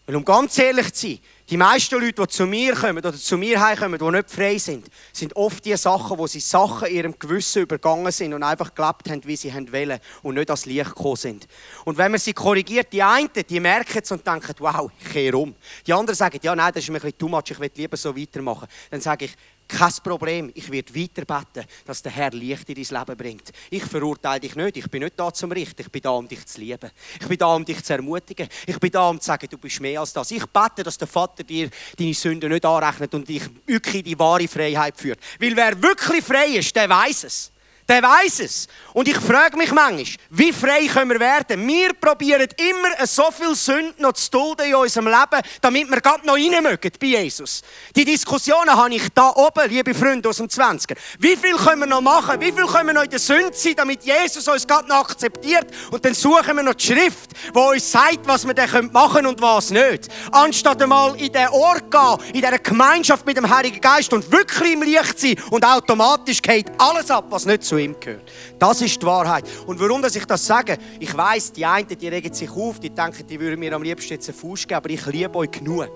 Weil 0.07 0.17
um 0.17 0.25
ganz 0.25 0.59
ehrlich 0.59 0.93
zu 0.93 1.07
sein, 1.07 1.19
die 1.51 1.57
meisten 1.57 1.99
Leute, 1.99 2.23
die 2.23 2.29
zu 2.29 2.47
mir 2.47 2.75
kommen 2.75 2.99
oder 2.99 3.15
zu 3.15 3.39
mir 3.39 3.61
heimkommen, 3.61 3.99
die 3.99 4.05
nicht 4.05 4.31
frei 4.31 4.59
sind, 4.59 4.87
sind 5.13 5.35
oft 5.35 5.65
die 5.65 5.77
Sachen, 5.77 6.19
wo 6.19 6.27
sie 6.27 6.41
Sachen 6.41 6.89
ihrem 6.89 7.19
Gewissen 7.19 7.63
übergangen 7.63 8.13
sind 8.13 8.35
und 8.35 8.43
einfach 8.43 8.75
gelebt 8.75 9.09
haben, 9.09 9.25
wie 9.25 9.37
sie 9.37 9.53
wollen 9.55 9.99
und 10.23 10.35
nicht 10.35 10.51
ans 10.51 10.67
Licht 10.67 10.95
gekommen 10.95 11.17
sind. 11.17 11.49
Und 11.87 11.97
wenn 11.97 12.11
man 12.11 12.21
sie 12.21 12.35
korrigiert, 12.35 12.93
die 12.93 13.03
einen, 13.03 13.31
die 13.49 13.61
merken 13.61 14.01
es 14.03 14.13
und 14.13 14.27
denken, 14.27 14.55
wow, 14.59 14.91
ich 15.01 15.11
kehre 15.11 15.39
um. 15.39 15.55
Die 15.87 15.93
anderen 15.93 16.17
sagen, 16.17 16.39
ja, 16.43 16.55
nein, 16.55 16.73
das 16.75 16.85
ist 16.85 16.91
mir 16.91 16.97
ein 16.97 17.03
bisschen 17.03 17.19
too 17.19 17.29
much, 17.29 17.51
ich 17.51 17.59
will 17.59 17.71
lieber 17.75 17.97
so 17.97 18.15
weitermachen. 18.15 18.69
Dann 18.91 19.01
sage 19.01 19.25
ich, 19.25 19.35
kein 19.69 19.93
Problem, 20.03 20.51
ich 20.55 20.71
werde 20.73 20.95
weiter 20.95 21.25
beten, 21.25 21.69
dass 21.85 22.03
der 22.03 22.13
Herr 22.13 22.31
Licht 22.31 22.69
in 22.69 22.75
dein 22.75 22.99
Leben 23.01 23.17
bringt. 23.17 23.53
Ich 23.71 23.85
verurteile 23.85 24.41
dich 24.41 24.57
nicht, 24.57 24.79
ich 24.79 24.91
bin 24.91 25.03
nicht 25.03 25.19
da 25.21 25.33
zum 25.33 25.53
Richten, 25.53 25.83
ich 25.83 25.91
bin 25.91 26.03
da, 26.03 26.11
um 26.11 26.27
dich 26.27 26.45
zu 26.47 26.61
lieben. 26.61 26.91
Ich 27.21 27.29
bin 27.29 27.39
da, 27.39 27.55
um 27.55 27.65
dich 27.65 27.85
zu 27.85 27.93
ermutigen. 27.93 28.49
Ich 28.67 28.81
bin 28.81 28.91
da, 28.91 29.09
um 29.09 29.21
zu 29.21 29.27
sagen, 29.27 29.47
du 29.51 29.59
bist 29.59 29.81
mehr 29.81 30.01
als 30.01 30.13
das. 30.13 30.31
Ich 30.31 30.45
bete, 30.47 30.83
dass 30.83 30.97
der 30.97 31.09
Vater 31.09 31.45
dir 31.45 31.71
deine 31.97 32.15
Sünden 32.15 32.51
nicht 32.51 32.65
anrechnet 32.65 33.15
und 33.15 33.29
dich 33.29 33.43
wirklich 33.67 33.97
in 33.97 34.05
die 34.05 34.19
wahre 34.19 34.49
Freiheit 34.49 34.97
führt. 34.97 35.21
Weil 35.39 35.55
wer 35.55 35.81
wirklich 35.83 36.25
frei 36.25 36.57
ist, 36.57 36.75
der 36.75 36.89
weiß 36.89 37.25
es 37.25 37.53
der 37.89 38.03
weiß 38.03 38.41
es. 38.41 38.69
Und 38.93 39.09
ich 39.09 39.17
frage 39.17 39.57
mich 39.57 39.73
manchmal, 39.73 40.05
wie 40.31 40.53
frei 40.53 40.87
können 40.87 41.11
wir 41.11 41.21
werden? 41.21 41.67
Wir 41.67 41.95
probieren 41.95 42.47
immer 42.57 43.07
so 43.07 43.31
viel 43.31 43.55
Sünden 43.55 44.03
noch 44.03 44.13
zu 44.13 44.31
dulden 44.31 44.67
in 44.67 44.75
unserem 44.75 45.07
Leben, 45.07 45.41
damit 45.63 45.89
wir 45.89 46.01
gerade 46.01 46.27
noch 46.27 46.35
rein 46.35 46.63
mögen 46.63 46.93
bei 47.01 47.07
Jesus. 47.07 47.63
Die 47.97 48.05
Diskussionen 48.05 48.77
habe 48.77 48.95
ich 48.95 49.09
da 49.15 49.31
oben, 49.31 49.71
liebe 49.71 49.95
Freunde 49.95 50.29
aus 50.29 50.37
dem 50.37 50.49
20er. 50.49 50.97
Wie 51.19 51.37
viel 51.37 51.57
können 51.57 51.81
wir 51.81 51.87
noch 51.87 52.03
machen? 52.03 52.39
Wie 52.41 52.53
viel 52.53 52.67
können 52.67 52.89
wir 52.89 52.95
noch 52.95 53.05
in 53.05 53.11
der 53.11 53.19
Sünde 53.19 53.53
sein, 53.55 53.75
damit 53.77 54.05
Jesus 54.05 54.47
uns 54.47 54.67
gerade 54.67 54.87
noch 54.87 55.09
akzeptiert? 55.09 55.67
Und 55.91 56.05
dann 56.05 56.13
suchen 56.13 56.57
wir 56.57 56.63
noch 56.63 56.75
die 56.75 56.87
Schrift, 56.87 57.31
die 57.55 57.59
uns 57.59 57.91
sagt, 57.91 58.21
was 58.27 58.47
wir 58.47 58.55
dann 58.55 58.93
machen 58.93 59.15
können 59.15 59.29
und 59.29 59.41
was 59.41 59.71
nicht. 59.71 60.09
Anstatt 60.31 60.83
einmal 60.83 61.19
in 61.19 61.33
den 61.33 61.49
Ort 61.49 61.91
gehen, 61.91 62.35
in 62.35 62.43
dieser 62.43 62.59
Gemeinschaft 62.59 63.25
mit 63.25 63.37
dem 63.37 63.49
Heiligen 63.49 63.81
Geist 63.81 64.13
und 64.13 64.31
wirklich 64.31 64.73
im 64.73 64.83
Licht 64.83 65.19
sein 65.19 65.37
und 65.51 65.65
automatisch 65.65 66.43
geht 66.43 66.67
alles 66.77 67.11
ab, 67.11 67.25
was 67.31 67.47
nicht 67.47 67.65
zu 67.65 67.78
ihm 67.79 67.99
gehört. 67.99 68.31
Das 68.59 68.81
ist 68.81 69.01
die 69.01 69.07
Wahrheit. 69.07 69.45
Und 69.67 69.81
warum 69.81 70.03
dass 70.03 70.17
ich 70.17 70.25
das 70.25 70.45
sage? 70.45 70.77
Ich 70.99 71.17
weiß, 71.17 71.53
die 71.53 71.65
einen, 71.65 71.89
die 71.89 72.09
regen 72.09 72.33
sich 72.33 72.51
auf, 72.51 72.79
die 72.79 72.91
denken, 72.91 73.27
die 73.27 73.39
würden 73.39 73.61
mir 73.61 73.75
am 73.75 73.83
liebsten 73.83 74.15
jetzt 74.15 74.29
einen 74.29 74.39
Fuß 74.39 74.63
geben, 74.67 74.77
aber 74.77 74.91
ich 74.91 75.05
liebe 75.07 75.35
euch 75.37 75.51
genug. 75.51 75.93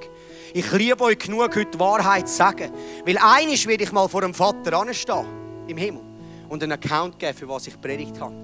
Ich 0.55 0.71
liebe 0.73 1.03
euch 1.03 1.19
genug, 1.19 1.57
heute 1.57 1.71
die 1.71 1.81
Wahrheit 1.81 2.29
zu 2.29 2.37
sagen. 2.37 2.71
Weil 3.07 3.19
eines 3.19 3.67
werde 3.67 3.85
ich 3.85 3.93
mal 3.93 4.09
vor 4.09 4.21
dem 4.21 4.35
Vater 4.35 4.79
anstehen, 4.79 5.25
im 5.67 5.77
Himmel, 5.77 6.03
und 6.49 6.63
einen 6.63 6.73
Account 6.73 7.19
geben, 7.19 7.37
für 7.37 7.49
was 7.49 7.67
ich 7.67 7.81
predigt 7.81 8.21
habe. 8.21 8.35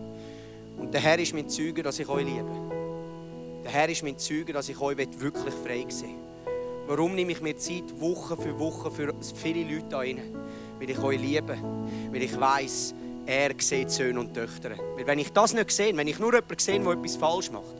Und 0.78 0.94
der 0.94 1.00
Herr 1.00 1.18
ist 1.18 1.34
mein 1.34 1.48
Zeuge, 1.48 1.82
dass 1.82 1.98
ich 1.98 2.08
euch 2.08 2.24
liebe. 2.24 2.50
Der 3.64 3.72
Herr 3.72 3.88
ist 3.88 4.02
mein 4.02 4.16
Zeuge, 4.16 4.52
dass 4.52 4.68
ich 4.68 4.80
euch 4.80 4.96
wirklich 4.96 5.54
frei 5.64 5.84
sehe. 5.88 6.16
Warum 6.86 7.14
nehme 7.14 7.32
ich 7.32 7.42
mir 7.42 7.54
Zeit, 7.54 8.00
Woche 8.00 8.34
für 8.34 8.58
Woche, 8.58 8.90
für 8.90 9.14
viele 9.34 9.62
Leute 9.62 9.88
da 9.90 9.98
rein? 9.98 10.22
Weil 10.78 10.88
ich 10.88 10.98
euch 10.98 11.20
liebe. 11.20 11.58
Weil 12.10 12.22
ich 12.22 12.40
weiß, 12.40 12.94
er 13.28 13.50
sieht 13.58 13.90
Söhne 13.90 14.20
und 14.20 14.32
Töchter. 14.32 14.70
Weil 14.96 15.06
wenn 15.06 15.18
ich 15.18 15.30
das 15.30 15.52
nicht 15.52 15.70
sehe, 15.70 15.94
wenn 15.94 16.08
ich 16.08 16.18
nur 16.18 16.32
jemanden 16.32 16.58
sehe, 16.58 16.80
der 16.80 16.92
etwas 16.92 17.16
falsch 17.16 17.50
macht, 17.50 17.74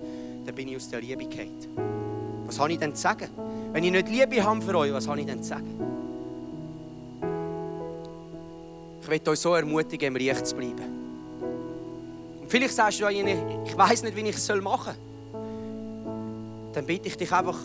dann 0.45 0.55
bin 0.55 0.69
ich 0.69 0.77
aus 0.77 0.91
der 0.91 1.01
Liebe 1.01 1.25
gefallen. 1.25 2.45
Was 2.47 2.61
habe 2.61 2.73
ich 2.73 2.79
denn 2.79 2.95
zu 2.95 3.01
sagen? 3.01 3.29
Wenn 3.73 3.83
ich 3.83 3.91
nicht 3.91 4.09
Liebe 4.11 4.45
habe 4.45 4.61
für 4.61 4.77
euch, 4.77 4.93
was 4.93 5.09
habe 5.09 5.21
ich 5.21 5.27
denn 5.27 5.43
zu 5.43 5.49
sagen? 5.49 5.81
Ich 9.01 9.09
möchte 9.09 9.31
euch 9.31 9.41
so 9.41 9.55
ermutigen, 9.55 10.09
im 10.09 10.17
Recht 10.17 10.47
zu 10.47 10.55
bleiben. 10.55 10.85
Und 12.43 12.51
vielleicht 12.51 12.75
sagst 12.75 13.01
du 13.01 13.09
ihnen, 13.09 13.65
ich 13.65 13.77
weiß 13.77 14.03
nicht, 14.03 14.17
wie 14.17 14.29
ich 14.29 14.37
es 14.37 14.49
machen 14.61 14.95
soll. 15.33 16.73
Dann 16.75 16.85
bitte 16.85 17.09
ich 17.09 17.17
dich 17.17 17.33
einfach, 17.33 17.59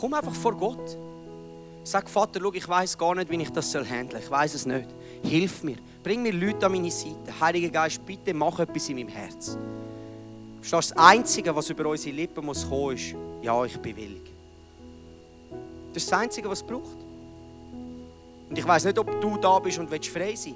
komm 0.00 0.14
einfach 0.14 0.34
vor 0.34 0.56
Gott. 0.56 0.96
Sag, 1.84 2.08
Vater, 2.08 2.40
schau, 2.42 2.54
ich 2.54 2.66
weiß 2.66 2.96
gar 2.96 3.14
nicht, 3.14 3.30
wie 3.30 3.42
ich 3.42 3.50
das 3.50 3.74
handeln 3.74 4.10
soll. 4.12 4.20
Ich 4.20 4.30
weiß 4.30 4.54
es 4.54 4.64
nicht. 4.64 4.88
Hilf 5.22 5.62
mir. 5.62 5.76
Bring 6.06 6.22
mir 6.22 6.32
Leute 6.32 6.66
an 6.66 6.70
meine 6.70 6.88
Seite. 6.88 7.32
Heiliger 7.40 7.68
Geist, 7.68 8.06
bitte 8.06 8.32
mach 8.32 8.60
etwas 8.60 8.88
in 8.88 8.94
meinem 8.94 9.08
Herz. 9.08 9.58
Das 10.70 10.92
Einzige, 10.92 11.56
was 11.56 11.68
über 11.68 11.88
unsere 11.88 12.14
Lippen 12.14 12.46
muss 12.46 12.64
kommen, 12.68 12.94
ist, 12.94 13.16
ja, 13.42 13.64
ich 13.64 13.76
bin 13.78 13.96
willig. 13.96 14.22
Das 15.92 16.04
ist 16.04 16.12
das 16.12 16.20
Einzige, 16.20 16.48
was 16.48 16.60
es 16.60 16.64
braucht. 16.64 16.96
Und 18.48 18.56
ich 18.56 18.64
weiß 18.64 18.84
nicht, 18.84 18.96
ob 19.00 19.20
du 19.20 19.36
da 19.36 19.58
bist 19.58 19.80
und 19.80 19.90
willst 19.90 20.08
frei 20.10 20.36
sein 20.36 20.54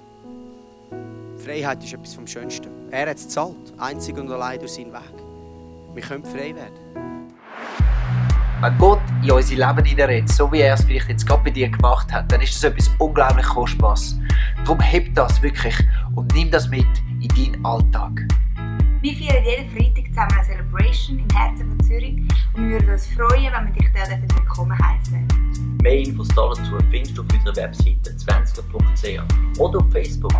Freiheit 1.45 1.83
ist 1.83 1.95
etwas 1.95 2.15
vom 2.15 2.29
Schönsten. 2.29 2.71
Er 2.93 3.11
hat 3.11 3.17
es 3.17 3.25
gezahlt, 3.25 3.75
einzig 3.77 4.17
und 4.19 4.31
allein 4.31 4.61
durch 4.61 4.75
seinen 4.75 4.93
Weg. 4.93 5.03
Wir 5.95 6.03
können 6.05 6.25
frei 6.25 6.55
werden. 6.55 6.79
Wenn 8.61 8.79
Gott 8.79 9.01
in 9.25 9.33
unser 9.33 9.57
Leben 9.57 9.85
hineinredet, 9.85 10.29
so 10.29 10.53
wie 10.53 10.61
er 10.61 10.75
es 10.75 10.85
vielleicht 10.85 11.09
jetzt 11.09 11.27
gerade 11.27 11.43
bei 11.43 11.51
dir 11.51 11.69
gemacht 11.69 12.13
hat, 12.13 12.31
dann 12.31 12.41
ist 12.41 12.55
das 12.55 12.71
etwas 12.71 12.89
unglaublich 13.01 13.47
Kostbares. 13.47 14.20
Darum 14.65 14.81
heb 14.81 15.15
das 15.15 15.41
wirklich 15.43 15.75
und 16.15 16.33
nimm 16.35 16.51
das 16.51 16.69
mit 16.69 16.87
in 17.21 17.29
deinen 17.29 17.65
Alltag. 17.65 18.27
Wir 19.03 19.15
feiern 19.15 19.45
jeden 19.45 19.71
Freitag 19.71 20.09
zusammen 20.09 20.33
eine 20.33 20.45
Celebration 20.45 21.19
im 21.19 21.37
Herzen 21.37 21.69
von 21.69 21.81
Zürich 21.81 22.17
und 22.53 22.69
wir 22.69 22.79
würden 22.79 22.91
uns 22.91 23.07
freuen, 23.07 23.53
wenn 23.53 23.67
wir 23.67 23.73
dich 23.73 23.89
dort 23.95 24.39
willkommen 24.39 24.79
heißen. 24.79 25.27
Mehr 25.83 25.99
Infos 26.01 26.29
dazu 26.29 26.79
findest 26.91 27.17
du 27.17 27.23
auf 27.23 27.29
unserer 27.33 27.57
Webseite 27.57 28.11
20.ch 28.11 29.59
oder 29.59 29.79
auf 29.79 29.91
Facebook. 29.91 30.35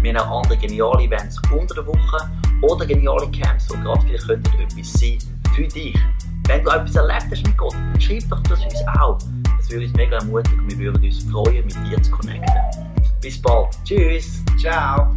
Wir 0.00 0.14
haben 0.14 0.28
auch 0.28 0.42
andere 0.42 0.56
geniale 0.56 1.02
Events 1.02 1.42
unter 1.50 1.74
der 1.74 1.86
Woche 1.86 2.30
oder 2.62 2.86
geniale 2.86 3.28
Camps, 3.32 3.66
die 3.66 3.76
gerade 3.78 4.00
vielleicht 4.02 4.26
könnten 4.28 4.60
etwas 4.60 4.92
sein 4.92 5.18
für 5.54 5.66
dich. 5.66 5.98
Wenn 6.46 6.62
du 6.62 6.70
etwas 6.70 6.94
erlebt 6.94 7.26
hast 7.30 7.44
mit 7.44 7.58
Gott, 7.58 7.74
dann 7.74 8.00
schreib 8.00 8.28
doch 8.30 8.40
das 8.44 8.62
uns 8.64 8.82
auch. 9.00 9.18
Das 9.58 9.70
würde 9.70 9.86
uns 9.86 9.96
mega 9.96 10.18
ermutigen 10.18 10.60
und 10.60 10.70
wir 10.70 10.78
würden 10.78 11.04
uns 11.04 11.24
freuen, 11.24 11.64
mit 11.64 11.74
dir 11.86 12.00
zu 12.00 12.10
connecten. 12.12 12.93
Bis 13.24 13.40
bald. 13.40 13.68
Cheers. 13.84 14.42
Ciao. 14.58 15.16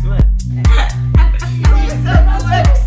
Ciao. 0.00 0.36